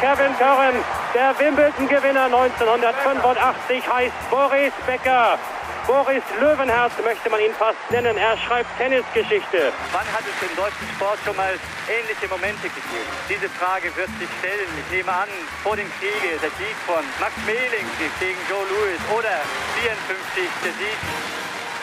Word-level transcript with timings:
Kevin 0.00 0.32
Curran. 0.38 0.74
Der 1.12 1.38
Wimbledon-Gewinner 1.38 2.32
1985 2.32 3.84
heißt 3.84 4.30
Boris 4.30 4.72
Becker. 4.86 5.38
Boris 5.86 6.24
Löwenherz 6.40 6.92
möchte 7.04 7.28
man 7.28 7.40
ihn 7.40 7.52
fast 7.52 7.76
nennen. 7.90 8.16
Er 8.16 8.38
schreibt 8.38 8.70
Tennisgeschichte. 8.78 9.72
Wann 9.92 10.08
hat 10.08 10.24
es 10.24 10.48
im 10.48 10.56
deutschen 10.56 10.88
Sport 10.96 11.18
schon 11.22 11.36
mal 11.36 11.52
ähnliche 11.84 12.32
Momente 12.32 12.72
gegeben? 12.72 13.12
Diese 13.28 13.50
Frage 13.60 13.94
wird 13.94 14.08
sich 14.16 14.30
stellen. 14.40 14.72
Ich 14.80 14.88
nehme 14.88 15.12
an, 15.12 15.28
vor 15.62 15.76
dem 15.76 15.90
Kriege 16.00 16.32
der 16.40 16.52
Sieg 16.56 16.76
von 16.88 17.04
Max 17.20 17.36
Mehling 17.44 17.84
gegen 18.20 18.40
Joe 18.48 18.64
Louis 18.72 19.00
oder 19.12 19.36
54 19.84 20.48
der 20.64 20.72
Sieg 20.80 20.98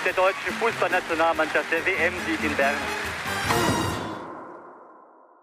der 0.05 0.13
deutschen 0.13 0.57
Fußballnationalmannschaft, 0.57 1.69
der 1.69 1.85
WM-Sieg 1.85 2.41
in 2.41 2.55
Bern. 2.55 2.81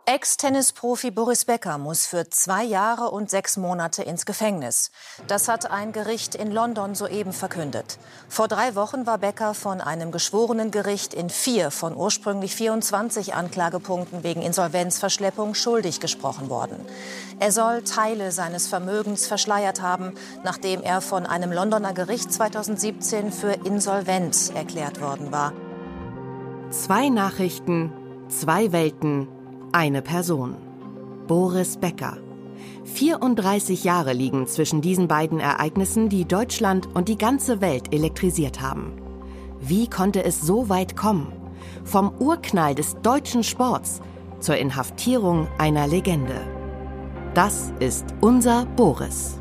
Ex-Tennisprofi 0.07 1.11
Boris 1.11 1.47
Becker 1.47 1.79
muss 1.79 2.05
für 2.05 2.29
zwei 2.29 2.63
Jahre 2.63 3.11
und 3.11 3.31
sechs 3.31 3.57
Monate 3.57 4.03
ins 4.03 4.27
Gefängnis. 4.27 4.91
Das 5.29 5.49
hat 5.49 5.71
ein 5.71 5.93
Gericht 5.93 6.35
in 6.35 6.51
London 6.51 6.95
soeben 6.95 7.33
verkündet. 7.33 7.99
Vor 8.29 8.47
drei 8.47 8.75
Wochen 8.75 9.07
war 9.07 9.17
Becker 9.17 9.55
von 9.55 9.81
einem 9.81 10.13
geschworenen 10.13 10.71
Gericht 10.71 11.15
in 11.15 11.31
vier 11.31 11.71
von 11.71 11.97
ursprünglich 11.97 12.55
24 12.55 13.33
Anklagepunkten 13.33 14.23
wegen 14.23 14.43
Insolvenzverschleppung 14.43 15.55
schuldig 15.55 16.01
gesprochen 16.01 16.51
worden. 16.51 16.85
Er 17.41 17.51
soll 17.51 17.83
Teile 17.83 18.31
seines 18.31 18.67
Vermögens 18.67 19.27
verschleiert 19.27 19.81
haben, 19.81 20.13
nachdem 20.43 20.83
er 20.83 21.01
von 21.01 21.25
einem 21.25 21.51
Londoner 21.51 21.95
Gericht 21.95 22.31
2017 22.31 23.33
für 23.33 23.53
insolvent 23.53 24.53
erklärt 24.55 25.01
worden 25.01 25.33
war. 25.33 25.55
Zwei 26.69 27.09
Nachrichten, 27.09 27.91
zwei 28.29 28.71
Welten 28.71 29.29
eine 29.75 30.03
Person. 30.03 30.57
Boris 31.27 31.77
Becker. 31.79 32.19
34 32.85 33.83
Jahre 33.83 34.13
liegen 34.13 34.47
zwischen 34.47 34.81
diesen 34.81 35.09
beiden 35.09 35.41
Ereignissen, 35.41 36.09
die 36.09 36.25
Deutschland 36.27 36.89
und 36.95 37.09
die 37.09 37.19
ganze 37.19 37.61
Welt 37.61 37.93
elektrisiert 37.93 38.61
haben. 38.61 38.93
Wie 39.61 39.91
konnte 39.91 40.23
es 40.23 40.41
so 40.41 40.69
weit 40.69 40.97
kommen? 40.97 41.33
Vom 41.83 42.13
Urknall 42.21 42.77
des 42.77 42.97
deutschen 43.03 43.43
Sports 43.43 44.01
zur 44.39 44.57
Inhaftierung 44.57 45.49
einer 45.59 45.89
Legende. 45.89 46.41
Das 47.35 47.73
ist 47.81 48.07
unser 48.21 48.67
Boris. 48.77 49.41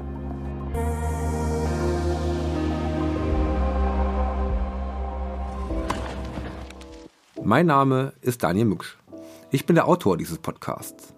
Mein 7.43 7.67
Name 7.67 8.13
ist 8.21 8.41
Daniel 8.41 8.65
Mücksch. 8.65 8.97
Ich 9.53 9.67
bin 9.67 9.75
der 9.75 9.87
Autor 9.87 10.17
dieses 10.17 10.39
Podcasts. 10.39 11.13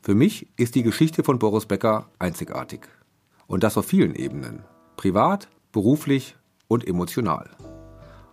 Für 0.00 0.14
mich 0.14 0.48
ist 0.56 0.76
die 0.76 0.82
Geschichte 0.82 1.22
von 1.22 1.38
Boris 1.38 1.66
Becker 1.66 2.08
einzigartig. 2.18 2.88
Und 3.48 3.64
das 3.64 3.76
auf 3.76 3.84
vielen 3.84 4.14
Ebenen. 4.14 4.64
Privat, 4.96 5.50
beruflich 5.72 6.36
und 6.68 6.88
emotional. 6.88 7.50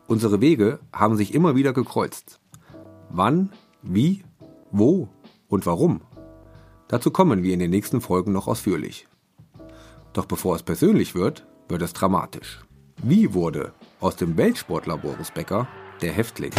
Unsere 0.07 0.39
Wege 0.39 0.79
haben 0.93 1.17
sich 1.17 1.33
immer 1.33 1.57
wieder 1.57 1.73
gekreuzt. 1.73 2.39
Wann, 3.09 3.49
wie, 3.81 4.23
wo 4.71 5.09
und 5.49 5.65
warum? 5.65 5.99
Dazu 6.87 7.11
kommen 7.11 7.43
wir 7.43 7.53
in 7.53 7.59
den 7.59 7.71
nächsten 7.71 7.99
Folgen 7.99 8.31
noch 8.31 8.47
ausführlich. 8.47 9.09
Doch 10.13 10.25
bevor 10.25 10.55
es 10.55 10.63
persönlich 10.63 11.15
wird, 11.15 11.45
wird 11.67 11.81
es 11.81 11.91
dramatisch. 11.91 12.61
Wie 13.03 13.33
wurde 13.33 13.73
aus 13.99 14.15
dem 14.15 14.37
Weltsportler 14.37 14.97
Boris 14.97 15.31
Becker 15.31 15.67
der 16.01 16.13
Häftling? 16.13 16.53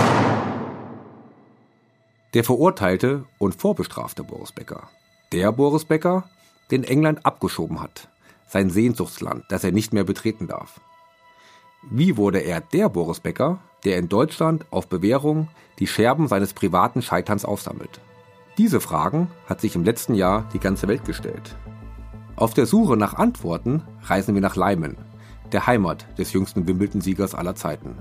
Der 2.35 2.45
verurteilte 2.45 3.25
und 3.39 3.55
vorbestrafte 3.55 4.25
Boris 4.25 4.53
Becker. 4.53 4.89
Der 5.33 5.53
Boris 5.53 5.85
Becker, 5.85 6.25
den 6.71 6.85
England 6.85 7.25
abgeschoben 7.25 7.81
hat, 7.81 8.09
sein 8.49 8.71
Sehnsuchtsland, 8.71 9.45
das 9.49 9.65
er 9.65 9.73
nicht 9.73 9.93
mehr 9.93 10.05
betreten 10.05 10.49
darf. 10.49 10.81
Wie 11.91 12.17
wurde 12.17 12.41
er 12.41 12.61
der 12.61 12.89
Boris 12.89 13.21
Becker, 13.21 13.59
der 13.85 13.99
in 13.99 14.09
Deutschland 14.09 14.65
auf 14.71 14.89
Bewährung 14.89 15.49
die 15.79 15.87
Scherben 15.87 16.29
seines 16.29 16.55
privaten 16.55 17.03
Scheiterns 17.03 17.45
aufsammelt? 17.45 18.01
Diese 18.59 18.81
Fragen 18.81 19.29
hat 19.47 19.61
sich 19.61 19.77
im 19.77 19.85
letzten 19.85 20.15
Jahr 20.15 20.49
die 20.53 20.61
ganze 20.61 20.89
Welt 20.89 21.05
gestellt. 21.05 21.57
Auf 22.37 22.55
der 22.55 22.67
Suche 22.67 22.97
nach 22.97 23.15
Antworten 23.15 23.83
reisen 24.03 24.35
wir 24.35 24.43
nach 24.43 24.57
Leimen, 24.57 24.97
der 25.53 25.67
Heimat 25.67 26.07
des 26.19 26.33
jüngsten 26.33 26.67
Wimbledon-Siegers 26.67 27.35
aller 27.35 27.55
Zeiten. 27.55 27.99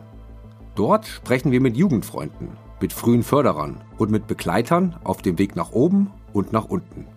Dort 0.76 1.06
sprechen 1.06 1.52
wir 1.52 1.62
mit 1.62 1.78
Jugendfreunden, 1.78 2.58
mit 2.84 2.92
frühen 2.92 3.24
Förderern 3.24 3.80
und 3.98 4.12
mit 4.12 4.28
Begleitern 4.28 4.98
auf 5.06 5.22
dem 5.22 5.40
Weg 5.40 5.56
nach 5.56 5.72
oben 5.72 6.12
und 6.34 6.52
nach 6.52 6.66
unten. 6.66 7.08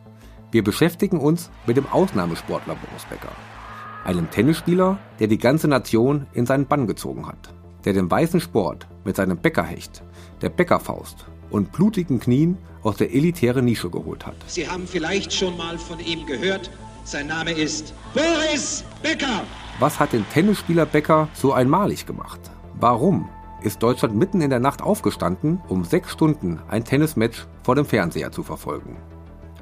Wir 0.53 0.63
beschäftigen 0.63 1.19
uns 1.19 1.51
mit 1.67 1.77
dem 1.77 1.89
Ausnahmesportler 1.89 2.77
Boris 2.77 3.05
Becker, 3.11 3.33
einem 4.05 4.31
Tennisspieler, 4.31 4.97
der 5.19 5.27
die 5.27 5.39
ganze 5.39 5.67
Nation 5.67 6.29
in 6.35 6.47
seinen 6.47 6.67
Bann 6.67 6.87
gezogen 6.87 7.27
hat, 7.27 7.53
der 7.85 7.95
den 7.95 8.09
weißen 8.09 8.41
Sport 8.41 8.87
mit 9.05 9.17
seinem 9.17 9.39
Bäckerhecht, 9.39 10.05
der 10.41 10.51
Bäckerfaust 10.51 11.27
und 11.51 11.73
blutigen 11.73 12.21
Knien 12.21 12.59
aus 12.85 12.99
der 12.99 13.13
elitären 13.13 13.65
Nische 13.65 13.91
geholt 13.91 14.25
hat. 14.25 14.37
Sie 14.47 14.69
haben 14.69 14.87
vielleicht 14.87 15.33
schon 15.33 15.57
mal 15.57 15.79
von 15.79 15.99
ihm 15.99 16.27
gehört. 16.27 16.71
Sein 17.03 17.27
Name 17.27 17.51
ist 17.51 17.93
Boris 18.15 18.85
Becker. 19.03 19.43
Was 19.81 19.99
hat 19.99 20.13
den 20.13 20.29
Tennisspieler 20.29 20.87
Becker 20.87 21.29
so 21.35 21.53
einmalig 21.53 22.07
gemacht? 22.07 22.39
Warum 22.79 23.29
ist 23.67 23.83
Deutschland 23.83 24.15
mitten 24.15 24.41
in 24.41 24.51
der 24.51 24.61
Nacht 24.61 24.81
aufgestanden, 24.81 25.61
um 25.69 25.85
sechs 25.85 26.13
Stunden 26.13 26.61
ein 26.69 26.85
Tennismatch 26.85 27.49
vor 27.65 27.75
dem 27.75 27.85
Fernseher 27.85 28.31
zu 28.31 28.45
verfolgen. 28.45 28.97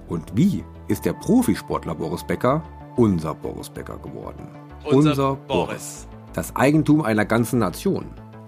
Und 0.09 0.37
wie 0.37 0.63
ist 0.89 1.07
der 1.07 1.15
Profisportler 1.15 1.95
Boris 1.95 2.23
Becker 2.23 2.63
unser 2.97 3.35
Boris 3.35 3.71
Becker 3.71 3.97
geworden? 3.97 4.47
Unser, 4.85 5.11
unser 5.11 5.35
Boris. 5.49 6.07
Das 6.35 6.55
Eigentum 6.55 7.01
einer 7.01 7.25
ganzen 7.25 7.59
Nation, 7.59 8.05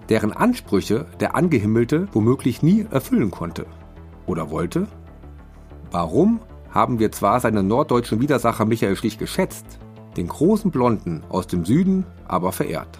deren 0.09 0.31
Ansprüche 0.31 1.07
der 1.19 1.35
Angehimmelte 1.35 2.07
womöglich 2.11 2.61
nie 2.61 2.85
erfüllen 2.91 3.31
konnte. 3.31 3.65
Oder 4.27 4.51
wollte? 4.51 4.85
Warum 5.89 6.39
haben 6.69 6.99
wir 6.99 7.11
zwar 7.11 7.39
seinen 7.39 7.67
norddeutschen 7.67 8.21
Widersacher 8.21 8.65
Michael 8.65 8.95
Stich 8.95 9.17
geschätzt, 9.17 9.79
den 10.17 10.27
großen 10.27 10.69
Blonden 10.69 11.23
aus 11.29 11.47
dem 11.47 11.65
Süden 11.65 12.05
aber 12.27 12.51
verehrt? 12.51 12.99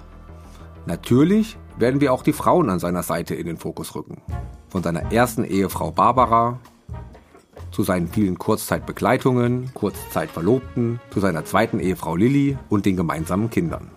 Natürlich 0.87 1.55
werden 1.77 2.01
wir 2.01 2.13
auch 2.13 2.23
die 2.23 2.33
Frauen 2.33 2.69
an 2.69 2.79
seiner 2.79 3.03
Seite 3.03 3.35
in 3.35 3.45
den 3.45 3.57
Fokus 3.57 3.95
rücken. 3.95 4.21
Von 4.69 4.83
seiner 4.83 5.11
ersten 5.11 5.43
Ehefrau 5.43 5.91
Barbara 5.91 6.59
zu 7.71 7.83
seinen 7.83 8.07
vielen 8.07 8.37
Kurzzeitbegleitungen, 8.37 9.73
Kurzzeitverlobten, 9.73 10.99
zu 11.11 11.19
seiner 11.19 11.45
zweiten 11.45 11.79
Ehefrau 11.79 12.15
Lilly 12.15 12.57
und 12.69 12.85
den 12.85 12.95
gemeinsamen 12.95 13.49
Kindern. 13.49 13.89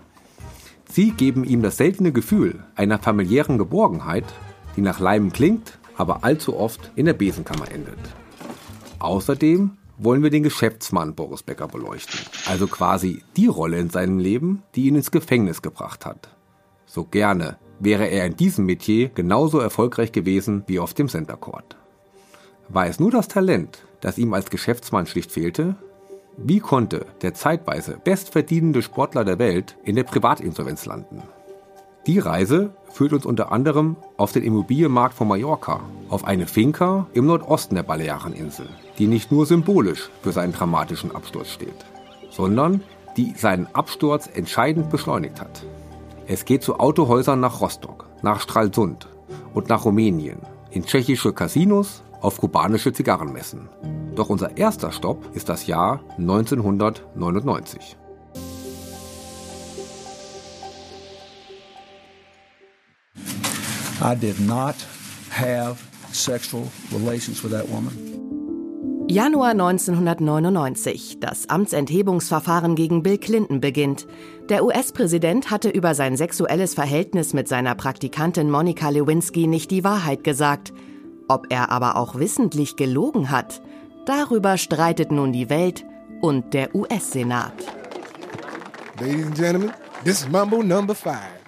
Sie 0.91 1.13
geben 1.13 1.45
ihm 1.45 1.63
das 1.63 1.77
seltene 1.77 2.13
Gefühl 2.13 2.65
einer 2.75 2.99
familiären 2.99 3.59
Geborgenheit, 3.59 4.25
die 4.77 4.81
nach 4.81 4.99
Leimen 4.99 5.33
klingt, 5.33 5.79
aber 5.97 6.25
allzu 6.25 6.57
oft 6.57 6.91
in 6.97 7.07
der 7.07 7.15
Besenkammer 7.15 7.71
endet. 7.71 7.99
Außerdem 8.99 9.73
wollen 9.99 10.23
wir 10.23 10.31
den 10.31 10.43
Geschäftsmann 10.43 11.15
Boris 11.15 11.43
Becker 11.43 11.69
beleuchten, 11.69 12.21
also 12.47 12.67
quasi 12.67 13.23
die 13.37 13.47
Rolle 13.47 13.79
in 13.79 13.91
seinem 13.91 14.19
Leben, 14.19 14.63
die 14.75 14.87
ihn 14.87 14.97
ins 14.97 15.11
Gefängnis 15.11 15.63
gebracht 15.63 16.07
hat. 16.07 16.37
So 16.87 17.05
gerne 17.05 17.59
wäre 17.81 18.07
er 18.07 18.27
in 18.27 18.37
diesem 18.37 18.67
Metier 18.67 19.09
genauso 19.09 19.59
erfolgreich 19.59 20.13
gewesen 20.13 20.63
wie 20.67 20.79
auf 20.79 20.95
dem 20.95 21.09
Center 21.09 21.37
Court. 21.37 21.77
War 22.69 22.87
es 22.87 23.01
nur 23.01 23.10
das 23.10 23.27
Talent, 23.27 23.84
das 24.01 24.19
ihm 24.19 24.33
als 24.33 24.51
Geschäftsmann 24.51 25.07
schlicht 25.07 25.33
fehlte? 25.33 25.75
Wie 26.37 26.60
konnte 26.60 27.07
der 27.22 27.34
zeitweise 27.34 27.99
bestverdienende 28.03 28.83
Sportler 28.83 29.25
der 29.25 29.39
Welt 29.39 29.77
in 29.83 29.97
der 29.97 30.04
Privatinsolvenz 30.04 30.87
landen? 30.87 31.22
Die 32.07 32.19
Reise 32.19 32.71
führt 32.93 33.13
uns 33.13 33.27
unter 33.27 33.53
anderem 33.53 33.97
auf 34.16 34.33
den 34.33 34.43
Immobilienmarkt 34.43 35.15
von 35.15 35.28
Mallorca, 35.28 35.81
auf 36.09 36.25
eine 36.25 36.47
Finca 36.47 37.07
im 37.13 37.27
Nordosten 37.27 37.75
der 37.75 37.83
Baleareninsel, 37.83 38.69
die 38.99 39.07
nicht 39.07 39.31
nur 39.31 39.45
symbolisch 39.45 40.09
für 40.22 40.33
seinen 40.33 40.53
dramatischen 40.53 41.15
Absturz 41.15 41.51
steht, 41.51 41.84
sondern 42.31 42.83
die 43.16 43.34
seinen 43.37 43.66
Absturz 43.75 44.28
entscheidend 44.33 44.91
beschleunigt 44.91 45.41
hat. 45.41 45.63
Es 46.32 46.44
geht 46.44 46.62
zu 46.62 46.78
Autohäusern 46.78 47.41
nach 47.41 47.60
Rostock, 47.60 48.06
nach 48.22 48.41
Stralsund 48.41 49.09
und 49.53 49.68
nach 49.68 49.84
Rumänien, 49.84 50.38
in 50.71 50.84
tschechische 50.84 51.32
Casinos, 51.32 52.04
auf 52.21 52.38
kubanische 52.38 52.92
Zigarrenmessen. 52.92 53.68
Doch 54.15 54.28
unser 54.28 54.56
erster 54.56 54.92
Stopp 54.92 55.34
ist 55.34 55.48
das 55.48 55.66
Jahr 55.66 56.04
1999. 56.18 57.97
I 64.00 64.15
did 64.15 64.38
not 64.38 64.77
have 65.30 65.78
sexual 66.12 66.68
relations 66.92 67.42
with 67.42 67.50
that 67.50 67.68
woman. 67.68 68.20
Januar 69.10 69.51
1999. 69.51 71.18
Das 71.21 71.48
Amtsenthebungsverfahren 71.48 72.77
gegen 72.77 73.03
Bill 73.03 73.18
Clinton 73.18 73.60
beginnt. 73.60 74.07
Der 74.48 74.65
US-Präsident 74.65 75.51
hatte 75.51 75.68
über 75.68 75.95
sein 75.95 76.16
sexuelles 76.16 76.74
Verhältnis 76.74 77.34
mit 77.34 77.48
seiner 77.48 77.74
Praktikantin 77.74 78.51
Monika 78.51 78.89
Lewinsky 78.89 79.47
nicht 79.47 79.71
die 79.71 79.84
Wahrheit 79.84 80.24
gesagt. 80.24 80.72
Ob 81.28 81.47
er 81.51 81.71
aber 81.71 81.97
auch 81.97 82.18
wissentlich 82.18 82.77
gelogen 82.77 83.30
hat, 83.30 83.60
Darüber 84.07 84.57
streitet 84.57 85.13
nun 85.13 85.33
die 85.33 85.51
Welt 85.51 85.84
und 86.21 86.54
der 86.54 86.74
US-Senat. 86.74 87.53
Ladies 88.98 89.27
and 89.27 89.34
gentlemen, 89.36 89.71
this 90.04 90.22
is 90.22 90.28
Mambo 90.28 90.63
number 90.63 90.95
five. 90.95 91.41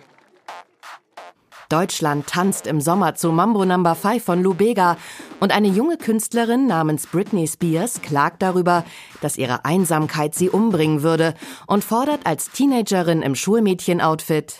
Deutschland 1.68 2.26
tanzt 2.26 2.66
im 2.66 2.82
Sommer 2.82 3.14
zu 3.14 3.32
Mambo 3.32 3.64
Number 3.64 3.94
5 3.94 4.22
von 4.22 4.42
Lou 4.42 4.52
Bega 4.52 4.98
und 5.42 5.50
eine 5.50 5.66
junge 5.66 5.96
Künstlerin 5.96 6.68
namens 6.68 7.08
Britney 7.08 7.48
Spears 7.48 8.00
klagt 8.00 8.42
darüber, 8.42 8.84
dass 9.20 9.36
ihre 9.36 9.64
Einsamkeit 9.64 10.36
sie 10.36 10.48
umbringen 10.48 11.02
würde 11.02 11.34
und 11.66 11.82
fordert 11.82 12.20
als 12.26 12.52
Teenagerin 12.52 13.22
im 13.22 13.34
Schulmädchenoutfit 13.34 14.54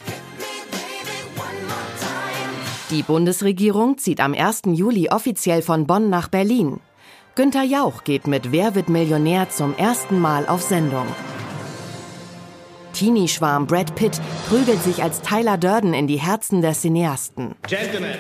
Die 2.91 3.05
Bundesregierung 3.05 3.97
zieht 3.99 4.19
am 4.19 4.35
1. 4.35 4.63
Juli 4.73 5.09
offiziell 5.09 5.63
von 5.63 5.87
Bonn 5.87 6.11
nach 6.11 6.27
Berlin. 6.27 6.81
Günter 7.37 7.63
Jauch 7.63 8.03
geht 8.03 8.27
mit 8.27 8.51
Wer 8.51 8.75
wird 8.75 8.89
Millionär 8.89 9.51
zum 9.51 9.77
ersten 9.77 10.21
Mal 10.21 10.49
auf 10.49 10.63
Sendung. 10.63 11.07
Teenie-Schwarm 12.93 13.69
Brad 13.69 13.95
Pitt 13.95 14.21
prügelt 14.49 14.83
sich 14.83 15.01
als 15.01 15.23
Tyler 15.23 15.59
Durden 15.59 15.95
in 15.95 16.09
die 16.09 16.21
Herzen 16.21 16.61
der 16.61 16.73
Cineasten. 16.73 17.55
Gentlemen, 17.69 18.19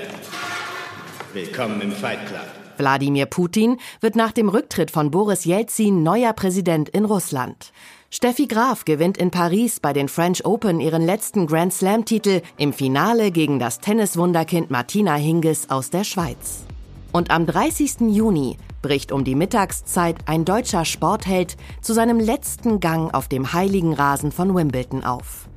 willkommen 1.34 1.80
im 1.80 1.92
Fight 1.92 2.26
Club. 2.26 2.46
Wladimir 2.76 3.26
Putin 3.26 3.78
wird 4.00 4.16
nach 4.16 4.32
dem 4.32 4.48
Rücktritt 4.48 4.90
von 4.90 5.10
Boris 5.10 5.44
Jelzin 5.44 6.02
neuer 6.02 6.32
Präsident 6.32 6.88
in 6.88 7.04
Russland. 7.04 7.72
Steffi 8.10 8.46
Graf 8.46 8.84
gewinnt 8.84 9.16
in 9.16 9.30
Paris 9.30 9.80
bei 9.80 9.92
den 9.92 10.08
French 10.08 10.44
Open 10.44 10.80
ihren 10.80 11.04
letzten 11.04 11.46
Grand 11.46 11.72
Slam-Titel 11.72 12.42
im 12.58 12.72
Finale 12.72 13.30
gegen 13.30 13.58
das 13.58 13.80
Tenniswunderkind 13.80 14.70
Martina 14.70 15.14
Hingis 15.14 15.70
aus 15.70 15.90
der 15.90 16.04
Schweiz. 16.04 16.64
Und 17.12 17.30
am 17.30 17.46
30. 17.46 18.10
Juni 18.10 18.58
bricht 18.82 19.12
um 19.12 19.24
die 19.24 19.34
Mittagszeit 19.34 20.16
ein 20.26 20.44
deutscher 20.44 20.84
Sportheld 20.84 21.56
zu 21.80 21.94
seinem 21.94 22.18
letzten 22.18 22.80
Gang 22.80 23.14
auf 23.14 23.28
dem 23.28 23.52
heiligen 23.52 23.94
Rasen 23.94 24.32
von 24.32 24.54
Wimbledon 24.54 25.04
auf. 25.04 25.48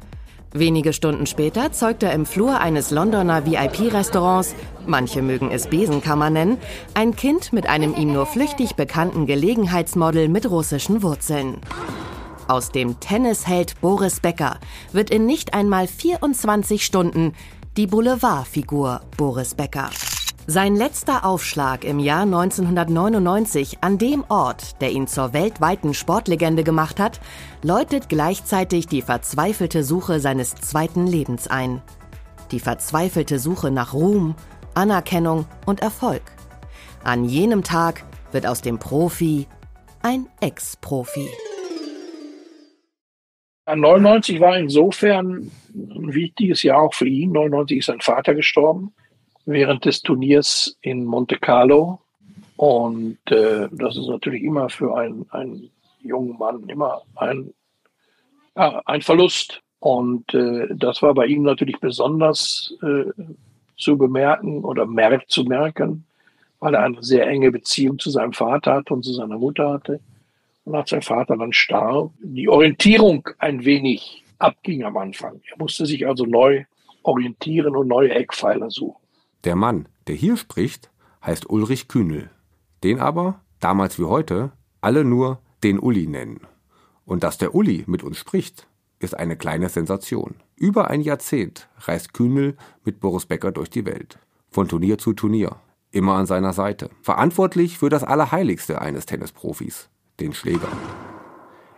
Wenige 0.58 0.94
Stunden 0.94 1.26
später 1.26 1.74
zeugt 1.74 2.02
er 2.02 2.14
im 2.14 2.26
Flur 2.26 2.62
eines 2.62 2.90
Londoner 2.90 3.46
VIP-Restaurants, 3.46 4.56
manche 4.88 5.22
mögen 5.22 5.52
es 5.52 5.68
Besenkammer 5.68 6.30
nennen, 6.30 6.60
ein 6.94 7.14
Kind 7.14 7.52
mit 7.52 7.68
einem 7.68 7.94
ihm 7.94 8.14
nur 8.14 8.26
flüchtig 8.26 8.76
bekannten 8.76 9.26
Gelegenheitsmodel 9.26 10.30
mit 10.30 10.50
russischen 10.50 11.04
Wurzeln. 11.04 11.58
Aus 12.48 12.72
dem 12.72 13.02
Tennisheld 13.02 13.82
Boris 13.82 14.22
Becker 14.22 14.62
wird 14.94 15.10
in 15.10 15.26
nicht 15.26 15.54
einmal 15.54 15.88
24 15.88 16.86
Stunden 16.86 17.34
die 17.76 17.88
Boulevardfigur 17.88 19.02
Boris 19.18 19.56
Becker. 19.56 19.90
Sein 20.48 20.76
letzter 20.76 21.26
Aufschlag 21.26 21.84
im 21.84 21.98
Jahr 21.98 22.22
1999 22.22 23.80
an 23.82 23.98
dem 23.98 24.24
Ort, 24.30 24.80
der 24.80 24.92
ihn 24.92 25.08
zur 25.08 25.34
weltweiten 25.34 25.96
Sportlegende 25.96 26.64
gemacht 26.64 27.00
hat, 27.00 27.20
läutet 27.64 28.10
gleichzeitig 28.10 28.86
die 28.86 29.02
verzweifelte 29.02 29.84
Suche 29.84 30.20
seines 30.20 30.54
zweiten 30.54 31.08
Lebens 31.08 31.48
ein. 31.48 31.82
Die 32.52 32.60
verzweifelte 32.60 33.40
Suche 33.40 33.72
nach 33.72 33.96
Ruhm, 33.96 34.36
Anerkennung 34.76 35.48
und 35.66 35.82
Erfolg. 35.82 36.22
An 37.04 37.26
jenem 37.26 37.64
Tag 37.64 38.04
wird 38.32 38.46
aus 38.46 38.62
dem 38.62 38.78
Profi 38.78 39.48
ein 40.04 40.28
Ex-Profi. 40.42 41.28
99 43.66 44.40
war 44.40 44.56
insofern 44.60 45.50
ein 45.74 46.14
wichtiges 46.14 46.62
Jahr 46.62 46.84
auch 46.84 46.94
für 46.94 47.08
ihn. 47.08 47.32
99 47.32 47.80
ist 47.80 47.88
sein 47.88 48.02
Vater 48.02 48.36
gestorben 48.36 48.94
während 49.46 49.86
des 49.86 50.02
Turniers 50.02 50.78
in 50.82 51.06
Monte 51.06 51.38
Carlo. 51.38 52.00
Und 52.58 53.20
äh, 53.30 53.68
das 53.72 53.98
ist 53.98 54.08
natürlich 54.08 54.44
immer 54.44 54.70
für 54.70 54.96
einen, 54.96 55.26
einen 55.32 55.70
jungen 56.02 56.38
Mann 56.38 56.68
immer 56.70 57.02
ein, 57.16 57.54
ja, 58.56 58.82
ein 58.86 59.02
Verlust. 59.02 59.62
Und 59.80 60.34
äh, 60.34 60.68
das 60.76 61.02
war 61.02 61.14
bei 61.14 61.26
ihm 61.26 61.44
natürlich 61.44 61.80
besonders 61.80 62.74
äh, 62.82 63.12
zu 63.78 63.98
bemerken 63.98 64.64
oder 64.64 64.86
merkt 64.86 65.32
zu 65.32 65.44
merken, 65.44 66.06
weil 66.60 66.74
er 66.74 66.84
eine 66.84 67.04
sehr 67.04 67.28
enge 67.28 67.52
Beziehung 67.52 68.00
zu 68.00 68.10
seinem 68.10 68.34
Vater 68.34 68.74
hatte 68.74 68.94
und 68.94 69.04
zu 69.04 69.14
seiner 69.14 69.38
Mutter 69.38 69.70
hatte. 69.74 70.00
Und 70.64 70.76
als 70.76 70.90
sein 70.90 71.02
Vater 71.02 71.38
dann 71.38 71.54
starb, 71.54 72.12
die 72.20 72.50
Orientierung 72.50 73.30
ein 73.38 73.66
wenig 73.66 74.24
abging 74.40 74.84
am 74.84 74.98
Anfang. 74.98 75.42
Er 75.52 75.58
musste 75.58 75.86
sich 75.86 76.08
also 76.08 76.26
neu 76.26 76.66
orientieren 77.04 77.76
und 77.76 77.88
neue 77.88 78.12
Eckpfeiler 78.12 78.72
suchen. 78.72 79.05
Der 79.46 79.56
Mann, 79.56 79.88
der 80.08 80.16
hier 80.16 80.38
spricht, 80.38 80.90
heißt 81.24 81.50
Ulrich 81.50 81.88
Kühnel. 81.88 82.32
Den 82.84 83.00
aber, 83.00 83.42
damals 83.60 84.00
wie 84.00 84.06
heute, 84.06 84.52
alle 84.82 85.06
nur 85.06 85.40
den 85.64 85.80
Uli 85.80 86.08
nennen. 86.08 86.42
Und 87.06 87.24
dass 87.24 87.38
der 87.38 87.54
Uli 87.54 87.84
mit 87.86 88.02
uns 88.02 88.18
spricht, 88.18 88.68
ist 88.98 89.16
eine 89.16 89.38
kleine 89.38 89.70
Sensation. 89.70 90.36
Über 90.56 90.90
ein 90.90 91.02
Jahrzehnt 91.02 91.70
reist 91.78 92.14
Kühnel 92.14 92.58
mit 92.84 93.00
Boris 93.00 93.28
Becker 93.28 93.52
durch 93.52 93.70
die 93.70 93.86
Welt. 93.86 94.18
Von 94.50 94.68
Turnier 94.68 94.98
zu 94.98 95.14
Turnier. 95.14 95.58
Immer 95.92 96.16
an 96.16 96.26
seiner 96.26 96.54
Seite. 96.54 96.90
Verantwortlich 97.04 97.78
für 97.78 97.90
das 97.90 98.04
Allerheiligste 98.04 98.82
eines 98.82 99.06
Tennisprofis, 99.06 99.90
den 100.20 100.34
Schläger. 100.34 100.70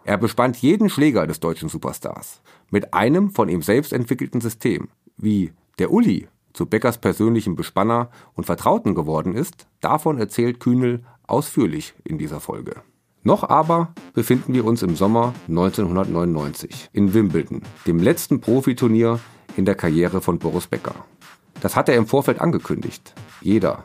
Er 0.06 0.18
bespannt 0.18 0.56
jeden 0.58 0.90
Schläger 0.90 1.28
des 1.28 1.42
deutschen 1.42 1.68
Superstars 1.68 2.42
mit 2.72 2.94
einem 2.94 3.30
von 3.30 3.50
ihm 3.50 3.62
selbst 3.62 3.92
entwickelten 3.92 4.40
System, 4.40 4.88
wie 5.18 5.52
der 5.80 5.92
Uli 5.92 6.30
zu 6.58 6.66
Beckers 6.66 6.98
persönlichem 6.98 7.56
Bespanner 7.56 8.10
und 8.34 8.46
Vertrauten 8.46 8.96
geworden 8.96 9.36
ist, 9.36 9.68
davon 9.80 10.18
erzählt 10.18 10.60
Kühnel 10.60 11.04
ausführlich 11.28 11.94
in 12.04 12.18
dieser 12.18 12.40
Folge. 12.40 12.82
Noch 13.24 13.44
aber 13.44 13.94
befinden 14.14 14.54
wir 14.54 14.66
uns 14.66 14.82
im 14.82 14.96
Sommer 14.96 15.34
1999 15.48 16.90
in 16.94 17.14
Wimbledon, 17.14 17.62
dem 17.86 18.00
letzten 18.00 18.42
Profiturnier 18.42 19.20
in 19.56 19.66
der 19.66 19.76
Karriere 19.76 20.22
von 20.22 20.40
Boris 20.40 20.68
Becker. 20.68 20.96
Das 21.62 21.76
hat 21.76 21.90
er 21.90 21.96
im 21.96 22.08
Vorfeld 22.08 22.42
angekündigt. 22.42 23.14
Jeder, 23.42 23.84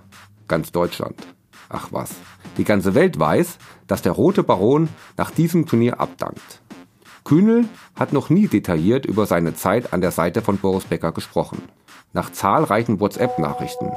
ganz 0.48 0.72
Deutschland. 0.72 1.16
Ach 1.68 1.88
was. 1.90 2.14
Die 2.56 2.64
ganze 2.64 2.94
Welt 2.94 3.18
weiß, 3.18 3.58
dass 3.86 4.02
der 4.02 4.12
Rote 4.12 4.42
Baron 4.42 4.88
nach 5.16 5.30
diesem 5.30 5.66
Turnier 5.66 6.00
abdankt. 6.00 6.60
Kühnel 7.24 7.64
hat 7.94 8.12
noch 8.12 8.30
nie 8.30 8.48
detailliert 8.48 9.06
über 9.06 9.26
seine 9.26 9.54
Zeit 9.54 9.92
an 9.92 10.00
der 10.00 10.10
Seite 10.10 10.42
von 10.42 10.58
Boris 10.58 10.84
Becker 10.84 11.12
gesprochen. 11.12 11.62
Nach 12.14 12.30
zahlreichen 12.30 13.00
WhatsApp-Nachrichten, 13.00 13.90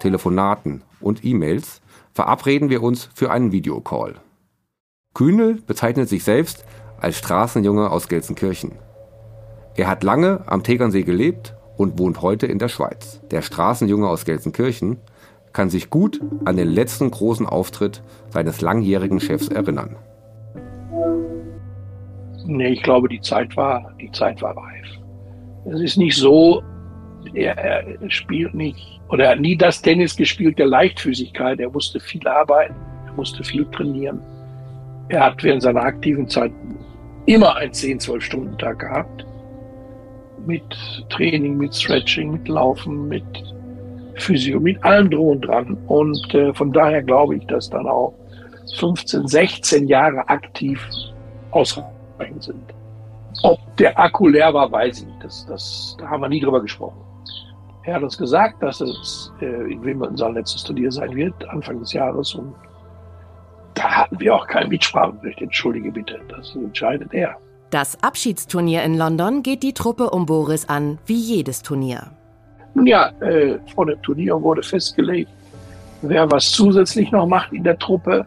Telefonaten 0.00 0.82
und 1.00 1.24
E-Mails 1.24 1.80
verabreden 2.12 2.68
wir 2.68 2.82
uns 2.82 3.08
für 3.14 3.30
einen 3.30 3.52
Videocall. 3.52 4.16
Kühnel 5.14 5.60
bezeichnet 5.66 6.08
sich 6.08 6.24
selbst 6.24 6.64
als 7.00 7.18
Straßenjunge 7.18 7.90
aus 7.90 8.08
Gelsenkirchen. 8.08 8.72
Er 9.76 9.86
hat 9.86 10.02
lange 10.02 10.42
am 10.46 10.64
Tegernsee 10.64 11.02
gelebt 11.02 11.54
und 11.76 11.98
wohnt 11.98 12.22
heute 12.22 12.46
in 12.46 12.58
der 12.58 12.68
Schweiz. 12.68 13.20
Der 13.30 13.42
Straßenjunge 13.42 14.08
aus 14.08 14.24
Gelsenkirchen 14.24 14.98
kann 15.52 15.70
sich 15.70 15.90
gut 15.90 16.20
an 16.44 16.56
den 16.56 16.68
letzten 16.68 17.10
großen 17.10 17.46
Auftritt 17.46 18.02
seines 18.30 18.60
langjährigen 18.60 19.20
Chefs 19.20 19.48
erinnern. 19.48 19.96
Nee, 22.46 22.70
ich 22.70 22.82
glaube, 22.82 23.08
die 23.08 23.20
Zeit 23.20 23.56
war, 23.56 23.92
die 24.00 24.10
Zeit 24.10 24.42
war 24.42 24.56
reif. 24.56 24.86
Es 25.66 25.80
ist 25.80 25.96
nicht 25.98 26.16
so, 26.16 26.62
er, 27.34 27.56
er 27.56 28.10
spielt 28.10 28.54
nicht 28.54 29.00
oder 29.10 29.24
er 29.24 29.30
hat 29.32 29.40
nie 29.40 29.56
das 29.56 29.82
Tennis 29.82 30.16
gespielt 30.16 30.58
der 30.58 30.66
Leichtfüßigkeit. 30.66 31.58
Er 31.58 31.70
musste 31.70 31.98
viel 31.98 32.26
arbeiten, 32.28 32.74
er 33.06 33.12
musste 33.14 33.42
viel 33.42 33.66
trainieren. 33.66 34.20
Er 35.08 35.24
hat 35.26 35.42
während 35.42 35.62
seiner 35.62 35.82
aktiven 35.82 36.28
Zeit 36.28 36.52
immer 37.26 37.56
einen 37.56 37.72
10-12-Stunden-Tag 37.72 38.78
gehabt. 38.78 39.26
Mit 40.46 40.62
Training, 41.10 41.56
mit 41.56 41.74
Stretching, 41.74 42.32
mit 42.32 42.48
Laufen, 42.48 43.08
mit 43.08 43.24
Physio, 44.14 44.60
mit 44.60 44.82
allem 44.84 45.12
und 45.12 45.40
dran. 45.40 45.76
Und 45.88 46.34
äh, 46.34 46.54
von 46.54 46.72
daher 46.72 47.02
glaube 47.02 47.36
ich, 47.36 47.46
dass 47.46 47.68
dann 47.68 47.86
auch 47.88 48.14
15, 48.76 49.26
16 49.26 49.88
Jahre 49.88 50.28
aktiv 50.28 50.80
ausreichend 51.50 52.44
sind. 52.44 52.74
Ob 53.42 53.58
der 53.76 53.98
Akku 53.98 54.28
leer 54.28 54.54
war, 54.54 54.70
weiß 54.70 55.00
ich 55.00 55.06
nicht. 55.06 55.24
Das, 55.24 55.46
das, 55.46 55.96
da 55.98 56.08
haben 56.08 56.22
wir 56.22 56.28
nie 56.28 56.40
drüber 56.40 56.62
gesprochen. 56.62 57.09
Er 57.84 57.94
hat 57.94 58.02
uns 58.02 58.18
gesagt, 58.18 58.62
dass 58.62 58.80
es 58.80 59.32
äh, 59.40 59.72
in 59.72 59.82
Wimbledon 59.82 60.16
sein 60.16 60.34
letztes 60.34 60.64
Turnier 60.64 60.92
sein 60.92 61.14
wird, 61.14 61.48
Anfang 61.48 61.80
des 61.80 61.92
Jahres. 61.92 62.34
Und 62.34 62.54
da 63.74 63.84
hatten 63.84 64.20
wir 64.20 64.34
auch 64.34 64.46
kein 64.46 64.68
Mitspracherecht. 64.68 65.40
Entschuldige 65.40 65.90
bitte, 65.90 66.20
das 66.28 66.54
entscheidet 66.54 67.14
er. 67.14 67.36
Das 67.70 68.02
Abschiedsturnier 68.02 68.82
in 68.82 68.98
London 68.98 69.42
geht 69.42 69.62
die 69.62 69.72
Truppe 69.72 70.10
um 70.10 70.26
Boris 70.26 70.68
an, 70.68 70.98
wie 71.06 71.18
jedes 71.18 71.62
Turnier. 71.62 72.10
Nun 72.74 72.86
ja, 72.86 73.10
äh, 73.20 73.58
vor 73.74 73.86
dem 73.86 74.00
Turnier 74.02 74.40
wurde 74.42 74.62
festgelegt, 74.62 75.30
wer 76.02 76.30
was 76.30 76.50
zusätzlich 76.50 77.10
noch 77.12 77.26
macht 77.26 77.52
in 77.52 77.64
der 77.64 77.78
Truppe. 77.78 78.26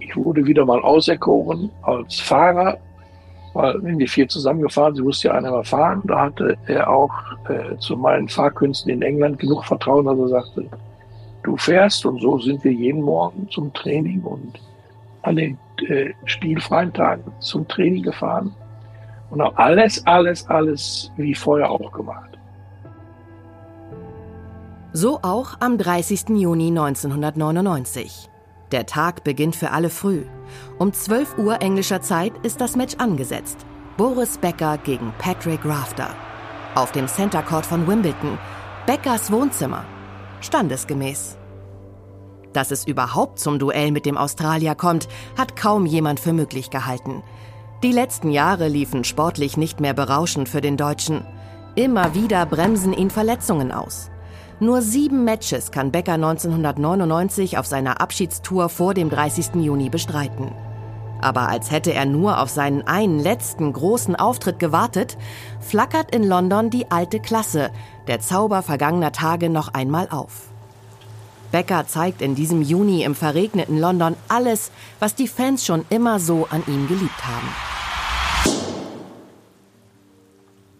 Ich 0.00 0.16
wurde 0.16 0.44
wieder 0.44 0.64
mal 0.64 0.80
auserkoren 0.80 1.70
als 1.82 2.20
Fahrer 2.20 2.78
weil 3.56 3.82
wenn 3.82 3.98
die 3.98 4.06
vier 4.06 4.28
zusammengefahren, 4.28 4.94
sie 4.94 5.02
musste 5.02 5.28
ja 5.28 5.34
einer 5.34 5.50
mal 5.50 5.64
fahren, 5.64 6.02
da 6.04 6.20
hatte 6.20 6.56
er 6.66 6.90
auch 6.90 7.12
äh, 7.48 7.76
zu 7.78 7.96
meinen 7.96 8.28
Fahrkünsten 8.28 8.92
in 8.92 9.00
England 9.00 9.38
genug 9.38 9.64
Vertrauen, 9.64 10.04
dass 10.04 10.18
er 10.18 10.28
sagte, 10.28 10.68
du 11.42 11.56
fährst 11.56 12.04
und 12.04 12.20
so 12.20 12.38
sind 12.38 12.62
wir 12.64 12.72
jeden 12.72 13.00
Morgen 13.00 13.48
zum 13.50 13.72
Training 13.72 14.22
und 14.22 14.60
an 15.22 15.36
den 15.36 15.58
äh, 15.88 16.12
spielfreien 16.26 16.92
Tagen 16.92 17.24
zum 17.40 17.66
Training 17.66 18.02
gefahren 18.02 18.54
und 19.30 19.40
auch 19.40 19.56
alles, 19.56 20.06
alles, 20.06 20.46
alles 20.48 21.10
wie 21.16 21.34
vorher 21.34 21.70
auch 21.70 21.92
gemacht. 21.92 22.38
So 24.92 25.18
auch 25.22 25.60
am 25.60 25.78
30. 25.78 26.28
Juni 26.30 26.68
1999. 26.68 28.28
Der 28.72 28.86
Tag 28.86 29.22
beginnt 29.22 29.54
für 29.54 29.70
alle 29.70 29.90
früh. 29.90 30.24
Um 30.78 30.92
12 30.92 31.38
Uhr 31.38 31.62
englischer 31.62 32.02
Zeit 32.02 32.32
ist 32.42 32.60
das 32.60 32.74
Match 32.74 32.96
angesetzt. 32.96 33.64
Boris 33.96 34.38
Becker 34.38 34.78
gegen 34.78 35.12
Patrick 35.18 35.64
Rafter. 35.64 36.10
Auf 36.74 36.92
dem 36.92 37.06
Center 37.06 37.42
Court 37.42 37.64
von 37.64 37.86
Wimbledon. 37.86 38.38
Beckers 38.86 39.30
Wohnzimmer. 39.30 39.84
Standesgemäß. 40.40 41.38
Dass 42.52 42.70
es 42.70 42.86
überhaupt 42.86 43.38
zum 43.38 43.58
Duell 43.58 43.92
mit 43.92 44.04
dem 44.04 44.16
Australier 44.16 44.74
kommt, 44.74 45.08
hat 45.38 45.56
kaum 45.56 45.86
jemand 45.86 46.18
für 46.20 46.32
möglich 46.32 46.70
gehalten. 46.70 47.22
Die 47.82 47.92
letzten 47.92 48.30
Jahre 48.30 48.68
liefen 48.68 49.04
sportlich 49.04 49.56
nicht 49.56 49.80
mehr 49.80 49.94
berauschend 49.94 50.48
für 50.48 50.60
den 50.60 50.76
Deutschen. 50.76 51.24
Immer 51.74 52.14
wieder 52.14 52.46
bremsen 52.46 52.92
ihn 52.92 53.10
Verletzungen 53.10 53.70
aus. 53.70 54.10
Nur 54.58 54.80
sieben 54.80 55.24
Matches 55.24 55.70
kann 55.70 55.92
Becker 55.92 56.14
1999 56.14 57.58
auf 57.58 57.66
seiner 57.66 58.00
Abschiedstour 58.00 58.70
vor 58.70 58.94
dem 58.94 59.10
30. 59.10 59.56
Juni 59.56 59.90
bestreiten. 59.90 60.50
Aber 61.20 61.48
als 61.48 61.70
hätte 61.70 61.92
er 61.92 62.06
nur 62.06 62.40
auf 62.40 62.48
seinen 62.48 62.86
einen 62.86 63.18
letzten 63.18 63.70
großen 63.70 64.16
Auftritt 64.16 64.58
gewartet, 64.58 65.18
flackert 65.60 66.14
in 66.14 66.24
London 66.24 66.70
die 66.70 66.90
alte 66.90 67.20
Klasse, 67.20 67.70
der 68.06 68.20
Zauber 68.20 68.62
vergangener 68.62 69.12
Tage 69.12 69.50
noch 69.50 69.74
einmal 69.74 70.08
auf. 70.08 70.48
Becker 71.52 71.86
zeigt 71.86 72.22
in 72.22 72.34
diesem 72.34 72.62
Juni 72.62 73.02
im 73.02 73.14
verregneten 73.14 73.78
London 73.78 74.16
alles, 74.28 74.70
was 75.00 75.14
die 75.14 75.28
Fans 75.28 75.66
schon 75.66 75.84
immer 75.90 76.18
so 76.18 76.48
an 76.50 76.62
ihm 76.66 76.88
geliebt 76.88 77.26
haben. 77.26 77.48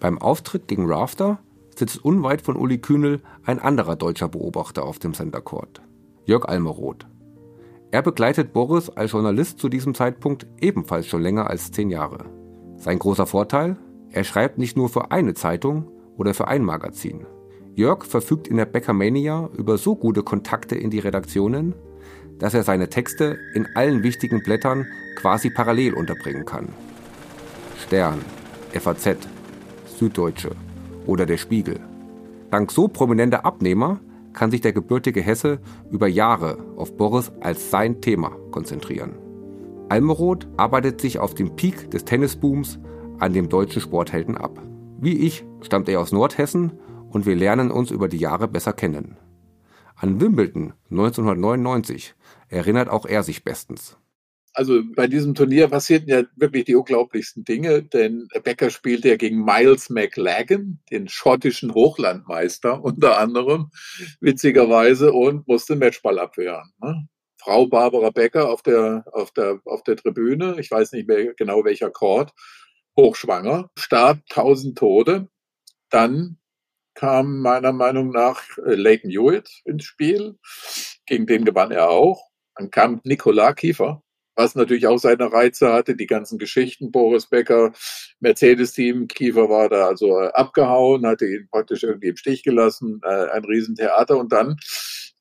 Beim 0.00 0.18
Auftritt 0.18 0.66
gegen 0.66 0.90
Rafter 0.90 1.38
sitzt 1.78 2.04
unweit 2.04 2.42
von 2.42 2.56
Uli 2.56 2.78
Kühnel 2.78 3.20
ein 3.44 3.58
anderer 3.58 3.96
deutscher 3.96 4.28
Beobachter 4.28 4.84
auf 4.84 4.98
dem 4.98 5.14
Center 5.14 5.40
Court, 5.40 5.82
Jörg 6.24 6.46
Almeroth. 6.46 7.06
Er 7.90 8.02
begleitet 8.02 8.52
Boris 8.52 8.90
als 8.90 9.12
Journalist 9.12 9.58
zu 9.58 9.68
diesem 9.68 9.94
Zeitpunkt 9.94 10.46
ebenfalls 10.60 11.06
schon 11.06 11.22
länger 11.22 11.48
als 11.48 11.70
zehn 11.70 11.90
Jahre. 11.90 12.26
Sein 12.76 12.98
großer 12.98 13.26
Vorteil? 13.26 13.76
Er 14.10 14.24
schreibt 14.24 14.58
nicht 14.58 14.76
nur 14.76 14.88
für 14.88 15.10
eine 15.10 15.34
Zeitung 15.34 15.88
oder 16.16 16.34
für 16.34 16.48
ein 16.48 16.64
Magazin. 16.64 17.26
Jörg 17.74 18.04
verfügt 18.04 18.48
in 18.48 18.56
der 18.56 18.64
Bäckermania 18.64 19.50
über 19.56 19.76
so 19.76 19.96
gute 19.96 20.22
Kontakte 20.22 20.74
in 20.74 20.90
die 20.90 20.98
Redaktionen, 20.98 21.74
dass 22.38 22.54
er 22.54 22.62
seine 22.62 22.88
Texte 22.88 23.38
in 23.54 23.66
allen 23.74 24.02
wichtigen 24.02 24.42
Blättern 24.42 24.86
quasi 25.16 25.50
parallel 25.50 25.94
unterbringen 25.94 26.44
kann. 26.44 26.68
Stern, 27.78 28.24
FAZ, 28.72 29.28
Süddeutsche 29.86 30.50
oder 31.06 31.26
der 31.26 31.36
Spiegel. 31.36 31.80
Dank 32.50 32.70
so 32.70 32.88
prominenter 32.88 33.44
Abnehmer 33.44 34.00
kann 34.32 34.50
sich 34.50 34.60
der 34.60 34.72
gebürtige 34.72 35.22
Hesse 35.22 35.60
über 35.90 36.06
Jahre 36.06 36.58
auf 36.76 36.96
Boris 36.96 37.32
als 37.40 37.70
sein 37.70 38.00
Thema 38.00 38.30
konzentrieren. 38.50 39.14
Almeroth 39.88 40.46
arbeitet 40.56 41.00
sich 41.00 41.18
auf 41.18 41.34
dem 41.34 41.56
Peak 41.56 41.90
des 41.90 42.04
Tennisbooms 42.04 42.78
an 43.18 43.32
dem 43.32 43.48
deutschen 43.48 43.80
Sporthelden 43.80 44.36
ab. 44.36 44.62
Wie 45.00 45.18
ich 45.18 45.44
stammt 45.62 45.88
er 45.88 46.00
aus 46.00 46.12
Nordhessen 46.12 46.72
und 47.10 47.24
wir 47.24 47.36
lernen 47.36 47.70
uns 47.70 47.90
über 47.90 48.08
die 48.08 48.18
Jahre 48.18 48.48
besser 48.48 48.72
kennen. 48.72 49.16
An 49.94 50.20
Wimbledon 50.20 50.74
1999 50.90 52.14
erinnert 52.48 52.90
auch 52.90 53.06
er 53.06 53.22
sich 53.22 53.44
bestens. 53.44 53.96
Also 54.56 54.80
bei 54.94 55.06
diesem 55.06 55.34
Turnier 55.34 55.68
passierten 55.68 56.08
ja 56.08 56.22
wirklich 56.34 56.64
die 56.64 56.76
unglaublichsten 56.76 57.44
Dinge, 57.44 57.82
denn 57.82 58.26
Becker 58.42 58.70
spielte 58.70 59.10
ja 59.10 59.16
gegen 59.16 59.44
Miles 59.44 59.90
McLagan, 59.90 60.80
den 60.90 61.08
schottischen 61.08 61.74
Hochlandmeister 61.74 62.82
unter 62.82 63.18
anderem, 63.18 63.70
witzigerweise, 64.20 65.12
und 65.12 65.46
musste 65.46 65.76
Matchball 65.76 66.18
abwehren. 66.18 66.72
Ne? 66.80 67.06
Frau 67.38 67.66
Barbara 67.66 68.08
Becker 68.08 68.48
auf 68.48 68.62
der, 68.62 69.04
auf, 69.12 69.30
der, 69.32 69.60
auf 69.66 69.82
der 69.82 69.96
Tribüne, 69.96 70.56
ich 70.58 70.70
weiß 70.70 70.92
nicht 70.92 71.06
mehr 71.06 71.34
genau 71.34 71.62
welcher 71.66 71.90
Chord, 71.90 72.32
hochschwanger, 72.98 73.68
starb, 73.78 74.20
tausend 74.30 74.78
Tode. 74.78 75.28
Dann 75.90 76.38
kam 76.94 77.40
meiner 77.42 77.72
Meinung 77.72 78.08
nach 78.08 78.42
äh, 78.64 78.74
Leighton 78.74 79.10
Hewitt 79.10 79.50
ins 79.66 79.84
Spiel. 79.84 80.38
Gegen 81.04 81.26
den 81.26 81.44
gewann 81.44 81.72
er 81.72 81.90
auch. 81.90 82.30
Dann 82.56 82.70
kam 82.70 83.02
Nikola 83.04 83.52
Kiefer, 83.52 84.02
was 84.36 84.54
natürlich 84.54 84.86
auch 84.86 84.98
seine 84.98 85.32
Reize 85.32 85.72
hatte, 85.72 85.96
die 85.96 86.06
ganzen 86.06 86.38
Geschichten, 86.38 86.92
Boris 86.92 87.26
Becker, 87.26 87.72
Mercedes-Team, 88.20 89.08
Kiefer 89.08 89.48
war 89.48 89.68
da 89.68 89.88
also 89.88 90.20
äh, 90.20 90.28
abgehauen, 90.28 91.06
hatte 91.06 91.26
ihn 91.26 91.48
praktisch 91.50 91.82
irgendwie 91.82 92.08
im 92.08 92.16
Stich 92.16 92.42
gelassen, 92.42 93.00
äh, 93.02 93.30
ein 93.30 93.44
Riesentheater. 93.44 94.18
Und 94.18 94.32
dann 94.32 94.56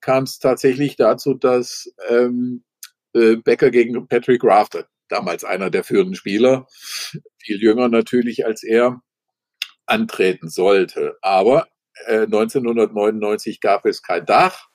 kam 0.02 0.24
es 0.26 0.38
tatsächlich 0.38 0.98
dazu, 0.98 1.34
dass 1.34 1.92
ähm, 2.10 2.64
äh, 3.14 3.38
Becker 3.38 3.72
gegen 3.72 4.08
Patrick 4.08 4.44
Rafter, 4.44 4.88
damals 5.08 5.46
einer 5.46 5.70
der 5.70 5.84
führenden 5.84 6.16
Spieler, 6.16 6.68
viel 7.38 7.62
jünger 7.62 7.88
natürlich 7.88 8.46
als 8.46 8.64
er, 8.64 9.02
antreten 9.86 10.50
sollte. 10.50 11.18
Aber 11.22 11.68
äh, 12.08 12.24
1999 12.24 13.62
gab 13.62 13.86
es 13.86 14.02
kein 14.02 14.26
Dach. 14.26 14.68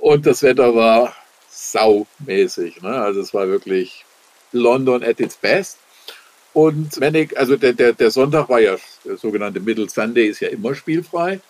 Und 0.00 0.26
das 0.26 0.42
Wetter 0.42 0.74
war 0.74 1.14
saumäßig. 1.56 2.82
Ne? 2.82 2.88
Also 2.88 3.20
es 3.20 3.32
war 3.32 3.48
wirklich 3.48 4.04
London 4.52 5.02
at 5.02 5.20
its 5.20 5.36
best. 5.36 5.78
Und 6.52 6.96
ich, 6.96 7.38
also 7.38 7.56
der, 7.56 7.74
der, 7.74 7.92
der 7.92 8.10
Sonntag 8.10 8.48
war 8.48 8.60
ja, 8.60 8.76
der 9.04 9.16
sogenannte 9.18 9.60
Middle 9.60 9.90
Sunday 9.90 10.26
ist 10.26 10.40
ja 10.40 10.48
immer 10.48 10.74
spielfrei 10.74 11.40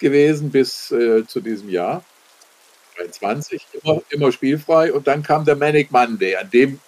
gewesen 0.00 0.50
bis 0.50 0.90
äh, 0.90 1.24
zu 1.26 1.40
diesem 1.40 1.68
Jahr. 1.68 2.04
23, 2.96 3.64
immer, 3.80 4.02
immer 4.10 4.32
spielfrei. 4.32 4.92
Und 4.92 5.06
dann 5.06 5.22
kam 5.22 5.44
der 5.44 5.54
Manic 5.54 5.92
Monday, 5.92 6.34
an 6.34 6.50
dem, 6.50 6.80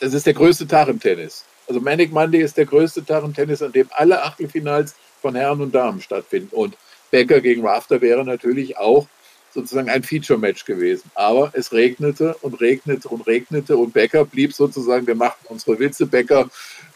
das 0.00 0.12
ist 0.12 0.26
der 0.26 0.34
größte 0.34 0.66
Tag 0.66 0.88
im 0.88 0.98
Tennis. 0.98 1.44
Also 1.68 1.80
Manic 1.80 2.12
Monday 2.12 2.42
ist 2.42 2.56
der 2.56 2.66
größte 2.66 3.04
Tag 3.04 3.22
im 3.22 3.32
Tennis, 3.32 3.62
an 3.62 3.72
dem 3.72 3.88
alle 3.92 4.22
Achtelfinals 4.22 4.96
von 5.22 5.36
Herren 5.36 5.60
und 5.60 5.72
Damen 5.72 6.00
stattfinden. 6.00 6.54
Und 6.54 6.76
Becker 7.12 7.40
gegen 7.40 7.64
Rafter 7.64 8.00
wäre 8.00 8.24
natürlich 8.24 8.76
auch 8.76 9.06
sozusagen 9.54 9.88
ein 9.88 10.02
Feature-Match 10.02 10.64
gewesen. 10.64 11.10
Aber 11.14 11.50
es 11.54 11.72
regnete 11.72 12.34
und 12.42 12.60
regnete 12.60 13.08
und 13.08 13.26
regnete 13.26 13.76
und 13.76 13.94
Becker 13.94 14.24
blieb 14.24 14.52
sozusagen, 14.52 15.06
wir 15.06 15.14
machten 15.14 15.46
unsere 15.48 15.78
Witze, 15.78 16.06
Becker 16.06 16.50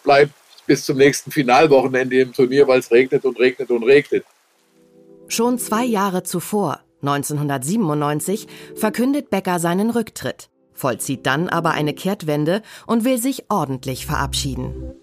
bleibt 0.04 0.32
bis 0.66 0.84
zum 0.84 0.98
nächsten 0.98 1.30
Finalwochenende 1.30 2.20
im 2.20 2.32
Turnier, 2.32 2.68
weil 2.68 2.80
es 2.80 2.90
regnet 2.90 3.24
und 3.24 3.38
regnet 3.38 3.70
und 3.70 3.84
regnet. 3.84 4.24
Schon 5.28 5.58
zwei 5.58 5.84
Jahre 5.84 6.24
zuvor, 6.24 6.80
1997, 7.00 8.46
verkündet 8.74 9.30
Becker 9.30 9.58
seinen 9.58 9.90
Rücktritt 9.90 10.50
vollzieht 10.78 11.26
dann 11.26 11.48
aber 11.48 11.72
eine 11.72 11.92
Kehrtwende 11.92 12.62
und 12.86 13.04
will 13.04 13.18
sich 13.18 13.50
ordentlich 13.50 14.06
verabschieden. 14.06 14.94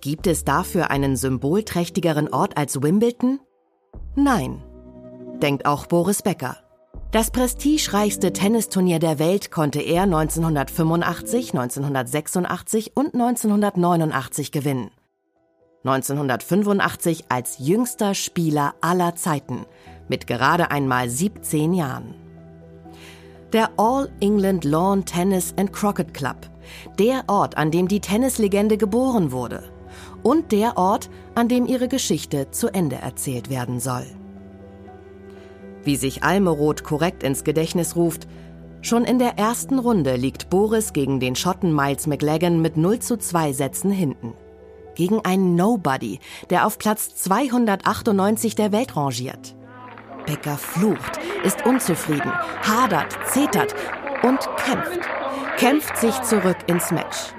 Gibt 0.00 0.26
es 0.26 0.44
dafür 0.44 0.90
einen 0.90 1.16
symbolträchtigeren 1.16 2.28
Ort 2.32 2.56
als 2.56 2.82
Wimbledon? 2.82 3.40
Nein, 4.14 4.62
denkt 5.40 5.66
auch 5.66 5.86
Boris 5.86 6.22
Becker. 6.22 6.58
Das 7.12 7.30
prestigereichste 7.30 8.32
Tennisturnier 8.32 8.98
der 8.98 9.18
Welt 9.18 9.50
konnte 9.50 9.80
er 9.80 10.04
1985, 10.04 11.52
1986 11.52 12.92
und 12.96 13.14
1989 13.14 14.50
gewinnen. 14.50 14.90
1985 15.84 17.26
als 17.28 17.58
jüngster 17.58 18.14
Spieler 18.14 18.74
aller 18.80 19.14
Zeiten 19.14 19.66
mit 20.08 20.26
gerade 20.26 20.70
einmal 20.70 21.08
17 21.08 21.74
Jahren 21.74 22.14
der 23.52 23.70
All 23.76 24.10
England 24.20 24.64
Lawn 24.64 25.04
Tennis 25.04 25.52
and 25.58 25.72
Croquet 25.72 26.14
Club, 26.14 26.48
der 26.98 27.24
Ort, 27.26 27.58
an 27.58 27.70
dem 27.70 27.86
die 27.86 28.00
Tennislegende 28.00 28.78
geboren 28.78 29.30
wurde 29.30 29.64
und 30.22 30.52
der 30.52 30.78
Ort, 30.78 31.10
an 31.34 31.48
dem 31.48 31.66
ihre 31.66 31.88
Geschichte 31.88 32.50
zu 32.50 32.68
Ende 32.68 32.96
erzählt 32.96 33.50
werden 33.50 33.80
soll. 33.80 34.06
Wie 35.84 35.96
sich 35.96 36.22
Almeroth 36.22 36.84
korrekt 36.84 37.22
ins 37.22 37.44
Gedächtnis 37.44 37.96
ruft, 37.96 38.28
schon 38.82 39.04
in 39.04 39.18
der 39.18 39.38
ersten 39.38 39.78
Runde 39.78 40.16
liegt 40.16 40.48
Boris 40.48 40.92
gegen 40.92 41.18
den 41.18 41.34
Schotten 41.34 41.74
Miles 41.74 42.06
McLagan 42.06 42.62
mit 42.62 42.76
0 42.76 43.00
zu 43.00 43.16
2 43.16 43.52
Sätzen 43.52 43.90
hinten. 43.90 44.34
Gegen 44.94 45.24
einen 45.24 45.56
Nobody, 45.56 46.20
der 46.50 46.66
auf 46.66 46.78
Platz 46.78 47.14
298 47.16 48.54
der 48.54 48.72
Welt 48.72 48.96
rangiert. 48.96 49.56
Becker 50.26 50.56
flucht, 50.56 51.18
ist 51.42 51.66
unzufrieden, 51.66 52.32
hadert, 52.62 53.18
zetert 53.26 53.74
und 54.22 54.38
kämpft. 54.56 55.00
Kämpft 55.56 55.96
sich 55.96 56.20
zurück 56.22 56.56
ins 56.66 56.90
Match. 56.90 57.34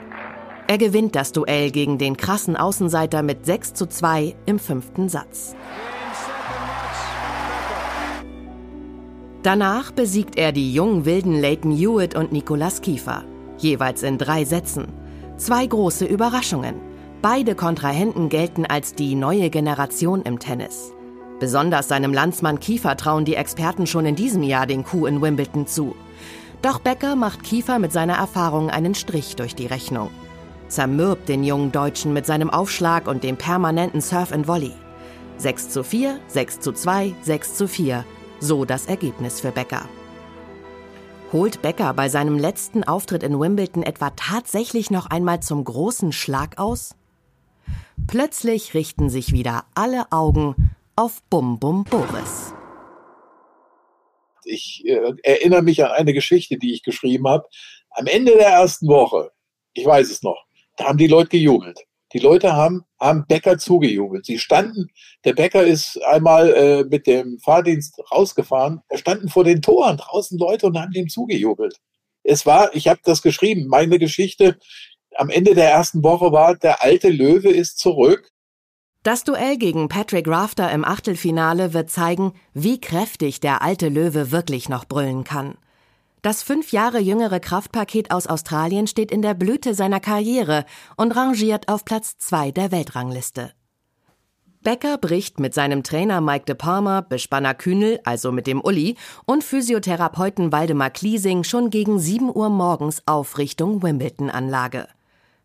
Er 0.67 0.77
gewinnt 0.77 1.15
das 1.15 1.31
Duell 1.31 1.71
gegen 1.71 1.97
den 1.97 2.17
krassen 2.17 2.57
Außenseiter 2.57 3.21
mit 3.21 3.45
6 3.45 3.73
zu 3.73 3.85
2 3.85 4.35
im 4.45 4.59
fünften 4.59 5.07
Satz. 5.07 5.55
Danach 9.43 9.91
besiegt 9.91 10.38
er 10.38 10.53
die 10.53 10.73
jungen 10.73 11.03
wilden 11.03 11.39
Leighton 11.41 11.75
Hewitt 11.75 12.15
und 12.15 12.31
Nicolas 12.31 12.79
Kiefer. 12.79 13.25
Jeweils 13.57 14.01
in 14.01 14.17
drei 14.17 14.45
Sätzen. 14.45 14.88
Zwei 15.35 15.65
große 15.65 16.05
Überraschungen. 16.05 16.75
Beide 17.21 17.53
Kontrahenten 17.53 18.29
gelten 18.29 18.65
als 18.65 18.95
die 18.95 19.15
neue 19.15 19.50
Generation 19.50 20.21
im 20.21 20.39
Tennis. 20.39 20.93
Besonders 21.41 21.89
seinem 21.89 22.13
Landsmann 22.13 22.62
Kiefer 22.62 22.95
trauen 22.95 23.25
die 23.25 23.35
Experten 23.35 23.85
schon 23.85 24.05
in 24.05 24.15
diesem 24.15 24.43
Jahr 24.43 24.65
den 24.65 24.85
Coup 24.85 25.07
in 25.07 25.21
Wimbledon 25.21 25.67
zu. 25.67 25.93
Doch 26.62 26.79
Becker 26.79 27.17
macht 27.17 27.43
Kiefer 27.43 27.79
mit 27.79 27.91
seiner 27.91 28.15
Erfahrung 28.15 28.69
einen 28.69 28.95
Strich 28.95 29.35
durch 29.35 29.55
die 29.55 29.67
Rechnung. 29.67 30.09
Zermürbt 30.69 31.27
den 31.27 31.43
jungen 31.43 31.73
Deutschen 31.73 32.13
mit 32.13 32.25
seinem 32.25 32.50
Aufschlag 32.50 33.09
und 33.09 33.25
dem 33.25 33.35
permanenten 33.35 34.00
Surf 34.00 34.31
and 34.31 34.47
Volley. 34.47 34.71
6 35.35 35.67
zu 35.67 35.83
4, 35.83 36.17
6 36.27 36.62
zu 36.62 36.71
2, 36.71 37.13
6 37.23 37.55
zu 37.55 37.67
4. 37.67 38.05
So 38.43 38.65
das 38.65 38.88
Ergebnis 38.88 39.39
für 39.39 39.53
Becker. 39.53 39.88
Holt 41.31 41.62
Becker 41.62 41.93
bei 41.93 42.09
seinem 42.09 42.38
letzten 42.38 42.83
Auftritt 42.83 43.23
in 43.23 43.39
Wimbledon 43.39 43.83
etwa 43.83 44.09
tatsächlich 44.09 44.91
noch 44.91 45.05
einmal 45.05 45.39
zum 45.39 45.63
großen 45.63 46.12
Schlag 46.12 46.59
aus? 46.59 46.93
Plötzlich 48.05 48.73
richten 48.73 49.09
sich 49.09 49.31
wieder 49.31 49.63
alle 49.75 50.12
Augen 50.12 50.75
auf 50.97 51.23
Bum 51.29 51.57
Bum 51.57 51.85
Boris. 51.85 52.53
Ich 54.43 54.83
äh, 54.88 55.13
erinnere 55.23 55.62
mich 55.62 55.81
an 55.81 55.91
eine 55.91 56.12
Geschichte, 56.12 56.57
die 56.57 56.73
ich 56.73 56.83
geschrieben 56.83 57.29
habe. 57.29 57.47
Am 57.91 58.07
Ende 58.07 58.33
der 58.33 58.50
ersten 58.50 58.89
Woche, 58.89 59.31
ich 59.71 59.85
weiß 59.85 60.12
es 60.12 60.21
noch, 60.21 60.43
da 60.75 60.89
haben 60.89 60.97
die 60.97 61.07
Leute 61.07 61.29
gejubelt. 61.29 61.79
Die 62.13 62.20
Leute 62.20 62.53
haben, 62.53 62.86
haben 63.00 63.25
Bäcker 63.27 63.58
zugejubelt. 63.58 64.25
Sie 64.25 64.38
standen, 64.38 64.88
der 65.25 65.34
Bäcker 65.34 65.63
ist 65.63 66.00
einmal 66.05 66.53
äh, 66.53 66.84
mit 66.84 67.08
dem 67.08 67.39
Fahrdienst 67.39 68.00
rausgefahren. 68.12 68.82
Da 68.89 68.98
standen 68.98 69.29
vor 69.29 69.43
den 69.43 69.62
Toren 69.62 69.98
draußen 69.98 70.38
Leute 70.38 70.67
und 70.67 70.79
haben 70.79 70.91
dem 70.91 71.10
zugejubelt. 71.10 71.77
Es 72.24 72.46
war, 72.46 72.74
ich 72.75 72.88
habe 72.88 73.00
das 73.03 73.22
geschrieben, 73.22 73.67
meine 73.67 74.00
Geschichte 74.00 74.58
am 75.15 75.29
Ende 75.29 75.55
der 75.55 75.70
ersten 75.70 76.03
Woche 76.03 76.32
war, 76.32 76.55
der 76.55 76.84
alte 76.84 77.10
Löwe 77.10 77.50
ist 77.50 77.77
zurück. 77.79 78.32
Das 79.03 79.24
Duell 79.24 79.58
gegen 79.58 79.89
Patrick 79.89 80.27
Rafter 80.27 80.72
im 80.72 80.86
Achtelfinale 80.86 81.74
wird 81.74 81.89
zeigen, 81.89 82.34
wie 82.53 82.79
kräftig 82.79 83.41
der 83.41 83.62
alte 83.62 83.89
Löwe 83.89 84.32
wirklich 84.32 84.70
noch 84.70 84.86
brüllen 84.86 85.24
kann. 85.24 85.58
Das 86.23 86.41
fünf 86.41 86.71
Jahre 86.71 86.99
jüngere 86.99 87.41
Kraftpaket 87.41 88.09
aus 88.09 88.27
Australien 88.27 88.87
steht 88.87 89.11
in 89.11 89.21
der 89.21 89.33
Blüte 89.33 89.73
seiner 89.73 89.99
Karriere 89.99 90.63
und 90.95 91.13
rangiert 91.17 91.67
auf 91.67 91.83
Platz 91.83 92.17
zwei 92.17 92.49
der 92.49 92.71
Weltrangliste. 92.71 93.51
Becker 94.61 94.97
bricht 94.97 95.41
mit 95.41 95.53
seinem 95.53 95.83
Trainer 95.83 96.21
Mike 96.21 96.45
de 96.45 96.55
Palmer, 96.55 97.01
Bespanner 97.01 97.53
Kühnel, 97.53 97.99
also 98.05 98.31
mit 98.31 98.47
dem 98.47 98.61
Uli, 98.61 98.95
und 99.25 99.43
Physiotherapeuten 99.43 100.53
Waldemar 100.53 100.91
Kliesing 100.91 101.43
schon 101.43 101.69
gegen 101.69 101.99
7 101.99 102.33
Uhr 102.33 102.47
morgens 102.47 103.03
auf 103.05 103.37
Richtung 103.37 103.83
Wimbledon-Anlage. 103.83 104.87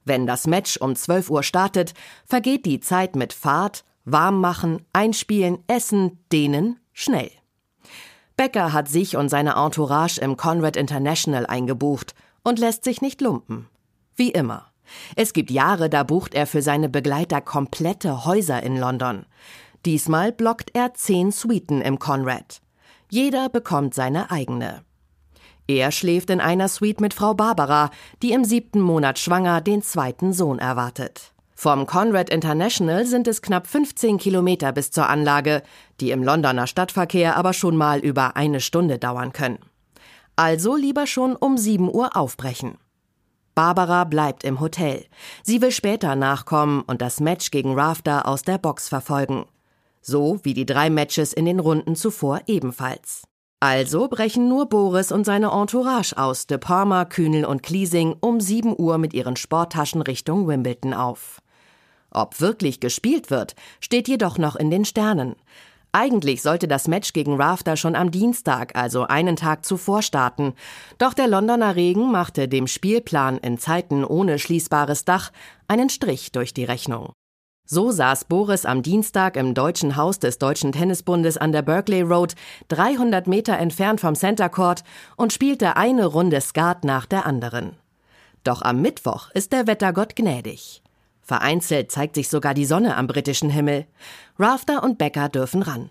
Wenn 0.05 0.29
das 0.29 0.47
Match 0.47 0.77
um 0.77 0.95
12 0.95 1.29
Uhr 1.31 1.43
startet, 1.43 1.93
vergeht 2.25 2.65
die 2.67 2.79
Zeit 2.79 3.17
mit 3.17 3.33
Fahrt, 3.33 3.85
Warmmachen, 4.05 4.87
Einspielen, 4.93 5.59
Essen, 5.67 6.25
Dehnen 6.31 6.79
schnell. 6.93 7.33
Becker 8.39 8.73
hat 8.73 8.89
sich 8.89 9.17
und 9.17 9.29
seine 9.29 9.57
Entourage 9.57 10.21
im 10.21 10.37
Conrad 10.37 10.77
International 10.77 11.45
eingebucht 11.45 12.15
und 12.45 12.61
lässt 12.61 12.85
sich 12.85 13.03
nicht 13.03 13.21
lumpen. 13.21 13.67
Wie 14.17 14.31
immer. 14.31 14.69
Es 15.17 15.33
gibt 15.33 15.51
Jahre, 15.51 15.91
da 15.91 16.05
bucht 16.05 16.35
er 16.35 16.47
für 16.47 16.63
seine 16.63 16.89
Begleiter 16.89 17.41
komplette 17.41 18.25
Häuser 18.25 18.63
in 18.63 18.79
London. 18.79 19.27
Diesmal 19.85 20.33
blockt 20.33 20.71
er 20.73 20.95
zehn 20.95 21.33
Suiten 21.33 21.83
im 21.83 21.99
Conrad. 21.99 22.63
Jeder 23.11 23.49
bekommt 23.49 23.93
seine 23.93 24.31
eigene. 24.31 24.83
Er 25.67 25.91
schläft 25.91 26.31
in 26.31 26.41
einer 26.41 26.69
Suite 26.69 27.01
mit 27.01 27.15
Frau 27.15 27.35
Barbara, 27.35 27.91
die 28.23 28.33
im 28.33 28.45
siebten 28.45 28.81
Monat 28.81 29.19
schwanger 29.19 29.61
den 29.61 29.83
zweiten 29.83 30.33
Sohn 30.33 30.61
erwartet. 30.61 31.33
Vom 31.61 31.87
Conrad 31.87 32.31
International 32.31 33.05
sind 33.05 33.27
es 33.27 33.43
knapp 33.43 33.67
15 33.67 34.19
Kilometer 34.19 34.71
bis 34.71 34.93
zur 34.93 35.09
Anlage, 35.09 35.65
die 36.01 36.13
im 36.13 36.23
Londoner 36.23 36.69
Stadtverkehr 36.69 37.37
aber 37.37 37.53
schon 37.53 37.77
mal 37.77 37.99
über 37.99 38.37
eine 38.37 38.61
Stunde 38.61 38.97
dauern 38.97 39.33
können. 39.33 39.59
Also 40.37 40.77
lieber 40.77 41.09
schon 41.09 41.35
um 41.35 41.59
7 41.59 41.93
Uhr 41.93 42.17
aufbrechen. 42.17 42.79
Barbara 43.57 44.05
bleibt 44.05 44.45
im 44.45 44.61
Hotel. 44.61 45.05
Sie 45.43 45.61
will 45.61 45.73
später 45.73 46.15
nachkommen 46.15 46.83
und 46.83 47.03
das 47.03 47.19
Match 47.19 47.51
gegen 47.51 47.75
Rafter 47.75 48.29
aus 48.29 48.43
der 48.43 48.59
Box 48.59 48.89
verfolgen. 48.89 49.45
So 50.01 50.39
wie 50.45 50.55
die 50.55 50.65
drei 50.65 50.91
Matches 50.91 51.33
in 51.33 51.45
den 51.45 51.59
Runden 51.59 51.97
zuvor 51.97 52.41
ebenfalls. 52.47 53.25
Also 53.59 54.07
brechen 54.07 54.49
nur 54.49 54.69
Boris 54.69 55.11
und 55.11 55.25
seine 55.25 55.51
Entourage 55.51 56.17
aus 56.17 56.47
De 56.47 56.59
Palma, 56.59 57.05
Kühnel 57.05 57.45
und 57.45 57.65
Kliesing 57.65 58.15
um 58.21 58.41
7 58.41 58.79
Uhr 58.79 58.99
mit 58.99 59.13
ihren 59.13 59.35
Sporttaschen 59.35 60.03
Richtung 60.03 60.47
Wimbledon 60.47 60.95
auf. 60.95 61.41
Ob 62.11 62.41
wirklich 62.41 62.81
gespielt 62.81 63.31
wird, 63.31 63.55
steht 63.81 64.09
jedoch 64.09 64.39
noch 64.39 64.57
in 64.57 64.71
den 64.71 64.85
Sternen. 64.85 65.37
Eigentlich 65.93 66.43
sollte 66.43 66.69
das 66.69 66.87
Match 66.87 67.13
gegen 67.13 67.41
Rafter 67.41 67.77
schon 67.77 67.97
am 67.97 68.11
Dienstag, 68.11 68.77
also 68.77 69.05
einen 69.05 69.37
Tag 69.37 69.65
zuvor 69.65 70.03
starten. 70.03 70.55
Doch 70.99 71.15
der 71.15 71.29
Londoner 71.29 71.77
Regen 71.77 72.13
machte 72.13 72.47
dem 72.47 72.67
Spielplan 72.67 73.39
in 73.39 73.59
Zeiten 73.59 74.05
ohne 74.05 74.39
schließbares 74.39 75.05
Dach 75.05 75.33
einen 75.67 75.89
Strich 75.89 76.31
durch 76.33 76.53
die 76.53 76.65
Rechnung. 76.65 77.13
So 77.71 77.91
saß 77.91 78.25
Boris 78.27 78.65
am 78.65 78.83
Dienstag 78.83 79.37
im 79.37 79.55
Deutschen 79.55 79.97
Haus 79.97 80.19
des 80.19 80.39
Deutschen 80.39 80.73
Tennisbundes 80.73 81.37
an 81.37 81.53
der 81.53 81.63
Berkeley 81.63 82.03
Road, 82.03 82.35
300 82.69 83.27
Meter 83.27 83.59
entfernt 83.59 84.01
vom 84.01 84.15
Center 84.15 84.49
Court, 84.49 84.85
und 85.17 85.33
spielte 85.33 85.77
eine 85.77 86.07
Runde 86.07 86.41
Skat 86.41 86.85
nach 86.85 87.05
der 87.05 87.27
anderen. 87.27 87.77
Doch 88.43 88.63
am 88.63 88.81
Mittwoch 88.81 89.31
ist 89.33 89.53
der 89.53 89.67
Wettergott 89.67 90.17
gnädig. 90.17 90.83
Vereinzelt 91.29 91.93
zeigt 91.93 92.15
sich 92.15 92.31
sogar 92.31 92.55
die 92.55 92.65
Sonne 92.65 92.97
am 92.97 93.07
britischen 93.07 93.51
Himmel. 93.51 93.85
Rafter 94.39 94.83
und 94.83 94.97
Becker 94.97 95.29
dürfen 95.29 95.61
ran. 95.61 95.91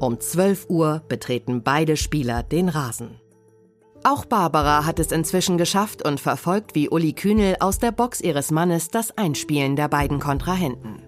Um 0.00 0.18
12 0.18 0.66
Uhr 0.68 1.02
betreten 1.08 1.62
beide 1.62 1.96
Spieler 1.96 2.42
den 2.42 2.68
Rasen. 2.68 3.20
Auch 4.02 4.24
Barbara 4.24 4.86
hat 4.86 4.98
es 4.98 5.12
inzwischen 5.12 5.56
geschafft 5.56 6.04
und 6.04 6.18
verfolgt 6.18 6.74
wie 6.74 6.88
Uli 6.88 7.12
Kühnel 7.12 7.54
aus 7.60 7.78
der 7.78 7.92
Box 7.92 8.20
ihres 8.20 8.50
Mannes 8.50 8.88
das 8.88 9.16
Einspielen 9.16 9.76
der 9.76 9.86
beiden 9.86 10.18
Kontrahenten. 10.18 11.00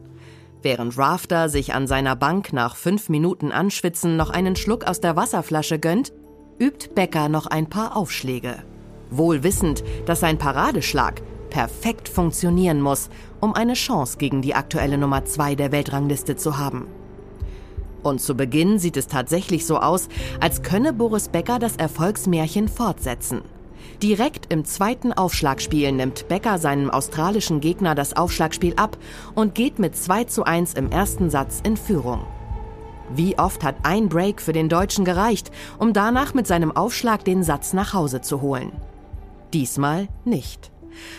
Während 0.63 0.97
Rafter 0.97 1.49
sich 1.49 1.75
an 1.75 1.89
seiner 1.89 2.15
Bank 2.15 2.53
nach 2.53 2.77
fünf 2.77 3.09
Minuten 3.09 3.51
Anschwitzen 3.51 4.17
noch 4.17 4.31
einen 4.31 4.55
Schluck 4.55 4.85
aus 4.85 5.01
der 5.01 5.17
Wasserflasche 5.17 5.81
gönnt, 5.81 6.13
übt 6.61 6.91
Becker 6.95 7.29
noch 7.29 7.49
ein 7.49 7.69
paar 7.69 7.97
Aufschläge. 7.97 8.63
Wohl 9.11 9.43
wissend, 9.43 9.83
dass 10.07 10.21
sein 10.21 10.39
Paradeschlag 10.39 11.23
perfekt 11.55 12.09
funktionieren 12.09 12.81
muss, 12.81 13.11
um 13.41 13.55
eine 13.55 13.75
Chance 13.75 14.19
gegen 14.19 14.43
die 14.43 14.57
aktuelle 14.57 14.99
Nummer 14.99 15.25
2 15.25 15.55
der 15.55 15.71
Weltrangliste 15.71 16.35
zu 16.35 16.59
haben. 16.59 16.89
Und 18.03 18.21
zu 18.21 18.35
Beginn 18.35 18.81
sieht 18.81 18.97
es 18.97 19.07
tatsächlich 19.07 19.65
so 19.65 19.79
aus, 19.79 20.09
als 20.41 20.63
könne 20.63 20.93
Boris 20.93 21.29
Becker 21.29 21.61
das 21.61 21.77
Erfolgsmärchen 21.77 22.67
fortsetzen. 22.67 23.43
Direkt 24.03 24.53
im 24.53 24.65
zweiten 24.65 25.13
Aufschlagspiel 25.13 25.93
nimmt 25.93 26.27
Becker 26.27 26.59
seinem 26.59 26.91
australischen 26.91 27.61
Gegner 27.61 27.95
das 27.95 28.17
Aufschlagspiel 28.17 28.75
ab 28.75 28.99
und 29.37 29.55
geht 29.55 29.79
mit 29.79 29.97
2 29.97 30.25
zu 30.25 30.43
1 30.43 30.75
im 30.75 30.91
ersten 30.91 31.31
Satz 31.31 31.61
in 31.65 31.77
Führung. 31.77 32.27
Wie 33.15 33.39
oft 33.39 33.63
hat 33.63 33.77
ein 33.85 34.09
Break 34.09 34.43
für 34.43 34.53
den 34.53 34.69
Deutschen 34.69 35.05
gereicht, 35.05 35.53
um 35.79 35.93
danach 35.93 36.35
mit 36.35 36.49
seinem 36.49 36.73
Aufschlag 36.77 37.25
den 37.25 37.45
Satz 37.45 37.75
nach 37.75 37.95
Hause 37.95 38.23
zu 38.23 38.41
holen? 38.41 38.73
Diesmal 39.53 40.09
nicht. 40.25 40.74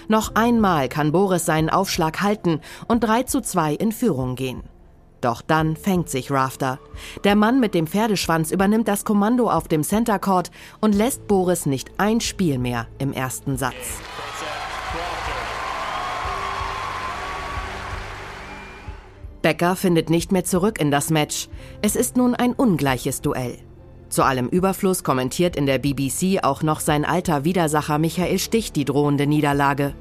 Noch 0.07 0.35
einmal 0.35 0.89
kann 0.89 1.11
Boris 1.11 1.45
seinen 1.45 1.69
Aufschlag 1.69 2.21
halten 2.21 2.61
und 2.87 3.03
3 3.03 3.23
zu 3.23 3.41
2 3.41 3.73
in 3.73 3.91
Führung 3.91 4.35
gehen. 4.35 4.63
Doch 5.21 5.41
dann 5.41 5.75
fängt 5.75 6.09
sich 6.09 6.29
Rafter. 6.29 6.79
Der 7.23 7.35
Mann 7.35 7.59
mit 7.59 7.73
dem 7.73 7.87
Pferdeschwanz 7.87 8.51
übernimmt 8.51 8.87
das 8.87 9.05
Kommando 9.05 9.49
auf 9.49 9.67
dem 9.67 9.83
Center 9.83 10.19
Court 10.19 10.51
und 10.81 10.93
lässt 10.93 11.27
Boris 11.27 11.65
nicht 11.65 11.91
ein 11.97 12.21
Spiel 12.21 12.59
mehr 12.59 12.87
im 12.99 13.11
ersten 13.11 13.57
Satz. 13.57 13.73
Becker 19.41 19.75
findet 19.75 20.09
nicht 20.09 20.31
mehr 20.31 20.43
zurück 20.43 20.79
in 20.79 20.89
das 20.89 21.11
Match. 21.11 21.49
Es 21.81 21.95
ist 21.95 22.17
nun 22.17 22.33
ein 22.33 22.53
ungleiches 22.53 23.21
Duell. 23.21 23.57
Zu 24.15 24.23
allem 24.23 24.47
Überfluss 24.47 25.03
kommentiert 25.03 25.57
in 25.57 25.65
der 25.65 25.77
BBC 25.77 26.41
auch 26.41 26.63
noch 26.63 26.79
sein 26.79 27.03
alter 27.03 27.43
Widersacher 27.43 27.97
Michael 27.97 28.39
Stich 28.39 28.71
die 28.71 28.85
drohende 28.85 29.27
Niederlage. 29.27 29.93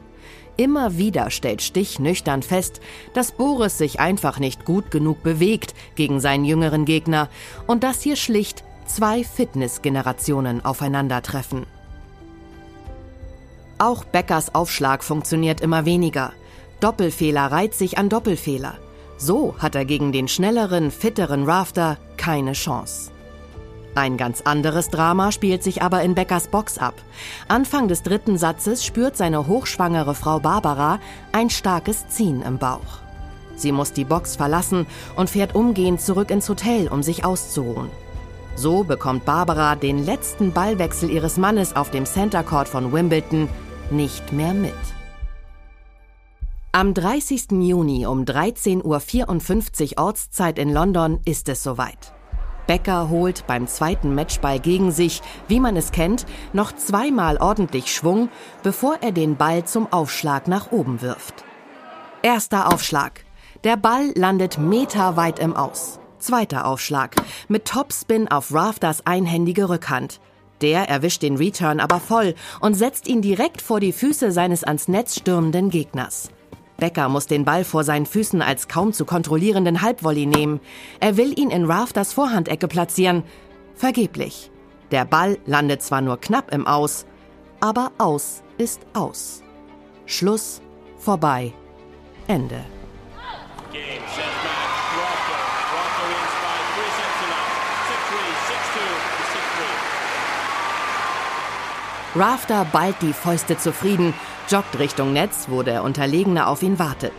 Immer 0.57 0.97
wieder 0.97 1.33
stellt 1.33 1.63
Stich 1.63 1.99
nüchtern 1.99 2.45
fest, 2.45 2.81
dass 3.13 3.33
Boris 3.33 3.77
sich 3.77 3.99
einfach 3.99 4.39
nicht 4.39 4.65
gut 4.65 4.93
genug 4.93 5.25
bewegt 5.25 5.75
gegen 5.97 6.21
seinen 6.21 6.45
jüngeren 6.45 6.85
Gegner 6.85 7.29
und 7.67 7.83
dass 7.83 8.03
hier 8.03 8.15
schlicht 8.15 8.63
zwei 8.87 9.25
Fitnessgenerationen 9.25 10.65
aufeinandertreffen. 10.65 11.67
Auch 13.79 14.05
Beckers 14.05 14.55
Aufschlag 14.55 15.03
funktioniert 15.03 15.61
immer 15.61 15.87
weniger. 15.87 16.33
Doppelfehler 16.79 17.47
reiht 17.51 17.75
sich 17.75 17.99
an 17.99 18.11
Doppelfehler. 18.11 18.79
So 19.17 19.57
hat 19.59 19.75
er 19.75 19.85
gegen 19.85 20.13
den 20.13 20.29
schnelleren, 20.29 20.93
fitteren 20.93 21.43
Rafter 21.43 21.99
keine 22.17 22.53
Chance. 22.53 23.11
Ein 23.95 24.17
ganz 24.17 24.41
anderes 24.41 24.89
Drama 24.89 25.31
spielt 25.31 25.63
sich 25.63 25.83
aber 25.83 26.03
in 26.03 26.15
Beckers 26.15 26.49
Box 26.49 26.79
ab. 26.79 26.95
Anfang 27.47 27.87
des 27.87 28.03
dritten 28.03 28.39
Satzes 28.39 28.85
spürt 28.85 29.17
seine 29.17 29.47
hochschwangere 29.47 30.15
Frau 30.15 30.41
Barbara 30.41 30.99
ein 31.31 31.49
starkes 31.49 32.09
Ziehen 32.09 32.43
im 32.43 32.59
Bauch. 32.59 33.01
Sie 33.57 33.71
muss 33.71 33.93
die 33.93 34.05
Box 34.05 34.35
verlassen 34.35 34.87
und 35.15 35.31
fährt 35.31 35.55
umgehend 35.55 36.01
zurück 36.01 36.31
ins 36.31 36.49
Hotel, 36.49 36.89
um 36.89 37.05
sich 37.05 37.25
auszuruhen. 37.25 37.89
So 38.57 38.83
bekommt 38.83 39.25
Barbara 39.25 39.77
den 39.77 40.05
letzten 40.05 40.53
Ballwechsel 40.53 41.11
ihres 41.11 41.37
Mannes 41.37 41.77
auf 41.77 41.91
dem 41.91 42.05
Center 42.05 42.43
Court 42.43 42.69
von 42.69 42.93
Wimbledon 42.93 43.49
nicht 43.91 44.33
mehr 44.33 44.55
mit. 44.55 44.75
Am 46.73 46.95
30. 46.95 47.53
Juni 47.53 48.07
um 48.07 48.25
13.54 48.25 49.93
Uhr 49.97 50.05
Ortszeit 50.05 50.59
in 50.59 50.73
London 50.73 51.21
ist 51.25 51.49
es 51.49 51.63
soweit. 51.63 52.14
Becker 52.67 53.09
holt 53.11 53.47
beim 53.47 53.67
zweiten 53.67 54.15
Matchball 54.15 54.59
gegen 54.59 54.91
sich, 54.91 55.23
wie 55.49 55.61
man 55.61 55.77
es 55.77 55.93
kennt, 55.93 56.27
noch 56.53 56.73
zweimal 56.73 57.37
ordentlich 57.39 57.95
Schwung, 57.95 58.29
bevor 58.63 58.99
er 59.01 59.13
den 59.13 59.37
Ball 59.37 59.65
zum 59.65 59.93
Aufschlag 59.93 60.49
nach 60.49 60.73
oben 60.73 61.03
wirft. 61.03 61.45
Erster 62.23 62.73
Aufschlag. 62.73 63.25
Der 63.65 63.77
Ball 63.77 64.13
landet 64.15 64.59
meterweit 64.59 65.39
im 65.39 65.55
Aus. 65.55 65.99
Zweiter 66.19 66.67
Aufschlag. 66.67 67.17
Mit 67.49 67.67
Topspin 67.67 68.29
auf 68.29 68.53
Rafters 68.53 69.07
einhändige 69.07 69.69
Rückhand. 69.69 70.21
Der 70.63 70.89
erwischt 70.89 71.23
den 71.23 71.37
Return 71.37 71.81
aber 71.81 72.01
voll 72.01 72.35
und 72.61 72.75
setzt 72.75 73.09
ihn 73.09 73.21
direkt 73.21 73.61
vor 73.61 73.81
die 73.81 73.93
Füße 73.93 74.33
seines 74.33 74.65
ans 74.65 74.89
Netz 74.89 75.17
stürmenden 75.19 75.69
Gegners. 75.69 76.31
Becker 76.77 77.09
muss 77.09 77.27
den 77.27 77.45
Ball 77.45 77.65
vor 77.65 77.85
seinen 77.85 78.07
Füßen 78.07 78.43
als 78.43 78.69
kaum 78.69 78.93
zu 78.93 79.05
kontrollierenden 79.05 79.83
Halbvolley 79.83 80.27
nehmen. 80.27 80.61
Er 81.01 81.17
will 81.17 81.39
ihn 81.39 81.51
in 81.51 81.65
Rafters 81.65 82.13
Vorhandecke 82.13 82.69
platzieren. 82.69 83.23
Vergeblich. 83.75 84.51
Der 84.91 85.05
Ball 85.05 85.39
landet 85.47 85.83
zwar 85.83 86.01
nur 86.01 86.21
knapp 86.21 86.53
im 86.53 86.67
Aus, 86.67 87.07
aber 87.61 87.93
aus 87.99 88.43
ist 88.59 88.83
aus. 88.93 89.43
Schluss, 90.07 90.61
vorbei, 90.99 91.53
Ende. 92.27 92.65
Rafter 102.17 102.65
ballt 102.67 102.95
die 103.03 103.13
Fäuste 103.13 103.59
zufrieden, 103.59 104.15
joggt 104.51 104.79
Richtung 104.79 105.13
Netz, 105.13 105.47
wo 105.49 105.63
der 105.63 105.83
Unterlegene 105.83 106.47
auf 106.47 106.63
ihn 106.63 106.79
wartet. 106.79 107.13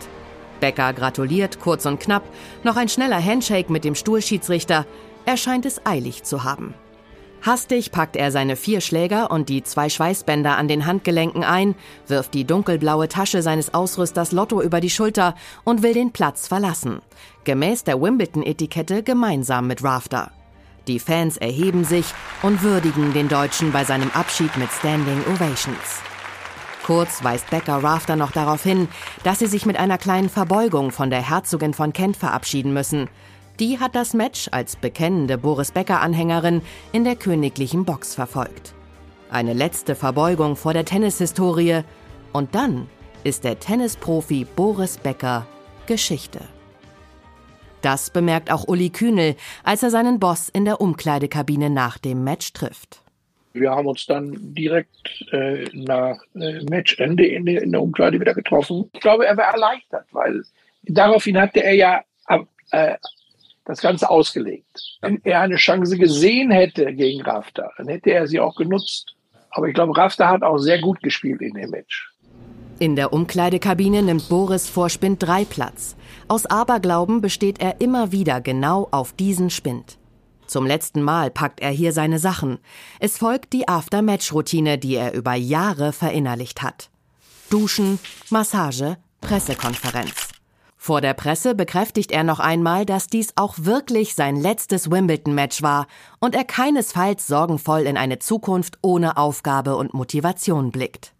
Becker 0.60 0.92
gratuliert 0.92 1.60
kurz 1.60 1.86
und 1.86 2.00
knapp, 2.00 2.22
noch 2.62 2.76
ein 2.76 2.88
schneller 2.88 3.22
Handshake 3.22 3.72
mit 3.72 3.84
dem 3.84 3.94
Stuhlschiedsrichter. 3.94 4.86
Er 5.24 5.36
scheint 5.36 5.66
es 5.66 5.84
eilig 5.84 6.22
zu 6.22 6.44
haben. 6.44 6.74
Hastig 7.42 7.92
packt 7.92 8.16
er 8.16 8.32
seine 8.32 8.56
vier 8.56 8.80
Schläger 8.80 9.30
und 9.30 9.48
die 9.48 9.62
zwei 9.62 9.88
Schweißbänder 9.88 10.56
an 10.56 10.66
den 10.68 10.86
Handgelenken 10.86 11.44
ein, 11.44 11.76
wirft 12.08 12.34
die 12.34 12.44
dunkelblaue 12.44 13.08
Tasche 13.08 13.42
seines 13.42 13.72
Ausrüsters 13.72 14.32
Lotto 14.32 14.62
über 14.62 14.80
die 14.80 14.90
Schulter 14.90 15.34
und 15.62 15.82
will 15.82 15.94
den 15.94 16.12
Platz 16.12 16.48
verlassen. 16.48 17.00
Gemäß 17.44 17.84
der 17.84 18.00
Wimbledon-Etikette 18.00 19.02
gemeinsam 19.02 19.68
mit 19.68 19.84
Rafter. 19.84 20.32
Die 20.88 20.98
Fans 20.98 21.36
erheben 21.36 21.84
sich 21.84 22.06
und 22.42 22.62
würdigen 22.62 23.12
den 23.12 23.28
Deutschen 23.28 23.72
bei 23.72 23.84
seinem 23.84 24.10
Abschied 24.12 24.56
mit 24.56 24.70
Standing 24.72 25.20
Ovations. 25.32 26.02
Kurz 26.86 27.24
weist 27.24 27.50
Becker 27.50 27.82
Rafter 27.82 28.14
noch 28.14 28.30
darauf 28.30 28.62
hin, 28.62 28.86
dass 29.24 29.40
sie 29.40 29.48
sich 29.48 29.66
mit 29.66 29.76
einer 29.76 29.98
kleinen 29.98 30.28
Verbeugung 30.28 30.92
von 30.92 31.10
der 31.10 31.28
Herzogin 31.28 31.74
von 31.74 31.92
Kent 31.92 32.16
verabschieden 32.16 32.72
müssen. 32.72 33.10
Die 33.58 33.80
hat 33.80 33.96
das 33.96 34.14
Match 34.14 34.46
als 34.52 34.76
bekennende 34.76 35.36
Boris 35.36 35.72
Becker-Anhängerin 35.72 36.62
in 36.92 37.02
der 37.02 37.16
königlichen 37.16 37.84
Box 37.84 38.14
verfolgt. 38.14 38.72
Eine 39.30 39.52
letzte 39.52 39.96
Verbeugung 39.96 40.54
vor 40.54 40.74
der 40.74 40.84
Tennishistorie 40.84 41.80
und 42.32 42.54
dann 42.54 42.86
ist 43.24 43.42
der 43.42 43.58
Tennisprofi 43.58 44.44
Boris 44.44 44.98
Becker 44.98 45.44
Geschichte. 45.86 46.38
Das 47.82 48.10
bemerkt 48.10 48.52
auch 48.52 48.68
Uli 48.68 48.90
Kühnel, 48.90 49.34
als 49.64 49.82
er 49.82 49.90
seinen 49.90 50.20
Boss 50.20 50.48
in 50.48 50.64
der 50.64 50.80
Umkleidekabine 50.80 51.68
nach 51.68 51.98
dem 51.98 52.22
Match 52.22 52.52
trifft. 52.52 53.02
Wir 53.56 53.70
haben 53.70 53.86
uns 53.86 54.06
dann 54.06 54.54
direkt 54.54 55.24
äh, 55.32 55.64
nach 55.72 56.18
äh, 56.34 56.62
Matchende 56.70 57.26
in 57.26 57.46
der, 57.46 57.62
in 57.62 57.72
der 57.72 57.82
Umkleide 57.82 58.20
wieder 58.20 58.34
getroffen. 58.34 58.90
Ich 58.92 59.00
glaube, 59.00 59.26
er 59.26 59.36
war 59.36 59.52
erleichtert, 59.52 60.06
weil 60.12 60.42
daraufhin 60.84 61.38
hatte 61.38 61.62
er 61.62 61.74
ja 61.74 62.02
äh, 62.70 62.96
das 63.64 63.80
Ganze 63.80 64.08
ausgelegt. 64.08 64.98
Wenn 65.00 65.20
er 65.24 65.40
eine 65.40 65.56
Chance 65.56 65.98
gesehen 65.98 66.50
hätte 66.50 66.92
gegen 66.94 67.22
Rafter, 67.22 67.70
dann 67.76 67.88
hätte 67.88 68.10
er 68.12 68.26
sie 68.26 68.40
auch 68.40 68.54
genutzt. 68.54 69.14
Aber 69.50 69.68
ich 69.68 69.74
glaube, 69.74 69.96
Rafter 69.96 70.28
hat 70.28 70.42
auch 70.42 70.58
sehr 70.58 70.80
gut 70.80 71.00
gespielt 71.00 71.40
in 71.40 71.54
dem 71.54 71.70
Match. 71.70 72.12
In 72.78 72.94
der 72.94 73.12
Umkleidekabine 73.12 74.02
nimmt 74.02 74.28
Boris 74.28 74.68
vor 74.68 74.90
Spind 74.90 75.22
3 75.22 75.46
Platz. 75.46 75.96
Aus 76.28 76.44
Aberglauben 76.44 77.22
besteht 77.22 77.60
er 77.60 77.80
immer 77.80 78.12
wieder 78.12 78.40
genau 78.40 78.88
auf 78.90 79.14
diesen 79.14 79.48
Spind. 79.48 79.96
Zum 80.46 80.66
letzten 80.66 81.02
Mal 81.02 81.30
packt 81.30 81.60
er 81.60 81.70
hier 81.70 81.92
seine 81.92 82.18
Sachen. 82.18 82.58
Es 83.00 83.18
folgt 83.18 83.52
die 83.52 83.68
After-Match-Routine, 83.68 84.78
die 84.78 84.94
er 84.94 85.12
über 85.12 85.34
Jahre 85.34 85.92
verinnerlicht 85.92 86.62
hat. 86.62 86.90
Duschen, 87.50 87.98
Massage, 88.30 88.96
Pressekonferenz. 89.20 90.12
Vor 90.76 91.00
der 91.00 91.14
Presse 91.14 91.56
bekräftigt 91.56 92.12
er 92.12 92.22
noch 92.22 92.38
einmal, 92.38 92.86
dass 92.86 93.08
dies 93.08 93.32
auch 93.34 93.54
wirklich 93.58 94.14
sein 94.14 94.36
letztes 94.36 94.88
Wimbledon-Match 94.88 95.62
war 95.62 95.88
und 96.20 96.36
er 96.36 96.44
keinesfalls 96.44 97.26
sorgenvoll 97.26 97.80
in 97.80 97.96
eine 97.96 98.20
Zukunft 98.20 98.78
ohne 98.82 99.16
Aufgabe 99.16 99.74
und 99.74 99.94
Motivation 99.94 100.70
blickt. 100.70 101.12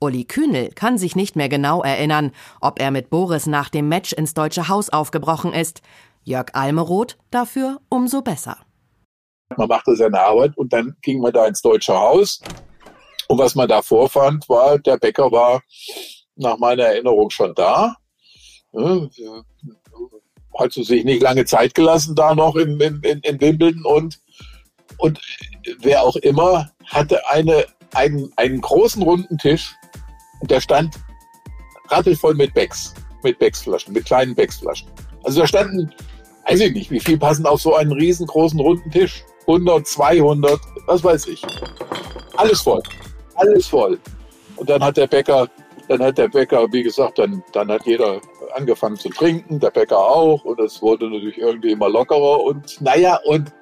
Uli 0.00 0.24
Kühnel 0.24 0.70
kann 0.70 0.96
sich 0.96 1.16
nicht 1.16 1.34
mehr 1.34 1.48
genau 1.48 1.82
erinnern, 1.82 2.30
ob 2.60 2.80
er 2.80 2.90
mit 2.90 3.10
Boris 3.10 3.46
nach 3.46 3.68
dem 3.68 3.88
Match 3.88 4.12
ins 4.12 4.32
Deutsche 4.32 4.68
Haus 4.68 4.90
aufgebrochen 4.90 5.52
ist. 5.52 5.82
Jörg 6.28 6.50
Almeroth 6.52 7.16
dafür 7.30 7.80
umso 7.88 8.20
besser. 8.20 8.58
Man 9.56 9.68
machte 9.68 9.96
seine 9.96 10.20
Arbeit 10.20 10.56
und 10.58 10.72
dann 10.74 10.94
ging 11.00 11.20
man 11.20 11.32
da 11.32 11.46
ins 11.46 11.62
Deutsche 11.62 11.94
Haus. 11.94 12.40
Und 13.28 13.38
was 13.38 13.54
man 13.54 13.68
da 13.68 13.80
vorfand, 13.80 14.48
war, 14.48 14.78
der 14.78 14.98
Bäcker 14.98 15.32
war 15.32 15.62
nach 16.36 16.58
meiner 16.58 16.84
Erinnerung 16.84 17.30
schon 17.30 17.54
da. 17.54 17.96
Hat 20.58 20.72
sich 20.72 21.04
nicht 21.04 21.22
lange 21.22 21.46
Zeit 21.46 21.74
gelassen 21.74 22.14
da 22.14 22.34
noch 22.34 22.56
in, 22.56 22.78
in, 22.78 23.20
in 23.20 23.40
Wimbledon 23.40 23.84
und, 23.84 24.20
und 24.98 25.20
wer 25.80 26.02
auch 26.02 26.16
immer 26.16 26.70
hatte 26.84 27.26
eine, 27.28 27.64
einen, 27.94 28.30
einen 28.36 28.60
großen 28.60 29.02
runden 29.02 29.38
Tisch 29.38 29.74
und 30.40 30.50
der 30.50 30.60
stand 30.60 30.94
rattelvoll 31.88 32.34
mit 32.34 32.52
Becks, 32.52 32.94
mit 33.22 33.38
Becksflaschen, 33.38 33.94
mit 33.94 34.04
kleinen 34.04 34.34
Becksflaschen. 34.34 34.88
Also 35.22 35.40
da 35.40 35.46
standen, 35.46 35.92
weiß 36.48 36.60
ich 36.60 36.72
nicht, 36.72 36.90
wie 36.90 37.00
viel 37.00 37.18
passen 37.18 37.46
auf 37.46 37.60
so 37.60 37.74
einen 37.74 37.92
riesengroßen 37.92 38.58
runden 38.58 38.90
Tisch? 38.90 39.24
100, 39.42 39.86
200, 39.86 40.60
was 40.86 41.04
weiß 41.04 41.26
ich. 41.28 41.42
Alles 42.36 42.60
voll. 42.60 42.82
Alles 43.34 43.66
voll. 43.66 43.98
Und 44.56 44.68
dann 44.68 44.82
hat 44.82 44.96
der 44.96 45.06
Bäcker, 45.06 45.48
dann 45.88 46.02
hat 46.02 46.18
der 46.18 46.28
Bäcker, 46.28 46.66
wie 46.72 46.82
gesagt, 46.82 47.18
dann, 47.18 47.42
dann 47.52 47.70
hat 47.70 47.86
jeder 47.86 48.20
angefangen 48.54 48.96
zu 48.96 49.10
trinken, 49.10 49.60
der 49.60 49.70
Bäcker 49.70 49.98
auch, 49.98 50.44
und 50.44 50.58
es 50.60 50.80
wurde 50.82 51.10
natürlich 51.10 51.38
irgendwie 51.38 51.72
immer 51.72 51.88
lockerer 51.88 52.40
und 52.40 52.80
naja, 52.80 53.18
und 53.26 53.52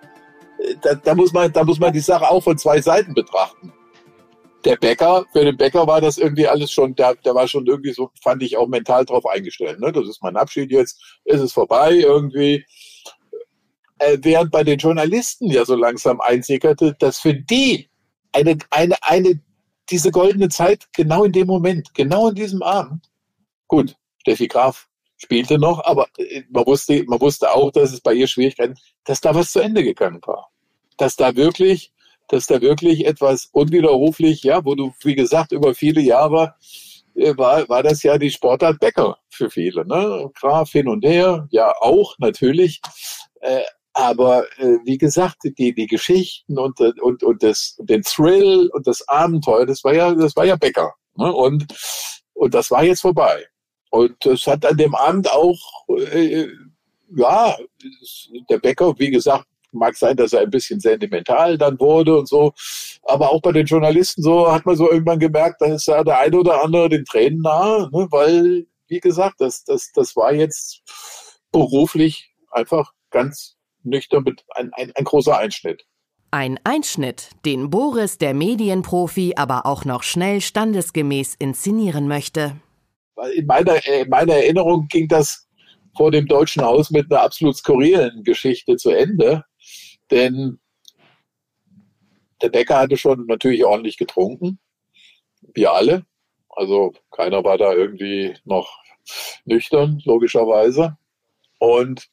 äh, 0.58 0.74
da, 0.80 0.94
da, 0.94 1.14
muss 1.14 1.32
man, 1.32 1.52
da 1.52 1.64
muss 1.64 1.78
man 1.78 1.92
die 1.92 2.00
Sache 2.00 2.28
auch 2.30 2.42
von 2.42 2.56
zwei 2.56 2.80
Seiten 2.80 3.14
betrachten 3.14 3.72
der 4.66 4.76
Bäcker, 4.76 5.24
für 5.32 5.44
den 5.44 5.56
Bäcker 5.56 5.86
war 5.86 6.00
das 6.00 6.18
irgendwie 6.18 6.48
alles 6.48 6.72
schon, 6.72 6.94
der, 6.96 7.14
der 7.14 7.34
war 7.36 7.46
schon 7.46 7.66
irgendwie 7.66 7.92
so, 7.92 8.10
fand 8.20 8.42
ich 8.42 8.56
auch 8.56 8.66
mental 8.66 9.04
drauf 9.04 9.24
eingestellt. 9.24 9.78
Ne? 9.78 9.92
Das 9.92 10.08
ist 10.08 10.22
mein 10.22 10.36
Abschied 10.36 10.72
jetzt, 10.72 11.00
ist 11.24 11.40
es 11.40 11.52
vorbei 11.52 11.94
irgendwie. 11.94 12.66
Äh, 13.98 14.18
während 14.22 14.50
bei 14.50 14.64
den 14.64 14.78
Journalisten 14.78 15.50
ja 15.50 15.64
so 15.64 15.76
langsam 15.76 16.20
einsickerte, 16.20 16.96
dass 16.98 17.20
für 17.20 17.32
die 17.32 17.88
eine, 18.32 18.58
eine, 18.70 18.96
eine, 19.02 19.40
diese 19.88 20.10
goldene 20.10 20.48
Zeit 20.48 20.88
genau 20.92 21.22
in 21.22 21.32
dem 21.32 21.46
Moment, 21.46 21.94
genau 21.94 22.28
in 22.28 22.34
diesem 22.34 22.62
Abend, 22.62 23.08
gut, 23.68 23.96
Steffi 24.22 24.48
Graf 24.48 24.88
spielte 25.16 25.58
noch, 25.58 25.84
aber 25.84 26.08
äh, 26.18 26.42
man 26.50 26.66
wusste, 26.66 27.04
man 27.04 27.20
wusste 27.20 27.52
auch, 27.52 27.70
dass 27.70 27.92
es 27.92 28.00
bei 28.00 28.14
ihr 28.14 28.26
Schwierigkeiten, 28.26 28.74
dass 29.04 29.20
da 29.20 29.32
was 29.32 29.52
zu 29.52 29.60
Ende 29.60 29.84
gegangen 29.84 30.20
war. 30.26 30.50
Dass 30.98 31.14
da 31.14 31.36
wirklich 31.36 31.92
dass 32.28 32.46
da 32.46 32.60
wirklich 32.60 33.06
etwas 33.06 33.48
unwiderruflich, 33.52 34.42
ja, 34.42 34.64
wo 34.64 34.74
du, 34.74 34.92
wie 35.02 35.14
gesagt, 35.14 35.52
über 35.52 35.74
viele 35.74 36.00
Jahre 36.00 36.54
äh, 37.14 37.36
war, 37.36 37.68
war 37.68 37.82
das 37.82 38.02
ja 38.02 38.18
die 38.18 38.30
Sportart 38.30 38.80
Bäcker 38.80 39.18
für 39.28 39.50
viele. 39.50 39.86
Ne? 39.86 40.30
Graf 40.34 40.70
hin 40.70 40.88
und 40.88 41.04
her, 41.04 41.46
ja 41.50 41.72
auch 41.80 42.16
natürlich. 42.18 42.80
Äh, 43.40 43.62
aber 43.92 44.44
äh, 44.58 44.78
wie 44.84 44.98
gesagt, 44.98 45.38
die, 45.44 45.74
die 45.74 45.86
Geschichten 45.86 46.58
und, 46.58 46.78
und, 46.80 47.22
und 47.22 47.42
das, 47.42 47.76
den 47.78 48.02
Thrill 48.02 48.68
und 48.72 48.86
das 48.86 49.06
Abenteuer, 49.08 49.64
das 49.64 49.82
war 49.84 49.94
ja, 49.94 50.14
das 50.14 50.36
war 50.36 50.44
ja 50.44 50.56
Bäcker. 50.56 50.92
Ne? 51.16 51.32
Und, 51.32 51.66
und 52.34 52.54
das 52.54 52.70
war 52.70 52.84
jetzt 52.84 53.00
vorbei. 53.00 53.46
Und 53.90 54.14
das 54.20 54.46
hat 54.46 54.66
an 54.66 54.76
dem 54.76 54.94
Abend 54.94 55.30
auch, 55.32 55.58
äh, 55.88 56.46
ja, 57.16 57.56
der 58.50 58.58
Bäcker, 58.58 58.98
wie 58.98 59.10
gesagt, 59.10 59.46
mag 59.76 59.96
sein, 59.96 60.16
dass 60.16 60.32
er 60.32 60.40
ein 60.40 60.50
bisschen 60.50 60.80
sentimental 60.80 61.58
dann 61.58 61.78
wurde 61.78 62.18
und 62.18 62.28
so. 62.28 62.52
Aber 63.02 63.30
auch 63.30 63.40
bei 63.40 63.52
den 63.52 63.66
Journalisten 63.66 64.22
so 64.22 64.50
hat 64.50 64.66
man 64.66 64.76
so 64.76 64.90
irgendwann 64.90 65.18
gemerkt, 65.18 65.60
da 65.60 65.66
ist 65.66 65.86
ja 65.86 66.02
der 66.04 66.18
eine 66.18 66.38
oder 66.38 66.62
andere 66.62 66.88
den 66.88 67.04
Tränen 67.04 67.40
nahe, 67.40 67.88
ne? 67.92 68.06
weil, 68.10 68.66
wie 68.88 69.00
gesagt, 69.00 69.36
das, 69.40 69.64
das, 69.64 69.92
das 69.92 70.16
war 70.16 70.32
jetzt 70.32 70.82
beruflich 71.52 72.30
einfach 72.50 72.92
ganz 73.10 73.56
nüchtern 73.82 74.24
mit 74.24 74.44
ein, 74.54 74.70
ein, 74.74 74.92
ein 74.94 75.04
großer 75.04 75.38
Einschnitt. 75.38 75.84
Ein 76.32 76.58
Einschnitt, 76.64 77.30
den 77.44 77.70
Boris, 77.70 78.18
der 78.18 78.34
Medienprofi, 78.34 79.34
aber 79.36 79.64
auch 79.64 79.84
noch 79.84 80.02
schnell 80.02 80.40
standesgemäß 80.40 81.36
inszenieren 81.38 82.08
möchte. 82.08 82.56
In 83.34 83.46
meiner, 83.46 83.86
in 83.86 84.08
meiner 84.10 84.34
Erinnerung 84.34 84.88
ging 84.88 85.08
das 85.08 85.46
vor 85.96 86.10
dem 86.10 86.26
Deutschen 86.26 86.62
Haus 86.62 86.90
mit 86.90 87.10
einer 87.10 87.22
absolut 87.22 87.56
skurrilen 87.56 88.22
Geschichte 88.22 88.76
zu 88.76 88.90
Ende. 88.90 89.44
Denn 90.10 90.58
der 92.42 92.48
Bäcker 92.50 92.78
hatte 92.78 92.96
schon 92.96 93.26
natürlich 93.26 93.64
ordentlich 93.64 93.96
getrunken. 93.96 94.58
Wir 95.54 95.72
alle. 95.72 96.04
Also 96.48 96.92
keiner 97.10 97.44
war 97.44 97.58
da 97.58 97.72
irgendwie 97.72 98.34
noch 98.44 98.82
nüchtern, 99.44 100.00
logischerweise. 100.04 100.96
Und 101.58 102.08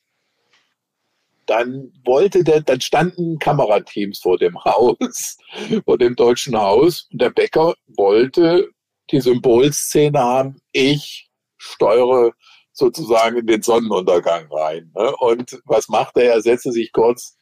dann 1.46 1.92
wollte 2.06 2.44
der, 2.44 2.62
dann 2.62 2.82
standen 2.82 3.38
Kamerateams 3.40 4.20
vor 4.20 4.38
dem 4.38 4.64
Haus, 4.64 5.38
vor 5.86 5.98
dem 5.98 6.16
Deutschen 6.16 6.58
Haus, 6.58 7.08
und 7.12 7.22
der 7.22 7.32
Bäcker 7.32 7.76
wollte 7.88 8.70
die 9.12 9.20
Symbolszene 9.20 10.20
haben, 10.20 10.62
ich 10.72 11.30
steuere 11.58 12.32
sozusagen 12.74 13.38
in 13.38 13.48
den 13.48 13.62
Sonnenuntergang 13.62 14.48
rein. 14.52 14.92
Ne? 14.96 15.16
Und 15.18 15.62
was 15.66 15.88
macht 15.88 16.18
er? 16.18 16.34
Er 16.34 16.42
setzte 16.42 16.72
sich 16.72 16.92
kurz 16.92 17.38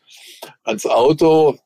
ans 0.64 0.86
Auto, 0.86 1.58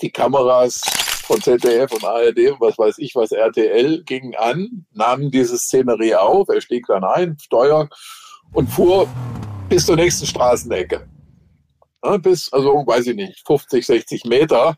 die 0.00 0.10
Kameras 0.10 0.80
von 1.24 1.40
ZDF 1.40 1.92
und 1.92 2.04
ARD 2.04 2.50
und 2.50 2.60
was 2.60 2.76
weiß 2.76 2.98
ich 2.98 3.14
was 3.14 3.30
RTL 3.30 4.02
gingen 4.02 4.34
an, 4.34 4.86
nahmen 4.90 5.30
diese 5.30 5.58
Szenerie 5.58 6.16
auf, 6.16 6.48
er 6.48 6.60
stieg 6.60 6.86
dann 6.88 7.04
ein, 7.04 7.38
Steuer 7.38 7.88
und 8.52 8.66
fuhr 8.68 9.06
bis 9.68 9.86
zur 9.86 9.94
nächsten 9.94 10.26
Straßenecke. 10.26 11.08
Ja, 12.02 12.16
bis, 12.16 12.52
also 12.52 12.70
weiß 12.84 13.06
ich 13.06 13.14
nicht, 13.14 13.46
50, 13.46 13.86
60 13.86 14.24
Meter. 14.24 14.76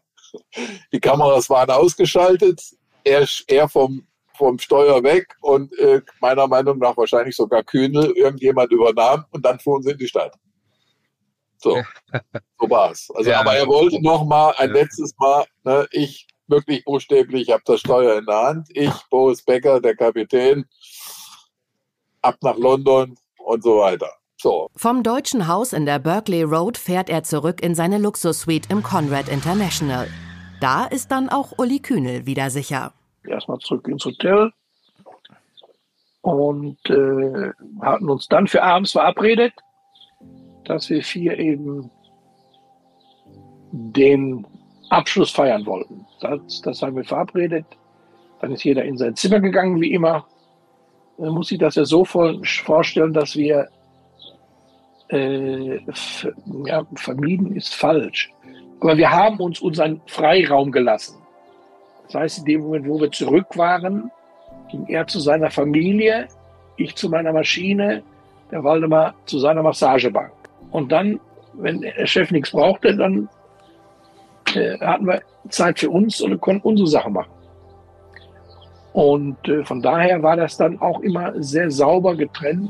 Die 0.93 1.01
Kameras 1.01 1.49
waren 1.49 1.71
ausgeschaltet, 1.71 2.61
er, 3.05 3.27
er 3.47 3.69
vom 3.69 4.07
vom 4.37 4.59
Steuer 4.59 5.03
weg 5.03 5.35
und 5.41 5.77
äh, 5.79 6.01
meiner 6.21 6.47
Meinung 6.47 6.79
nach 6.79 6.97
wahrscheinlich 6.97 7.37
sogar 7.37 7.63
Kühnel 7.63 8.13
irgendjemand 8.13 8.71
übernahm 8.73 9.25
und 9.31 9.45
dann 9.45 9.59
fuhren 9.59 9.83
sie 9.83 9.93
in 9.93 9.99
die 9.99 10.09
Stadt. 10.09 10.35
So, 11.59 11.81
so 12.59 12.71
war's. 12.71 13.09
Also, 13.15 13.31
ja, 13.31 13.41
aber 13.41 13.55
er 13.55 13.67
wollte 13.67 14.03
noch 14.03 14.25
mal 14.25 14.53
ein 14.59 14.71
ja. 14.71 14.83
letztes 14.83 15.15
Mal, 15.19 15.45
ne, 15.65 15.87
ich 15.93 16.27
wirklich 16.49 16.85
buchstäblich, 16.85 17.49
ich 17.49 17.53
habe 17.53 17.63
das 17.65 17.81
Steuer 17.81 18.19
in 18.19 18.27
der 18.27 18.37
Hand, 18.37 18.69
ich, 18.71 18.93
Boris 19.11 19.43
Becker, 19.43 19.81
der 19.81 19.97
Kapitän, 19.97 20.67
ab 22.21 22.37
nach 22.43 22.57
London 22.57 23.17
und 23.39 23.63
so 23.63 23.79
weiter. 23.79 24.11
So. 24.37 24.69
Vom 24.75 25.05
Deutschen 25.05 25.47
Haus 25.47 25.73
in 25.73 25.87
der 25.87 26.01
Berkeley 26.01 26.43
Road 26.43 26.77
fährt 26.77 27.09
er 27.09 27.23
zurück 27.23 27.63
in 27.63 27.75
seine 27.75 27.99
Luxussuite 27.99 28.69
im 28.71 28.83
Conrad 28.83 29.29
International. 29.29 30.09
Da 30.61 30.85
ist 30.85 31.13
dann 31.13 31.29
auch 31.29 31.59
Uli 31.59 31.79
Kühnel 31.79 32.27
wieder 32.27 32.51
sicher 32.51 32.93
erstmal 33.27 33.59
zurück 33.59 33.89
ins 33.89 34.05
Hotel 34.05 34.53
und 36.23 36.79
äh, 36.89 37.51
hatten 37.81 38.09
uns 38.09 38.29
dann 38.29 38.47
für 38.47 38.63
abends 38.63 38.93
verabredet, 38.93 39.53
dass 40.65 40.89
wir 40.89 41.03
vier 41.03 41.39
eben 41.39 41.91
den 43.73 44.47
Abschluss 44.91 45.31
feiern 45.31 45.67
wollten. 45.67 46.07
Das, 46.21 46.61
das 46.63 46.83
haben 46.83 46.97
wir 46.97 47.05
verabredet. 47.05 47.67
Dann 48.41 48.53
ist 48.53 48.65
jeder 48.65 48.85
in 48.85 48.97
sein 48.99 49.17
Zimmer 49.17 49.41
gegangen, 49.41 49.81
wie 49.81 49.93
immer. 49.93 50.27
Man 51.19 51.31
muss 51.31 51.49
sich 51.49 51.59
das 51.59 51.77
ja 51.77 51.85
so 51.85 52.05
vorstellen, 52.05 53.13
dass 53.13 53.37
wir 53.37 53.69
äh, 55.09 55.81
ja, 56.65 56.87
vermieden 56.95 57.55
ist 57.55 57.75
falsch. 57.75 58.33
Aber 58.81 58.97
wir 58.97 59.11
haben 59.11 59.39
uns 59.39 59.61
unseren 59.61 60.01
Freiraum 60.07 60.73
gelassen. 60.73 61.22
Das 62.13 62.21
heißt, 62.21 62.39
in 62.41 62.45
dem 62.45 62.61
Moment, 62.63 62.87
wo 62.87 63.01
wir 63.01 63.11
zurück 63.11 63.47
waren, 63.57 64.11
ging 64.71 64.87
er 64.87 65.07
zu 65.07 65.19
seiner 65.19 65.51
Familie, 65.51 66.29
ich 66.77 66.95
zu 66.95 67.09
meiner 67.09 67.33
Maschine, 67.33 68.03
der 68.51 68.63
Waldemar 68.63 69.15
zu 69.25 69.39
seiner 69.39 69.63
Massagebank. 69.63 70.33
Und 70.71 70.93
dann, 70.93 71.21
wenn 71.55 71.81
der 71.81 72.07
Chef 72.07 72.31
nichts 72.31 72.51
brauchte, 72.51 72.95
dann 72.97 73.31
äh, 74.55 74.79
hatten 74.79 75.07
wir 75.07 75.23
Zeit 75.49 75.79
für 75.79 75.89
uns 75.89 76.21
und 76.21 76.39
konnten 76.41 76.69
unsere 76.69 76.89
Sachen 76.89 77.15
machen. 77.15 77.33
Und 78.93 79.49
äh, 79.49 79.65
von 79.65 79.81
daher 79.81 80.23
war 80.23 80.37
das 80.37 80.59
dann 80.59 80.81
auch 80.81 81.01
immer 81.01 81.33
sehr 81.43 81.71
sauber 81.71 82.15
getrennt. 82.15 82.69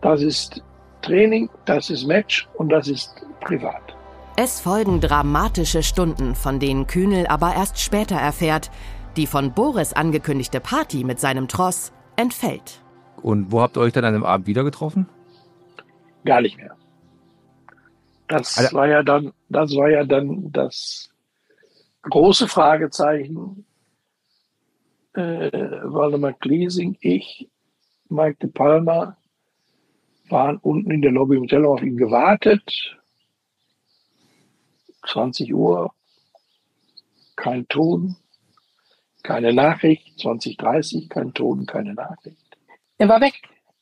Das 0.00 0.22
ist 0.22 0.62
Training, 1.02 1.50
das 1.66 1.90
ist 1.90 2.06
Match 2.06 2.48
und 2.54 2.70
das 2.70 2.88
ist 2.88 3.26
privat. 3.40 3.95
Es 4.38 4.60
folgen 4.60 5.00
dramatische 5.00 5.82
Stunden, 5.82 6.34
von 6.34 6.60
denen 6.60 6.86
Kühnel 6.86 7.26
aber 7.26 7.54
erst 7.54 7.80
später 7.80 8.16
erfährt. 8.16 8.70
Die 9.16 9.26
von 9.26 9.54
Boris 9.54 9.94
angekündigte 9.94 10.60
Party 10.60 11.04
mit 11.04 11.18
seinem 11.18 11.48
Tross 11.48 11.90
entfällt. 12.16 12.82
Und 13.22 13.50
wo 13.50 13.62
habt 13.62 13.78
ihr 13.78 13.80
euch 13.80 13.94
dann 13.94 14.04
an 14.04 14.12
dem 14.12 14.24
Abend 14.24 14.46
wieder 14.46 14.62
getroffen? 14.62 15.08
Gar 16.26 16.42
nicht 16.42 16.58
mehr. 16.58 16.76
Das 18.28 18.58
Alter. 18.58 18.76
war 18.76 18.88
ja 18.88 19.02
dann, 19.02 19.32
das 19.48 19.74
war 19.74 19.88
ja 19.88 20.04
dann 20.04 20.52
das 20.52 21.08
große 22.02 22.46
Fragezeichen. 22.46 23.64
Äh, 25.14 25.50
Waldemar 25.82 26.34
Kliesing, 26.34 26.98
ich, 27.00 27.48
Mike 28.10 28.36
de 28.42 28.50
Palma 28.50 29.16
waren 30.28 30.58
unten 30.58 30.90
in 30.90 31.00
der 31.00 31.12
Lobby 31.12 31.36
im 31.36 31.44
Hotel 31.44 31.64
auf 31.64 31.80
ihn 31.82 31.96
gewartet 31.96 32.96
20 35.06 35.54
Uhr, 35.54 35.92
kein 37.36 37.68
Ton, 37.68 38.16
keine 39.22 39.52
Nachricht, 39.52 40.18
2030, 40.20 41.08
kein 41.08 41.34
Ton, 41.34 41.66
keine 41.66 41.94
Nachricht. 41.94 42.36
Er 42.98 43.08
war 43.08 43.20
weg. 43.20 43.34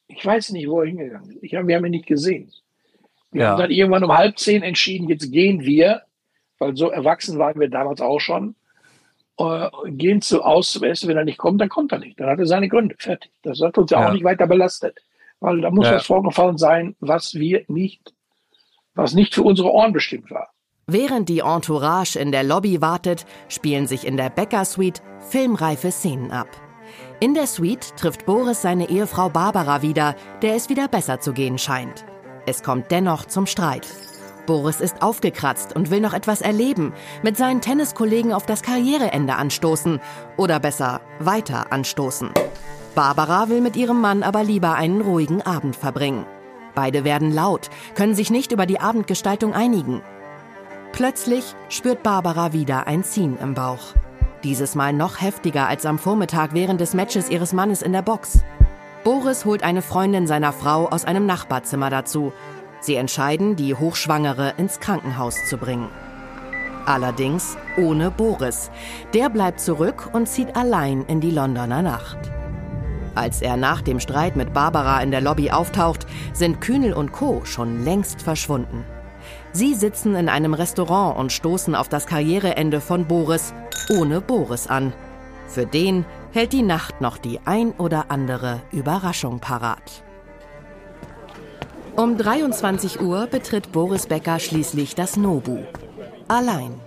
Ich 0.07 0.25
weiß 0.25 0.51
nicht, 0.51 0.69
wo 0.69 0.81
er 0.81 0.87
hingegangen 0.87 1.31
ist. 1.31 1.43
Ich 1.43 1.55
hab, 1.55 1.67
wir 1.67 1.77
haben 1.77 1.85
ihn 1.87 1.93
nicht 1.93 2.07
gesehen. 2.07 2.53
Wir 3.31 3.43
ja. 3.43 3.51
haben 3.51 3.59
dann 3.59 3.71
irgendwann 3.71 4.05
um 4.05 4.17
halb 4.17 4.39
zehn 4.39 4.63
entschieden, 4.63 5.09
jetzt 5.09 5.31
gehen 5.33 5.63
wir, 5.63 6.03
weil 6.59 6.77
so 6.77 6.91
erwachsen 6.91 7.39
waren 7.39 7.59
wir 7.59 7.69
damals 7.69 8.01
auch 8.01 8.21
schon, 8.21 8.55
äh, 9.39 9.69
gehen 9.89 10.21
zu, 10.21 10.43
aus 10.43 10.71
zum 10.73 10.85
Essen. 10.85 11.09
Wenn 11.09 11.17
er 11.17 11.25
nicht 11.25 11.39
kommt, 11.39 11.61
dann 11.61 11.69
kommt 11.69 11.93
er 11.93 11.99
nicht. 11.99 12.19
Dann 12.21 12.29
hat 12.29 12.39
er 12.39 12.47
seine 12.47 12.69
Gründe. 12.69 12.95
Fertig. 12.99 13.33
Das 13.43 13.61
hat 13.61 13.77
uns 13.77 13.91
ja, 13.91 14.01
ja. 14.01 14.09
auch 14.09 14.13
nicht 14.13 14.25
weiter 14.25 14.47
belastet. 14.47 15.01
Weil 15.41 15.61
da 15.61 15.71
muss 15.71 15.87
ja. 15.87 15.97
was 15.97 16.07
vorgefallen 16.07 16.59
sein, 16.59 16.97
was 17.01 17.35
wir 17.35 17.65
nicht, 17.69 18.15
was 18.95 19.15
nicht 19.15 19.35
für 19.35 19.43
unsere 19.43 19.73
Ohren 19.73 19.93
bestimmt 19.93 20.31
war. 20.31 20.54
Während 20.87 21.31
die 21.31 21.39
Entourage 21.39 22.19
in 22.19 22.31
der 22.31 22.43
Lobby 22.43 22.83
wartet, 22.83 23.25
spielen 23.49 23.87
sich 23.87 24.07
in 24.07 24.19
der 24.19 24.29
Becker 24.29 24.67
Suite 24.67 25.03
filmreife 25.31 25.91
Szenen 25.91 26.31
ab. 26.31 26.49
In 27.21 27.33
der 27.33 27.47
Suite 27.47 27.97
trifft 27.97 28.27
Boris 28.27 28.61
seine 28.61 28.91
Ehefrau 28.91 29.31
Barbara 29.31 29.81
wieder, 29.81 30.15
der 30.43 30.57
es 30.57 30.69
wieder 30.69 30.89
besser 30.89 31.21
zu 31.21 31.33
gehen 31.33 31.57
scheint. 31.57 32.05
Es 32.45 32.63
kommt 32.63 32.91
dennoch 32.91 33.25
zum 33.25 33.47
Streit. 33.47 33.87
Boris 34.47 34.83
ist 34.83 35.01
aufgekratzt 35.01 35.75
und 35.75 35.91
will 35.91 36.01
noch 36.01 36.13
etwas 36.13 36.43
erleben, 36.43 36.93
mit 37.23 37.39
seinen 37.39 37.63
Tenniskollegen 37.63 38.35
auf 38.35 38.45
das 38.45 38.61
Karriereende 38.61 39.37
anstoßen 39.37 40.01
oder 40.37 40.61
besser 40.61 41.01
weiter 41.19 41.73
anstoßen. 41.73 42.29
Barbara 42.95 43.49
will 43.49 43.63
mit 43.63 43.77
ihrem 43.77 44.03
Mann 44.03 44.23
aber 44.23 44.45
lieber 44.45 44.75
einen 44.75 45.01
ruhigen 45.01 45.41
Abend 45.41 45.77
verbringen. 45.77 46.27
Beide 46.75 47.05
werden 47.05 47.33
laut, 47.33 47.71
können 47.95 48.15
sich 48.15 48.31
nicht 48.31 48.53
über 48.53 48.67
die 48.67 48.81
Abendgestaltung 48.81 49.55
einigen. 49.55 50.03
Plötzlich 50.95 51.57
spürt 51.71 52.05
Barbara 52.05 52.53
wieder 52.53 52.87
ein 52.87 53.03
Ziehen 53.03 53.37
im 53.43 53.55
Bauch. 53.55 53.95
Dieses 54.45 54.77
Mal 54.77 54.93
noch 54.93 55.21
heftiger 55.21 55.67
als 55.67 55.87
am 55.87 55.99
Vormittag 55.99 56.55
während 56.55 56.81
des 56.81 56.95
Matches 56.95 57.29
ihres 57.29 57.53
Mannes 57.53 57.83
in 57.83 57.93
der 57.93 58.03
Box. 58.03 58.45
Boris 59.03 59.45
holt 59.45 59.65
eine 59.65 59.83
Freundin 59.83 60.29
seiner 60.29 60.53
Frau 60.53 60.87
aus 60.87 61.05
einem 61.05 61.27
Nachbarzimmer 61.27 61.91
dazu. 61.91 62.33
Sie 62.79 62.95
entscheiden, 62.95 63.57
die 63.57 63.75
Hochschwangere 63.75 64.55
ins 64.57 64.79
Krankenhaus 64.79 65.47
zu 65.47 65.57
bringen. 65.57 65.89
Allerdings 66.87 67.57
ohne 67.77 68.13
Boris. 68.13 68.71
Der 69.15 69.31
bleibt 69.31 69.59
zurück 69.59 70.11
und 70.13 70.29
zieht 70.29 70.55
allein 70.55 71.05
in 71.09 71.21
die 71.21 71.33
Londoner 71.33 71.83
Nacht. 71.83 72.19
Als 73.17 73.43
er 73.43 73.57
nach 73.57 73.83
dem 73.83 73.99
Streit 73.99 74.37
mit 74.37 74.53
Barbara 74.53 75.03
in 75.03 75.11
der 75.11 75.23
Lobby 75.23 75.51
auftaucht, 75.51 76.07
sind 76.33 76.61
Kühnel 76.61 76.93
und 76.93 77.11
Co. 77.11 77.45
schon 77.45 77.85
längst 77.85 78.23
verschwunden. 78.23 78.85
Sie 79.57 79.75
sitzen 79.75 80.17
in 80.17 80.29
einem 80.29 80.53
Restaurant 80.53 81.17
und 81.17 81.31
stoßen 81.31 81.77
auf 81.77 81.89
das 81.89 82.07
Karriereende 82.07 82.81
von 82.81 83.07
Boris 83.07 83.55
ohne 83.89 84.21
Boris 84.21 84.67
an. 84.67 84.93
Für 85.47 85.65
den 85.65 86.05
hält 86.33 86.53
die 86.53 86.63
Nacht 86.63 87.01
noch 87.01 87.19
die 87.19 87.39
ein 87.45 87.71
oder 87.71 88.07
andere 88.09 88.63
Überraschung 88.73 89.39
parat. 89.39 90.03
Um 91.95 92.19
23 92.19 93.01
Uhr 93.01 93.29
betritt 93.29 93.71
Boris 93.71 94.09
Becker 94.09 94.41
schließlich 94.41 94.97
das 94.97 95.17
Nobu. 95.17 95.59
Allein. 96.27 96.81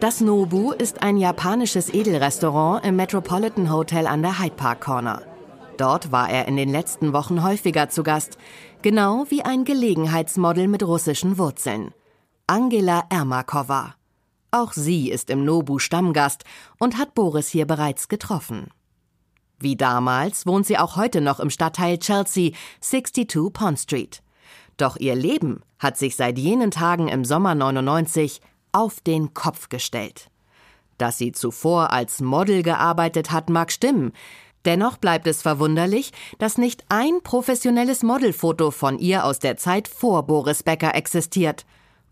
Das 0.00 0.20
Nobu 0.20 0.72
ist 0.72 1.00
ein 1.00 1.16
japanisches 1.16 1.94
Edelrestaurant 1.94 2.84
im 2.84 2.96
Metropolitan 2.96 3.72
Hotel 3.72 4.08
an 4.08 4.22
der 4.22 4.40
Hyde 4.40 4.56
Park 4.56 4.80
Corner. 4.80 5.22
Dort 5.76 6.12
war 6.12 6.30
er 6.30 6.46
in 6.46 6.56
den 6.56 6.68
letzten 6.68 7.12
Wochen 7.12 7.42
häufiger 7.42 7.88
zu 7.88 8.02
Gast, 8.02 8.38
genau 8.82 9.26
wie 9.28 9.42
ein 9.42 9.64
Gelegenheitsmodel 9.64 10.68
mit 10.68 10.82
russischen 10.82 11.38
Wurzeln. 11.38 11.92
Angela 12.46 13.04
Ermakova. 13.10 13.94
Auch 14.50 14.72
sie 14.72 15.10
ist 15.10 15.30
im 15.30 15.44
Nobu 15.44 15.80
Stammgast 15.80 16.44
und 16.78 16.96
hat 16.96 17.14
Boris 17.14 17.48
hier 17.48 17.66
bereits 17.66 18.08
getroffen. 18.08 18.68
Wie 19.58 19.76
damals 19.76 20.46
wohnt 20.46 20.66
sie 20.66 20.78
auch 20.78 20.96
heute 20.96 21.20
noch 21.20 21.40
im 21.40 21.50
Stadtteil 21.50 21.98
Chelsea, 21.98 22.52
62 22.80 23.52
Pond 23.52 23.80
Street. 23.80 24.22
Doch 24.76 24.96
ihr 24.96 25.14
Leben 25.14 25.62
hat 25.78 25.96
sich 25.96 26.16
seit 26.16 26.38
jenen 26.38 26.70
Tagen 26.70 27.08
im 27.08 27.24
Sommer 27.24 27.54
99 27.54 28.40
auf 28.72 29.00
den 29.00 29.34
Kopf 29.34 29.68
gestellt. 29.68 30.30
Dass 30.98 31.18
sie 31.18 31.32
zuvor 31.32 31.90
als 31.90 32.20
Model 32.20 32.62
gearbeitet 32.62 33.30
hat, 33.30 33.48
mag 33.50 33.72
stimmen. 33.72 34.12
Dennoch 34.64 34.96
bleibt 34.96 35.26
es 35.26 35.42
verwunderlich, 35.42 36.12
dass 36.38 36.58
nicht 36.58 36.84
ein 36.88 37.20
professionelles 37.22 38.02
Modelfoto 38.02 38.70
von 38.70 38.98
ihr 38.98 39.24
aus 39.24 39.38
der 39.38 39.56
Zeit 39.56 39.88
vor 39.88 40.24
Boris 40.24 40.62
Becker 40.62 40.94
existiert. 40.94 41.66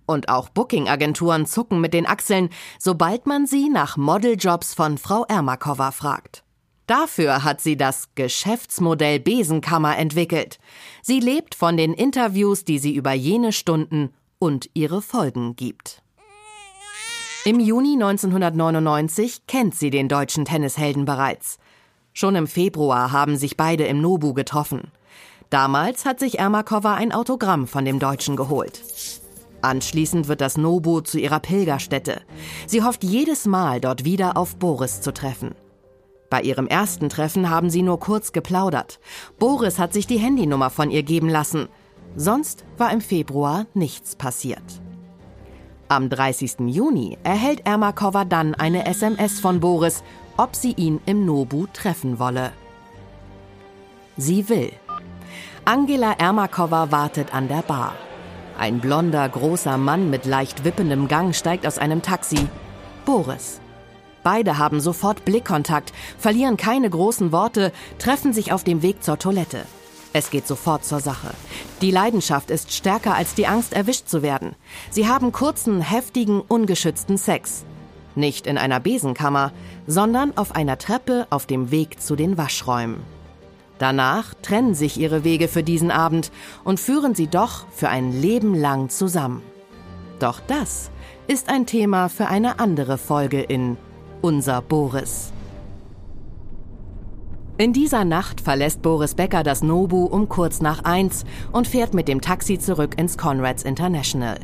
Und 0.05 0.29
auch 0.29 0.49
Booking-Agenturen 0.49 1.47
zucken 1.47 1.81
mit 1.81 1.95
den 1.95 2.07
Achseln, 2.07 2.51
sobald 2.79 3.27
man 3.27 3.47
sie 3.47 3.69
nach 3.69 3.97
Modeljobs 3.97 4.75
von 4.75 4.99
Frau 4.99 5.25
Ermakova 5.29 5.93
fragt. 5.93 6.43
Dafür 6.87 7.45
hat 7.45 7.61
sie 7.61 7.77
das 7.77 8.09
Geschäftsmodell 8.17 9.21
Besenkammer 9.21 9.97
entwickelt. 9.97 10.59
Sie 11.01 11.21
lebt 11.21 11.55
von 11.55 11.77
den 11.77 11.95
Interviews, 11.95 12.65
die 12.65 12.79
sie 12.79 12.95
über 12.95 13.13
jene 13.13 13.53
Stunden 13.53 14.13
und 14.39 14.69
ihre 14.75 15.01
Folgen 15.01 15.57
gibt. 15.57 16.03
Im 17.45 17.61
Juni 17.61 17.95
1999 17.95 19.47
kennt 19.47 19.75
sie 19.75 19.91
den 19.91 20.09
deutschen 20.09 20.45
Tennishelden 20.45 21.05
bereits. 21.05 21.59
Schon 22.13 22.35
im 22.37 22.47
Februar 22.47 23.13
haben 23.13 23.37
sich 23.37 23.57
beide 23.57 23.85
im 23.85 24.01
Nobu 24.01 24.35
getroffen. 24.35 24.93
Damals 25.51 26.05
hat 26.05 26.21
sich 26.21 26.39
Ermakova 26.39 26.95
ein 26.95 27.13
Autogramm 27.13 27.67
von 27.67 27.85
dem 27.85 27.99
Deutschen 27.99 28.37
geholt. 28.37 28.83
Anschließend 29.63 30.29
wird 30.29 30.41
das 30.41 30.57
Nobu 30.57 31.01
zu 31.01 31.19
ihrer 31.19 31.41
Pilgerstätte. 31.41 32.23
Sie 32.67 32.83
hofft 32.83 33.05
jedes 33.05 33.47
Mal, 33.47 33.81
dort 33.81 34.05
wieder 34.05 34.37
auf 34.37 34.57
Boris 34.57 35.01
zu 35.01 35.13
treffen. 35.13 35.55
Bei 36.31 36.41
ihrem 36.41 36.67
ersten 36.67 37.09
Treffen 37.09 37.51
haben 37.51 37.71
sie 37.71 37.83
nur 37.83 38.01
kurz 38.01 38.33
geplaudert. 38.33 38.99
Boris 39.39 39.79
hat 39.79 39.93
sich 39.93 40.07
die 40.07 40.19
Handynummer 40.19 40.71
von 40.71 40.91
ihr 40.91 41.03
geben 41.03 41.29
lassen. 41.29 41.69
Sonst 42.17 42.65
war 42.79 42.91
im 42.93 43.01
Februar 43.01 43.67
nichts 43.75 44.17
passiert. 44.17 44.63
Am 45.89 46.09
30. 46.09 46.61
Juni 46.69 47.19
erhält 47.23 47.67
Ermakova 47.67 48.25
dann 48.25 48.55
eine 48.55 48.87
SMS 48.87 49.41
von 49.41 49.61
Boris, 49.61 50.03
ob 50.37 50.57
sie 50.57 50.73
ihn 50.73 51.01
im 51.07 51.25
Nobu 51.27 51.67
treffen 51.73 52.19
wolle. 52.19 52.53
Sie 54.17 54.49
will. 54.49 54.73
Angela 55.65 56.13
Ermakova 56.13 56.91
wartet 56.91 57.35
an 57.35 57.49
der 57.49 57.63
Bar. 57.63 57.95
Ein 58.59 58.81
blonder, 58.81 59.29
großer 59.29 59.79
Mann 59.79 60.11
mit 60.11 60.27
leicht 60.27 60.65
wippendem 60.65 61.09
Gang 61.09 61.35
steigt 61.35 61.67
aus 61.67 61.79
einem 61.79 62.03
Taxi. 62.03 62.49
Boris. 63.05 63.61
Beide 64.23 64.59
haben 64.59 64.81
sofort 64.81 65.25
Blickkontakt, 65.25 65.93
verlieren 66.19 66.57
keine 66.57 66.89
großen 66.89 67.33
Worte, 67.33 67.73
treffen 67.99 68.33
sich 68.33 68.53
auf 68.53 68.63
dem 68.63 68.83
Weg 68.83 69.03
zur 69.03 69.19
Toilette. 69.19 69.65
Es 70.13 70.31
geht 70.31 70.47
sofort 70.47 70.85
zur 70.85 71.01
Sache. 71.01 71.31
Die 71.81 71.91
Leidenschaft 71.91 72.51
ist 72.51 72.73
stärker 72.73 73.15
als 73.15 73.35
die 73.35 73.47
Angst, 73.47 73.73
erwischt 73.73 74.09
zu 74.09 74.23
werden. 74.23 74.55
Sie 74.91 75.09
haben 75.09 75.33
kurzen, 75.33 75.81
heftigen, 75.81 76.41
ungeschützten 76.41 77.17
Sex. 77.17 77.65
Nicht 78.15 78.47
in 78.47 78.59
einer 78.59 78.81
Besenkammer, 78.81 79.53
sondern 79.87 80.37
auf 80.37 80.55
einer 80.55 80.79
Treppe 80.79 81.27
auf 81.31 81.47
dem 81.47 81.71
Weg 81.71 82.01
zu 82.01 82.17
den 82.17 82.37
Waschräumen. 82.37 83.01
Danach 83.79 84.35
trennen 84.43 84.75
sich 84.75 85.01
ihre 85.01 85.25
Wege 85.25 85.49
für 85.49 85.63
diesen 85.63 85.91
Abend 85.91 86.31
und 86.63 86.79
führen 86.79 87.15
sie 87.15 87.27
doch 87.27 87.67
für 87.71 87.89
ein 87.89 88.13
Leben 88.13 88.55
lang 88.55 88.91
zusammen. 88.91 89.43
Doch 90.19 90.41
das 90.47 90.91
ist 91.27 91.49
ein 91.49 91.67
Thema 91.67 92.09
für 92.09 92.29
eine 92.29 92.61
andere 92.61 92.99
Folge 92.99 93.41
in 93.41 93.77
Unser 94.21 94.63
Boris. 94.63 95.33
In 97.59 97.73
dieser 97.73 98.05
Nacht 98.05 98.41
verlässt 98.41 98.83
Boris 98.83 99.15
Becker 99.15 99.43
das 99.43 99.63
Nobu 99.63 100.05
um 100.05 100.29
kurz 100.29 100.61
nach 100.61 100.85
eins 100.85 101.25
und 101.53 101.67
fährt 101.67 101.93
mit 101.93 102.09
dem 102.09 102.21
Taxi 102.21 102.59
zurück 102.59 102.99
ins 102.99 103.19
Conrads 103.19 103.63
International. 103.63 104.39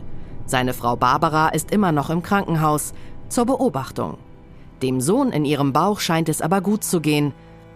Seine 0.46 0.72
Frau 0.72 0.96
Barbara 0.96 1.48
ist 1.50 1.70
immer 1.70 1.92
noch 1.92 2.10
im 2.10 2.22
Krankenhaus 2.22 2.92
zur 3.28 3.46
Beobachtung. 3.46 4.18
Dem 4.82 5.00
Sohn 5.00 5.32
in 5.32 5.44
ihrem 5.44 5.72
Bauch 5.72 6.00
scheint 6.00 6.28
es 6.28 6.40
aber 6.40 6.60
gut 6.60 6.84
zu 6.84 7.00
gehen. 7.00 7.32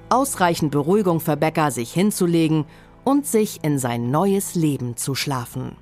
Ausreichend 0.08 0.70
Beruhigung 0.70 1.20
für 1.20 1.36
Becker, 1.36 1.70
sich 1.70 1.92
hinzulegen 1.92 2.64
und 3.04 3.26
sich 3.26 3.64
in 3.64 3.78
sein 3.78 4.10
neues 4.10 4.54
Leben 4.54 4.96
zu 4.96 5.14
schlafen. 5.14 5.76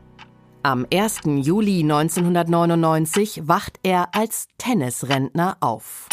Am 0.62 0.86
1. 0.92 1.20
Juli 1.24 1.80
1999 1.80 3.48
wacht 3.48 3.80
er 3.82 4.14
als 4.14 4.48
Tennisrentner 4.58 5.56
auf 5.60 6.08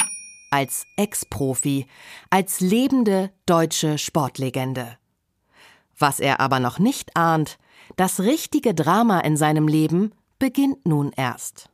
als 0.50 0.86
Ex-Profi, 0.96 1.86
als 2.30 2.60
lebende 2.60 3.32
deutsche 3.46 3.98
Sportlegende. 3.98 4.98
Was 5.98 6.20
er 6.20 6.40
aber 6.40 6.60
noch 6.60 6.80
nicht 6.80 7.16
ahnt, 7.16 7.58
das 7.96 8.20
richtige 8.20 8.74
Drama 8.74 9.20
in 9.22 9.38
seinem 9.38 9.68
Leben 9.68 10.12
beginnt 10.40 10.86
nun 10.86 11.12
erst. 11.16 11.70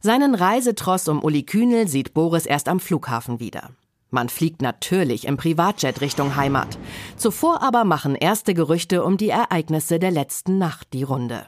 Seinen 0.00 0.34
Reisetross 0.34 1.08
um 1.08 1.22
Uli 1.22 1.42
Kühnel 1.42 1.88
sieht 1.88 2.14
Boris 2.14 2.46
erst 2.46 2.68
am 2.68 2.80
Flughafen 2.80 3.40
wieder. 3.40 3.70
Man 4.10 4.28
fliegt 4.28 4.62
natürlich 4.62 5.26
im 5.26 5.36
Privatjet 5.36 6.00
Richtung 6.00 6.36
Heimat. 6.36 6.78
Zuvor 7.16 7.62
aber 7.62 7.84
machen 7.84 8.14
erste 8.14 8.54
Gerüchte 8.54 9.02
um 9.02 9.16
die 9.16 9.30
Ereignisse 9.30 9.98
der 9.98 10.10
letzten 10.10 10.58
Nacht 10.58 10.92
die 10.92 11.02
Runde. 11.02 11.46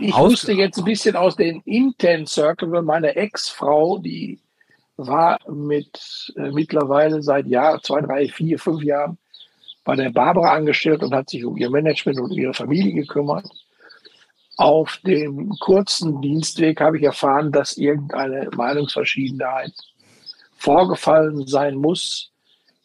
Ich 0.00 0.16
wusste 0.16 0.52
jetzt 0.52 0.78
ein 0.78 0.84
bisschen 0.84 1.16
aus 1.16 1.36
den 1.36 1.60
internen 1.64 2.26
Circle, 2.26 2.70
weil 2.72 2.82
meine 2.82 3.16
Ex-Frau, 3.16 3.98
die 3.98 4.38
war 4.96 5.38
mit 5.48 6.32
äh, 6.36 6.50
mittlerweile 6.50 7.22
seit 7.22 7.46
Jahr, 7.46 7.82
zwei, 7.82 8.00
drei, 8.00 8.28
vier, 8.28 8.58
fünf 8.58 8.82
Jahren 8.82 9.18
bei 9.84 9.96
der 9.96 10.10
Barbara 10.10 10.52
angestellt 10.52 11.02
und 11.02 11.14
hat 11.14 11.30
sich 11.30 11.44
um 11.44 11.56
ihr 11.56 11.70
Management 11.70 12.18
und 12.18 12.32
ihre 12.32 12.54
Familie 12.54 12.92
gekümmert. 12.92 13.46
Auf 14.56 15.00
dem 15.04 15.50
kurzen 15.58 16.20
Dienstweg 16.20 16.80
habe 16.80 16.98
ich 16.98 17.02
erfahren, 17.02 17.50
dass 17.50 17.76
irgendeine 17.76 18.48
Meinungsverschiedenheit 18.54 19.72
vorgefallen 20.56 21.46
sein 21.46 21.74
muss, 21.74 22.30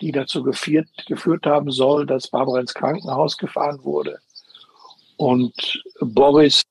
die 0.02 0.12
dazu 0.12 0.44
geführt, 0.44 0.90
geführt 1.08 1.46
haben 1.46 1.72
soll, 1.72 2.06
dass 2.06 2.30
Barbara 2.30 2.62
ins 2.62 2.74
Krankenhaus 2.74 3.38
gefahren 3.38 3.84
wurde 3.84 4.20
und 5.18 5.84
Boris 6.00 6.64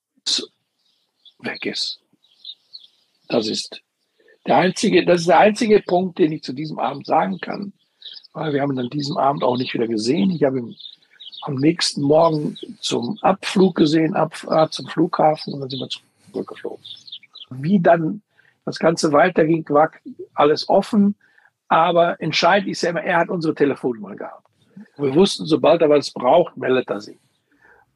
weg 1.41 1.67
ist. 1.67 2.01
Das 3.29 3.47
ist 3.47 3.81
der 4.47 4.57
einzige, 4.57 5.05
das 5.05 5.21
ist 5.21 5.29
der 5.29 5.39
einzige 5.39 5.81
Punkt, 5.81 6.19
den 6.19 6.33
ich 6.33 6.43
zu 6.43 6.53
diesem 6.53 6.79
Abend 6.79 7.07
sagen 7.07 7.39
kann, 7.39 7.73
weil 8.33 8.53
wir 8.53 8.63
haben 8.63 8.73
ihn 8.73 8.81
an 8.81 8.91
diesem 8.91 9.17
Abend 9.19 9.45
auch 9.45 9.57
nicht 9.57 9.75
wieder 9.75 9.87
gesehen. 9.87 10.31
Ich 10.31 10.43
habe 10.43 10.59
ihn 10.59 10.77
am 11.43 11.57
nächsten 11.57 12.03
Morgen 12.03 12.57
zum 12.81 13.19
Abflug 13.23 13.77
gesehen, 13.77 14.15
Abfahrt 14.15 14.73
zum 14.73 14.87
Flughafen 14.87 15.55
und 15.55 15.61
dann 15.61 15.71
sind 15.71 15.81
wir 15.81 15.89
zurückgeflogen. 16.33 16.85
Wie 17.51 17.81
dann 17.81 18.23
das 18.65 18.79
Ganze 18.79 19.13
weiterging, 19.13 19.65
war 19.69 19.91
alles 20.35 20.69
offen, 20.69 21.15
aber 21.69 22.21
entscheidend 22.21 22.71
ist 22.71 22.83
ja 22.83 22.91
immer, 22.91 23.03
er 23.03 23.19
hat 23.19 23.29
unsere 23.29 23.55
Telefonnummer 23.55 24.15
gehabt. 24.15 24.45
Wir 24.97 25.15
wussten, 25.15 25.47
sobald 25.47 25.83
er 25.83 25.91
was 25.91 26.11
braucht, 26.11 26.57
meldet 26.57 26.89
er 26.91 27.01
sich. 27.01 27.19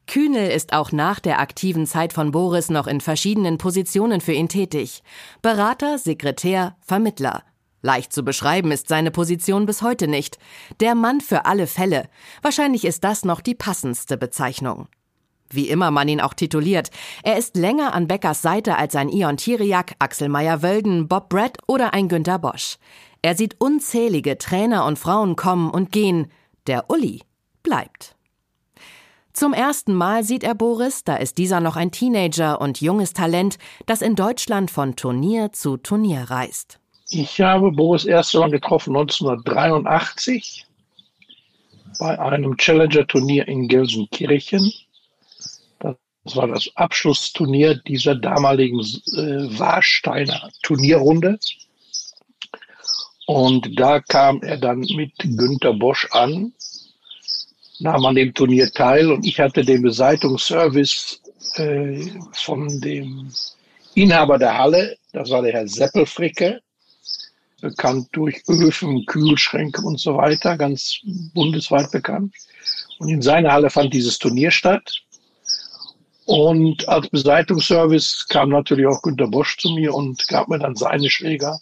Kühnel 0.05 0.49
ist 0.49 0.73
auch 0.73 0.91
nach 0.91 1.19
der 1.19 1.39
aktiven 1.39 1.85
Zeit 1.85 2.11
von 2.11 2.31
Boris 2.31 2.69
noch 2.69 2.87
in 2.87 2.99
verschiedenen 2.99 3.57
Positionen 3.57 4.19
für 4.19 4.33
ihn 4.33 4.49
tätig. 4.49 5.01
Berater, 5.41 5.97
Sekretär, 5.97 6.75
Vermittler. 6.81 7.43
Leicht 7.83 8.13
zu 8.13 8.23
beschreiben 8.23 8.71
ist 8.71 8.87
seine 8.87 9.11
Position 9.11 9.65
bis 9.65 9.81
heute 9.81 10.07
nicht. 10.07 10.39
Der 10.79 10.95
Mann 10.95 11.19
für 11.19 11.45
alle 11.45 11.67
Fälle. 11.67 12.09
Wahrscheinlich 12.41 12.85
ist 12.85 13.03
das 13.03 13.25
noch 13.25 13.41
die 13.41 13.55
passendste 13.55 14.17
Bezeichnung. 14.17 14.87
Wie 15.49 15.67
immer 15.67 15.91
man 15.91 16.07
ihn 16.07 16.21
auch 16.21 16.33
tituliert, 16.33 16.89
er 17.23 17.37
ist 17.37 17.57
länger 17.57 17.93
an 17.93 18.07
Beckers 18.07 18.41
Seite 18.41 18.77
als 18.77 18.95
ein 18.95 19.09
Ion 19.09 19.35
Tiriak, 19.35 19.95
Axel 19.99 20.29
Meyer-Wölden, 20.29 21.09
Bob 21.09 21.27
Brett 21.27 21.57
oder 21.67 21.93
ein 21.93 22.07
Günter 22.07 22.39
Bosch. 22.39 22.77
Er 23.21 23.35
sieht 23.35 23.59
unzählige 23.59 24.37
Trainer 24.37 24.85
und 24.85 24.97
Frauen 24.97 25.35
kommen 25.35 25.69
und 25.69 25.91
gehen. 25.91 26.31
Der 26.67 26.89
Uli 26.89 27.21
bleibt. 27.63 28.15
Zum 29.33 29.51
ersten 29.51 29.93
Mal 29.93 30.23
sieht 30.23 30.43
er 30.43 30.55
Boris, 30.55 31.03
da 31.03 31.17
ist 31.17 31.37
dieser 31.37 31.59
noch 31.59 31.75
ein 31.75 31.91
Teenager 31.91 32.61
und 32.61 32.79
junges 32.79 33.11
Talent, 33.11 33.57
das 33.85 34.01
in 34.01 34.15
Deutschland 34.15 34.71
von 34.71 34.95
Turnier 34.95 35.51
zu 35.51 35.75
Turnier 35.75 36.29
reist. 36.29 36.79
Ich 37.15 37.39
habe 37.39 37.71
Boris 37.71 38.05
erst 38.05 38.33
einmal 38.33 38.49
getroffen 38.49 38.95
1983 38.95 40.65
bei 41.99 42.19
einem 42.19 42.57
Challenger-Turnier 42.57 43.47
in 43.47 43.67
Gelsenkirchen. 43.67 44.73
Das 45.77 45.95
Das 46.23 46.35
war 46.35 46.47
das 46.47 46.71
Abschlussturnier 46.73 47.75
dieser 47.75 48.15
damaligen 48.15 48.79
äh, 48.79 49.59
Warsteiner 49.59 50.49
Turnierrunde. 50.63 51.37
Und 53.27 53.79
da 53.79 53.99
kam 53.99 54.41
er 54.41 54.57
dann 54.57 54.79
mit 54.79 55.11
Günter 55.19 55.73
Bosch 55.73 56.07
an, 56.11 56.51
nahm 57.77 58.05
an 58.05 58.15
dem 58.15 58.33
Turnier 58.33 58.71
teil 58.71 59.11
und 59.11 59.23
ich 59.23 59.39
hatte 59.39 59.63
den 59.63 59.83
Beseitungsservice 59.83 61.21
äh, 61.57 62.09
von 62.31 62.81
dem 62.81 63.31
Inhaber 63.93 64.39
der 64.39 64.57
Halle, 64.57 64.97
das 65.11 65.29
war 65.29 65.43
der 65.43 65.53
Herr 65.53 65.67
Seppelfricke, 65.67 66.59
bekannt 67.63 68.09
durch 68.11 68.43
Öfen, 68.49 69.05
Kühlschränke 69.05 69.81
und 69.81 69.97
so 69.97 70.17
weiter, 70.17 70.57
ganz 70.57 70.99
bundesweit 71.33 71.89
bekannt. 71.91 72.35
Und 72.99 73.07
in 73.09 73.21
seiner 73.21 73.53
Halle 73.53 73.69
fand 73.69 73.93
dieses 73.93 74.19
Turnier 74.19 74.51
statt. 74.51 75.01
Und 76.25 76.87
als 76.89 77.09
Beseitungsservice 77.09 78.27
kam 78.27 78.49
natürlich 78.49 78.85
auch 78.85 79.01
Günter 79.01 79.27
Bosch 79.27 79.57
zu 79.57 79.69
mir 79.71 79.93
und 79.93 80.27
gab 80.27 80.49
mir 80.49 80.59
dann 80.59 80.75
seine 80.75 81.09
Schläger 81.09 81.59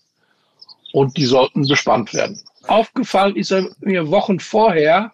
und 0.91 1.15
die 1.17 1.25
sollten 1.25 1.67
bespannt 1.67 2.13
werden. 2.13 2.41
Aufgefallen 2.67 3.35
ist 3.35 3.51
er 3.51 3.69
mir 3.79 4.09
Wochen 4.09 4.39
vorher, 4.39 5.11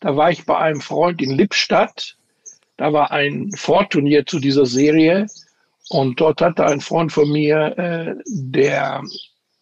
da 0.00 0.16
war 0.16 0.30
ich 0.30 0.44
bei 0.44 0.56
einem 0.56 0.80
Freund 0.80 1.20
in 1.22 1.30
Lippstadt, 1.30 2.16
da 2.78 2.92
war 2.92 3.10
ein 3.10 3.52
Vorturnier 3.56 4.26
zu 4.26 4.38
dieser 4.38 4.66
Serie 4.66 5.26
und 5.90 6.20
dort 6.20 6.40
hatte 6.40 6.64
ein 6.64 6.80
Freund 6.80 7.12
von 7.12 7.30
mir, 7.30 7.78
äh, 7.78 8.14
der 8.26 9.02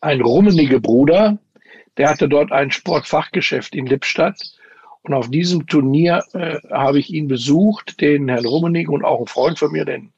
ein 0.01 0.21
rummenige 0.21 0.81
Bruder, 0.81 1.39
der 1.97 2.11
hatte 2.11 2.29
dort 2.29 2.53
ein 2.53 2.71
Sportfachgeschäft 2.71 3.75
in 3.75 3.87
Lippstadt 3.87 4.41
und 5.03 5.15
auf 5.15 5.31
diesem 5.31 5.67
Turnier 5.67 6.23
äh, 6.33 6.59
habe 6.71 6.99
ich 6.99 7.11
ihn 7.11 7.29
besucht, 7.29 8.01
den 8.01 8.29
Herrn 8.29 8.47
Rummenig 8.47 8.89
und 8.89 9.05
auch 9.05 9.19
einen 9.19 9.27
Freund 9.27 9.59
von 9.59 9.73
mir, 9.73 9.85
den 9.85 10.13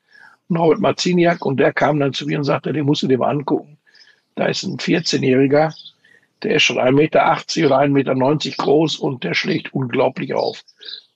Norbert 0.48 0.80
Marziniak 0.80 1.44
und 1.44 1.58
der 1.58 1.72
kam 1.72 1.98
dann 1.98 2.12
zu 2.12 2.26
mir 2.26 2.38
und 2.38 2.44
sagte, 2.44 2.72
den 2.72 2.86
musst 2.86 3.02
du 3.02 3.08
dir 3.08 3.18
mal 3.18 3.30
angucken. 3.30 3.78
Da 4.34 4.46
ist 4.46 4.64
ein 4.64 4.78
14-Jähriger, 4.78 5.74
der 6.42 6.56
ist 6.56 6.62
schon 6.62 6.78
1,80 6.78 6.92
Meter 6.92 7.20
oder 7.66 7.78
1,90 7.78 7.88
Meter 7.88 8.56
groß 8.58 8.96
und 8.96 9.24
der 9.24 9.34
schlägt 9.34 9.72
unglaublich 9.72 10.34
auf. 10.34 10.62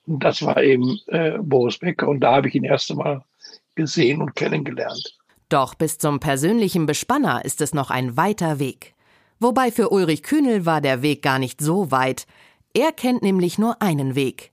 Und 0.05 0.23
das 0.23 0.41
war 0.41 0.61
eben 0.61 0.99
äh, 1.07 1.37
Boris 1.39 1.77
Becker 1.77 2.07
und 2.07 2.21
da 2.21 2.35
habe 2.35 2.47
ich 2.47 2.55
ihn 2.55 2.63
erst 2.63 2.89
einmal 2.91 3.21
gesehen 3.75 4.21
und 4.21 4.35
kennengelernt. 4.35 5.17
Doch 5.49 5.75
bis 5.75 5.97
zum 5.97 6.19
persönlichen 6.19 6.85
Bespanner 6.85 7.45
ist 7.45 7.61
es 7.61 7.73
noch 7.73 7.89
ein 7.89 8.17
weiter 8.17 8.59
Weg. 8.59 8.93
Wobei 9.39 9.71
für 9.71 9.89
Ulrich 9.89 10.23
Kühnel 10.23 10.65
war 10.65 10.81
der 10.81 11.01
Weg 11.01 11.21
gar 11.21 11.39
nicht 11.39 11.61
so 11.61 11.89
weit. 11.91 12.25
Er 12.73 12.91
kennt 12.91 13.21
nämlich 13.21 13.57
nur 13.57 13.81
einen 13.81 14.15
Weg, 14.15 14.51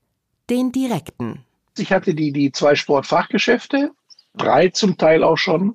den 0.51 0.71
direkten. 0.71 1.45
Ich 1.77 1.91
hatte 1.93 2.15
die, 2.15 2.33
die 2.33 2.53
zwei 2.53 2.77
Sportfachgeschäfte, 2.77 3.91
drei 4.37 4.69
zum 4.69 4.97
Teil 4.97 5.25
auch 5.25 5.39
schon. 5.39 5.75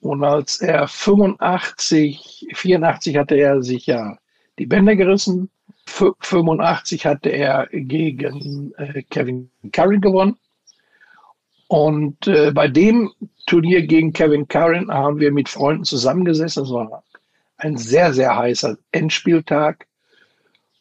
Und 0.00 0.24
als 0.24 0.60
er 0.62 0.88
85, 0.88 2.48
84 2.54 3.16
hatte 3.16 3.34
er 3.34 3.62
sich 3.62 3.86
ja 3.86 4.16
die 4.58 4.66
Bänder 4.66 4.96
gerissen. 4.96 5.50
85 5.86 7.04
hatte 7.04 7.28
er 7.28 7.68
gegen 7.72 8.72
äh, 8.78 9.02
Kevin 9.02 9.50
Curry 9.72 9.98
gewonnen. 9.98 10.38
Und 11.70 12.26
äh, 12.26 12.50
bei 12.50 12.66
dem 12.66 13.12
Turnier 13.46 13.86
gegen 13.86 14.12
Kevin 14.12 14.48
Curran 14.48 14.92
haben 14.92 15.20
wir 15.20 15.30
mit 15.30 15.48
Freunden 15.48 15.84
zusammengesessen. 15.84 16.64
Es 16.64 16.70
war 16.72 17.04
ein 17.58 17.76
sehr, 17.76 18.12
sehr 18.12 18.36
heißer 18.36 18.76
Endspieltag 18.90 19.86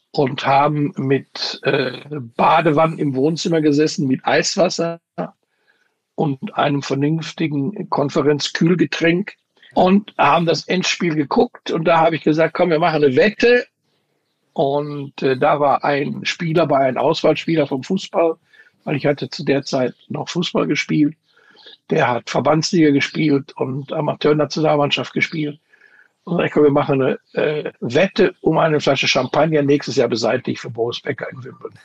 und 0.10 0.48
haben 0.48 0.92
mit 0.98 1.62
äh, 1.62 1.92
Badewannen 2.36 2.98
im 2.98 3.14
Wohnzimmer 3.14 3.62
gesessen, 3.62 4.08
mit 4.08 4.26
Eiswasser 4.26 5.00
und 6.16 6.58
einem 6.58 6.82
vernünftigen 6.82 7.88
Konferenzkühlgetränk 7.92 9.34
und 9.76 10.16
haben 10.18 10.48
das 10.48 10.68
Endspiel 10.68 11.14
geguckt. 11.14 11.70
Und 11.70 11.86
da 11.86 12.00
habe 12.00 12.16
ich 12.16 12.24
gesagt, 12.24 12.56
komm, 12.56 12.72
wir 12.72 12.80
machen 12.80 13.04
eine 13.04 13.16
Wette. 13.16 13.68
Und 14.54 15.22
äh, 15.22 15.38
da 15.38 15.60
war 15.60 15.84
ein 15.84 16.26
Spieler 16.26 16.66
bei 16.66 16.80
einem 16.80 16.98
Auswahlspieler 16.98 17.68
vom 17.68 17.84
Fußball, 17.84 18.38
weil 18.84 18.95
ich 18.95 19.05
hatte 19.05 19.30
zu 19.30 19.43
der 19.43 19.63
Zeit 19.63 19.93
noch 20.07 20.30
Fußball 20.30 20.67
gespielt. 20.67 21.15
Der 21.89 22.07
hat 22.07 22.30
Verbandsliga 22.30 22.91
gespielt 22.91 23.51
und 23.57 23.91
Amateurnationalmannschaft 23.91 25.13
gespielt. 25.13 25.59
Und 26.23 26.43
ich 26.43 26.51
komm, 26.51 26.63
wir 26.63 26.71
machen 26.71 27.01
eine 27.01 27.19
äh, 27.34 27.71
Wette 27.80 28.36
um 28.41 28.57
eine 28.57 28.80
Flasche 28.80 29.07
Champagner 29.07 29.63
nächstes 29.63 29.95
Jahr 29.95 30.07
beseitigt 30.07 30.61
für 30.61 30.69
Boris 30.69 31.01
Becker 31.01 31.27
in 31.32 31.43
Wimbledon. 31.43 31.80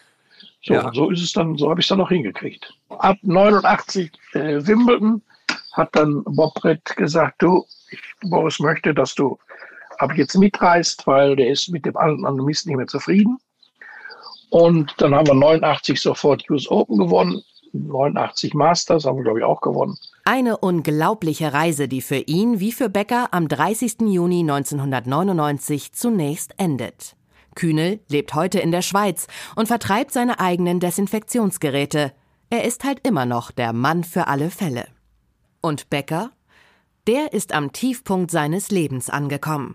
So, 0.63 0.75
ja. 0.75 0.91
so 0.95 1.11
ist 1.11 1.23
es 1.23 1.33
dann, 1.33 1.57
so 1.57 1.71
habe 1.71 1.81
ich 1.81 1.85
es 1.85 1.89
dann 1.89 1.99
noch 1.99 2.09
hingekriegt. 2.09 2.73
Ab 2.89 3.19
89 3.23 4.11
äh, 4.33 4.67
Wimbledon 4.67 5.23
hat 5.73 5.95
dann 5.95 6.23
Bob 6.25 6.55
Brett 6.55 6.85
gesagt, 6.97 7.43
du, 7.43 7.65
ich, 7.91 8.01
Boris 8.23 8.61
möchte, 8.61 8.95
dass 8.95 9.15
du 9.15 9.39
ab 9.99 10.13
jetzt 10.17 10.37
mitreist, 10.37 11.07
weil 11.07 11.37
der 11.37 11.49
ist 11.49 11.69
mit 11.69 11.85
dem 11.85 11.97
anderen 11.97 12.45
Mist 12.45 12.67
nicht 12.67 12.77
mehr 12.77 12.87
zufrieden. 12.87 13.39
Und 14.55 14.95
dann 14.99 15.17
haben 15.17 15.27
wir 15.27 15.35
89 15.35 16.01
sofort 16.01 16.49
US 16.49 16.71
Open 16.71 16.97
gewonnen, 16.97 17.43
89 17.73 18.55
Masters 18.55 19.05
haben 19.05 19.17
wir, 19.17 19.25
glaube 19.25 19.41
ich, 19.41 19.45
auch 19.45 19.61
gewonnen. 19.61 19.99
Eine 20.25 20.59
unglaubliche 20.59 21.53
Reise, 21.53 21.89
die 21.89 22.01
für 22.01 22.19
ihn 22.19 22.61
wie 22.61 22.71
für 22.71 22.89
Becker 22.89 23.31
am 23.33 23.49
30. 23.49 24.03
Juni 24.03 24.43
1999 24.43 25.93
zunächst 25.93 26.55
endet. 26.57 27.17
Kühnel 27.57 27.99
lebt 28.09 28.37
heute 28.37 28.61
in 28.61 28.71
der 28.71 28.83
Schweiz 28.83 29.27
und 29.57 29.67
vertreibt 29.67 30.13
seine 30.13 30.39
eigenen 30.39 30.79
Desinfektionsgeräte. 30.79 32.13
Er 32.49 32.63
ist 32.63 32.85
halt 32.85 33.05
immer 33.05 33.27
noch 33.27 33.51
der 33.51 33.73
Mann 33.73 34.05
für 34.05 34.29
alle 34.29 34.51
Fälle. 34.51 34.87
Und 35.63 35.91
Becker? 35.91 36.31
Der 37.09 37.33
ist 37.33 37.53
am 37.53 37.73
Tiefpunkt 37.73 38.31
seines 38.31 38.71
Lebens 38.71 39.11
angekommen. 39.11 39.75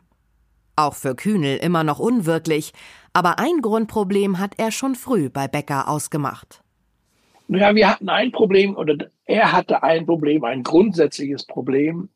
Auch 0.80 0.96
für 0.96 1.14
Kühnel 1.14 1.58
immer 1.58 1.84
noch 1.84 2.00
unwirklich, 2.00 2.72
aber 3.12 3.38
ein 3.38 3.62
Grundproblem 3.62 4.40
hat 4.40 4.54
er 4.56 4.72
schon 4.72 4.96
früh 4.96 5.30
bei 5.30 5.50
Becker 5.50 5.90
ausgemacht. 5.90 6.64
Ja, 7.50 7.76
wir 7.76 7.90
hatten 7.90 8.08
ein 8.08 8.32
Problem, 8.32 8.78
oder 8.78 8.96
er 9.26 9.52
hatte 9.52 9.84
ein 9.84 10.06
Problem, 10.06 10.46
ein 10.46 10.64
grundsätzliches 10.64 11.46
Problem. 11.46 12.08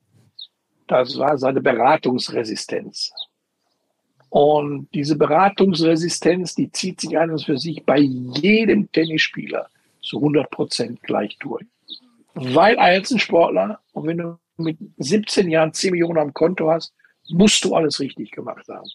Das 0.87 1.17
war 1.17 1.37
seine 1.37 1.59
Beratungsresistenz. 1.59 3.11
Und 4.29 4.87
diese 4.93 5.17
Beratungsresistenz, 5.17 6.55
die 6.55 6.71
zieht 6.71 7.01
sich 7.01 7.17
an 7.17 7.31
und 7.31 7.43
für 7.43 7.57
sich 7.57 7.83
bei 7.83 7.97
jedem 7.97 8.89
Tennisspieler 8.93 9.67
zu 10.01 10.19
100 10.19 10.49
Prozent 10.49 11.03
gleich 11.03 11.37
durch. 11.39 11.65
Weil 12.33 12.77
als 12.77 13.11
ein 13.11 13.19
Sportler, 13.19 13.81
und 13.91 14.07
wenn 14.07 14.19
du 14.19 14.37
mit 14.55 14.77
17 14.99 15.49
Jahren 15.49 15.73
10 15.73 15.91
Millionen 15.91 16.19
am 16.19 16.33
Konto 16.33 16.71
hast, 16.71 16.93
musst 17.29 17.63
du 17.63 17.75
alles 17.75 17.99
richtig 17.99 18.31
gemacht 18.31 18.67
haben. 18.67 18.89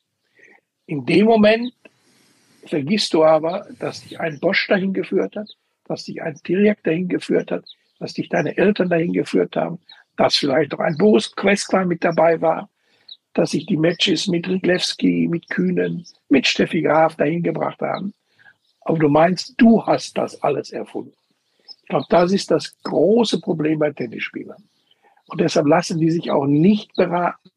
In 0.87 1.05
dem 1.07 1.27
Moment 1.27 1.73
vergisst 2.67 3.15
du 3.15 3.25
aber, 3.25 3.67
dass 3.79 4.03
dich 4.03 4.21
ein 4.21 4.41
Bosch 4.41 4.67
dahin 4.69 4.93
geführt 4.93 5.37
hat, 5.37 5.49
dass 5.85 6.05
dich 6.05 6.23
ein 6.23 6.39
Direkt 6.47 6.87
dahin 6.87 7.09
geführt 7.09 7.51
hat, 7.51 7.65
dass 7.99 8.15
dich 8.15 8.29
deine 8.29 8.57
Eltern 8.57 8.89
dahin 8.89 9.13
geführt 9.13 9.57
haben, 9.57 9.79
dass 10.17 10.37
vielleicht 10.37 10.75
auch 10.75 10.81
ein 10.81 10.97
Boris 10.97 11.35
Questler 11.35 11.85
mit 11.85 12.05
dabei 12.05 12.41
war, 12.41 12.69
dass 13.35 13.51
sich 13.51 13.67
die 13.67 13.77
Matches 13.77 14.27
mit 14.27 14.49
Riglewski, 14.49 15.29
mit 15.29 15.49
Kühnen, 15.49 16.05
mit 16.29 16.47
Steffi 16.47 16.83
Graf 16.83 17.17
dahin 17.17 17.43
gebracht 17.43 17.81
haben. 17.81 18.13
Aber 18.81 18.99
du 18.99 19.09
meinst, 19.09 19.55
du 19.59 19.85
hast 19.87 20.17
das 20.17 20.43
alles 20.43 20.71
erfunden. 20.71 21.13
Ich 21.83 21.89
glaube, 21.89 22.07
das 22.09 22.33
ist 22.33 22.51
das 22.51 22.77
große 22.83 23.41
Problem 23.41 23.79
bei 23.79 23.93
Tennisspielern. 23.93 24.63
Und 25.27 25.41
deshalb 25.41 25.67
lassen 25.67 25.99
die 25.99 26.11
sich 26.11 26.31
auch 26.31 26.47
nicht 26.47 26.95
beraten. 26.97 27.51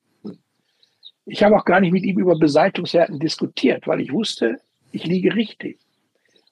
Ich 1.25 1.43
habe 1.43 1.55
auch 1.55 1.65
gar 1.65 1.79
nicht 1.79 1.91
mit 1.91 2.03
ihm 2.03 2.19
über 2.19 2.37
Beseitungshärten 2.37 3.19
diskutiert, 3.19 3.87
weil 3.87 4.01
ich 4.01 4.11
wusste, 4.11 4.59
ich 4.91 5.05
liege 5.05 5.35
richtig. 5.35 5.79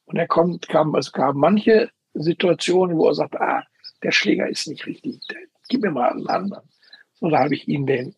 Und 0.06 0.18
er 0.18 0.28
kommt, 0.28 0.68
kam, 0.68 0.96
es 0.96 1.12
gab 1.12 1.36
manche 1.36 1.90
Situationen, 2.14 2.98
wo 2.98 3.08
er 3.08 3.16
sagt, 3.16 3.40
ah, 3.40 3.64
der 4.04 4.12
Schläger 4.12 4.48
ist 4.48 4.68
nicht 4.68 4.86
richtig, 4.86 5.20
gib 5.68 5.82
mir 5.82 5.92
mal 5.92 6.12
einen 6.12 6.28
anderen. 6.28 6.68
So, 7.20 7.30
da 7.30 7.40
habe 7.40 7.54
ich 7.54 7.68
ihn 7.68 7.86
den 7.86 8.16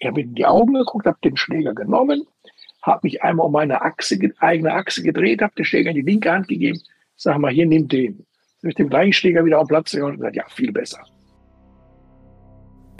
ich 0.00 0.06
habe 0.06 0.22
in 0.22 0.34
die 0.34 0.46
Augen 0.46 0.74
geguckt, 0.74 1.06
habe 1.06 1.18
den 1.22 1.36
Schläger 1.36 1.74
genommen, 1.74 2.26
habe 2.82 3.00
mich 3.02 3.22
einmal 3.22 3.46
um 3.46 3.52
meine 3.52 3.82
Achse, 3.82 4.18
eigene 4.38 4.72
Achse 4.72 5.02
gedreht, 5.02 5.42
habe 5.42 5.54
den 5.54 5.66
Schläger 5.66 5.90
in 5.90 5.96
die 5.96 6.10
linke 6.10 6.32
Hand 6.32 6.48
gegeben. 6.48 6.80
Sag 7.16 7.38
mal, 7.38 7.52
hier, 7.52 7.66
nimm 7.66 7.86
den. 7.86 8.26
Ich 8.62 8.74
den 8.74 8.88
gleichen 8.88 9.12
Schläger 9.12 9.44
wieder 9.44 9.60
auf 9.60 9.68
Platz 9.68 9.92
und 9.94 10.16
gesagt, 10.16 10.36
ja, 10.36 10.44
viel 10.48 10.72
besser. 10.72 11.04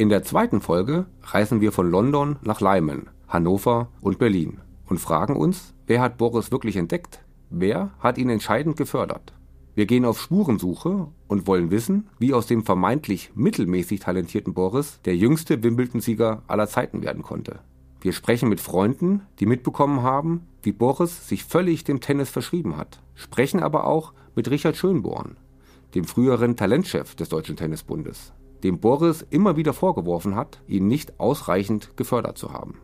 In 0.01 0.09
der 0.09 0.23
zweiten 0.23 0.63
Folge 0.63 1.05
reisen 1.25 1.61
wir 1.61 1.73
von 1.73 1.91
London 1.91 2.37
nach 2.43 2.63
Leimen, 2.63 3.11
Hannover 3.29 3.89
und 4.01 4.19
Berlin 4.19 4.57
und 4.87 4.99
fragen 4.99 5.37
uns, 5.37 5.75
wer 5.87 6.01
hat 6.01 6.17
Boris 6.17 6.51
wirklich 6.51 6.79
entdeckt? 6.79 7.23
Wer 7.51 7.91
hat 7.99 8.17
ihn 8.17 8.31
entscheidend 8.31 8.79
gefördert? 8.79 9.35
Wir 9.75 9.85
gehen 9.85 10.07
auf 10.07 10.19
Spurensuche 10.19 11.09
und 11.29 11.47
wollen 11.47 11.71
wissen, 11.71 12.09
wie 12.19 12.33
aus 12.33 12.47
dem 12.47 12.65
vermeintlich 12.65 13.33
mittelmäßig 13.35 14.01
talentierten 14.01 14.55
Boris 14.55 15.01
der 15.05 15.19
jüngste 15.19 15.63
Wimbledon-Sieger 15.63 16.45
aller 16.47 16.67
Zeiten 16.67 17.03
werden 17.03 17.23
konnte. 17.23 17.59
Wir 18.01 18.15
sprechen 18.15 18.49
mit 18.49 18.63
Freunden, 18.63 19.27
die 19.39 19.45
mitbekommen 19.45 20.03
haben, 20.03 20.47
wie 20.63 20.73
Boris 20.73 21.29
sich 21.29 21.45
völlig 21.45 21.85
dem 21.85 22.01
Tennis 22.01 22.31
verschrieben 22.31 22.79
hat, 22.79 23.03
sprechen 23.15 23.63
aber 23.63 23.85
auch 23.85 24.15
mit 24.35 24.51
Richard 24.51 24.79
Schönborn, 24.79 25.37
dem 25.95 26.05
früheren 26.05 26.57
Talentchef 26.57 27.15
des 27.17 27.29
Deutschen 27.29 27.57
Tennisbundes, 27.57 28.33
dem 28.65 28.79
Boris 28.79 29.27
immer 29.31 29.57
wieder 29.57 29.73
vorgeworfen 29.73 30.37
hat, 30.37 30.63
ihn 30.67 30.87
nicht 30.87 31.19
ausreichend 31.19 31.97
gefördert 31.97 32.39
zu 32.39 32.53
haben. 32.53 32.79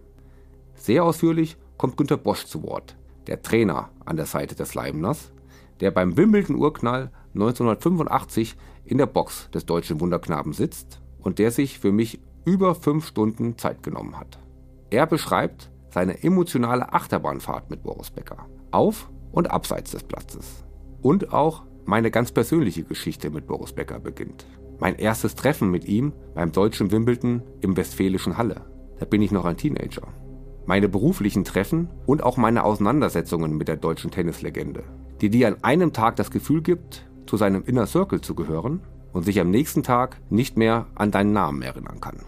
Sehr 0.74 1.05
ausführlich 1.05 1.57
kommt 1.77 1.97
Günter 1.97 2.16
Bosch 2.16 2.45
zu 2.45 2.62
Wort, 2.62 2.97
der 3.27 3.43
Trainer 3.43 3.91
an 4.05 4.16
der 4.16 4.27
Seite 4.27 4.55
des 4.55 4.74
Leibners, 4.74 5.33
der 5.81 5.91
beim 5.91 6.16
Wimbledon-Urknall 6.16 7.11
1985 7.35 8.57
in 8.85 8.99
der 8.99 9.07
Box 9.07 9.51
des 9.51 9.66
deutschen 9.66 10.01
Wunderknaben 10.01 10.53
sitzt 10.53 11.01
und 11.18 11.39
der 11.39 11.51
sich 11.51 11.79
für 11.79 11.93
mich 11.93 12.20
über 12.45 12.74
fünf 12.74 13.07
Stunden 13.07 13.59
Zeit 13.59 13.83
genommen 13.83 14.18
hat. 14.18 14.39
Er 14.91 15.07
beschreibt 15.07 15.70
seine 15.91 16.22
emotionale 16.22 16.93
Achterbahnfahrt 16.93 17.70
mit 17.70 17.83
Boris 17.83 18.11
Becker, 18.11 18.47
auf 18.70 19.11
und 19.33 19.51
abseits 19.51 19.91
des 19.91 20.05
Platzes. 20.05 20.64
Und 21.03 21.33
auch 21.33 21.64
meine 21.85 22.11
ganz 22.11 22.33
persönliche 22.33 22.85
Geschichte 22.85 23.31
mit 23.31 23.47
Boris 23.47 23.72
Becker 23.72 23.99
beginnt. 23.99 24.47
Mein 24.79 24.97
erstes 24.97 25.35
Treffen 25.35 25.70
mit 25.70 25.87
ihm 25.87 26.12
beim 26.35 26.53
deutschen 26.53 26.91
Wimbledon 26.91 27.43
im 27.61 27.77
Westfälischen 27.77 28.37
Halle. 28.37 28.62
Da 28.99 29.07
bin 29.07 29.22
ich 29.22 29.33
noch 29.33 29.45
ein 29.45 29.57
Teenager. 29.57 30.09
Meine 30.66 30.89
beruflichen 30.89 31.45
Treffen 31.45 31.89
und 32.07 32.22
auch 32.22 32.37
meine 32.37 32.64
Auseinandersetzungen 32.64 33.57
mit 33.57 33.68
der 33.68 33.77
deutschen 33.77 34.11
Tennislegende, 34.11 34.85
die 35.20 35.31
dir 35.31 35.49
an 35.49 35.57
einem 35.62 35.93
Tag 35.93 36.16
das 36.16 36.31
Gefühl 36.31 36.62
gibt, 36.62 37.09
zu 37.27 37.37
seinem 37.37 37.64
Inner 37.64 37.87
Circle 37.87 38.20
zu 38.20 38.35
gehören 38.35 38.81
und 39.12 39.24
sich 39.24 39.41
am 39.41 39.51
nächsten 39.51 39.83
Tag 39.83 40.20
nicht 40.29 40.57
mehr 40.57 40.87
an 40.95 41.11
deinen 41.11 41.33
Namen 41.33 41.62
erinnern 41.62 42.01
kann. 42.01 42.20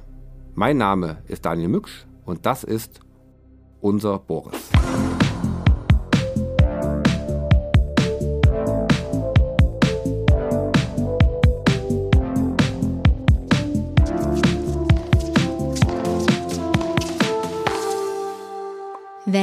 Mein 0.55 0.77
Name 0.77 1.19
ist 1.27 1.45
Daniel 1.45 1.69
Mücksch 1.69 2.07
und 2.25 2.47
das 2.47 2.65
ist 2.65 3.01
unser 3.81 4.19
Boris. 4.19 4.71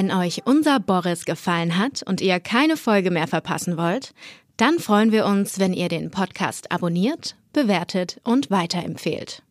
Wenn 0.05 0.15
euch 0.15 0.43
unser 0.45 0.79
Boris 0.79 1.25
gefallen 1.25 1.79
hat 1.79 2.03
und 2.03 2.21
ihr 2.21 2.39
keine 2.39 2.77
Folge 2.77 3.09
mehr 3.09 3.25
verpassen 3.25 3.75
wollt, 3.75 4.13
dann 4.55 4.77
freuen 4.77 5.11
wir 5.11 5.25
uns, 5.25 5.57
wenn 5.57 5.73
ihr 5.73 5.89
den 5.89 6.11
Podcast 6.11 6.71
abonniert, 6.71 7.35
bewertet 7.53 8.21
und 8.23 8.51
weiterempfehlt. 8.51 9.41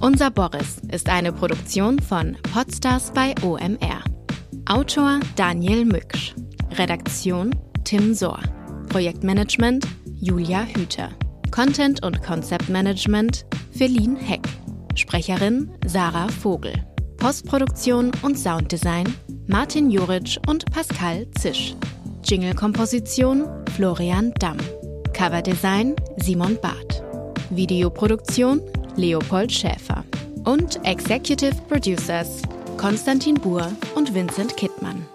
Unser 0.00 0.30
Boris 0.30 0.78
ist 0.90 1.10
eine 1.10 1.34
Produktion 1.34 1.98
von 1.98 2.38
Podstars 2.54 3.12
bei 3.12 3.34
OMR. 3.42 4.02
Autor 4.64 5.20
Daniel 5.36 5.84
Mücksch. 5.84 6.34
Redaktion 6.78 7.54
Tim 7.84 8.14
Sohr. 8.14 8.40
Projektmanagement 8.88 9.86
Julia 10.18 10.62
Hüter. 10.62 11.10
Content 11.50 12.02
und 12.02 12.22
Konzeptmanagement 12.22 13.44
Feline 13.76 14.18
Heck. 14.18 14.48
Sprecherin 14.94 15.70
Sarah 15.84 16.28
Vogel. 16.28 16.72
Postproduktion 17.18 18.10
und 18.22 18.36
Sounddesign 18.36 19.14
Martin 19.52 19.90
Juric 19.90 20.38
und 20.46 20.64
Pascal 20.72 21.26
Zisch. 21.38 21.74
Jingle-Komposition 22.24 23.44
Florian 23.76 24.32
Damm. 24.38 24.56
Coverdesign 25.12 25.94
Simon 26.16 26.58
Barth. 26.62 27.02
Videoproduktion 27.50 28.62
Leopold 28.96 29.52
Schäfer. 29.52 30.04
Und 30.44 30.82
Executive 30.86 31.54
Producers 31.68 32.40
Konstantin 32.78 33.34
Buhr 33.34 33.70
und 33.94 34.14
Vincent 34.14 34.56
Kittmann. 34.56 35.06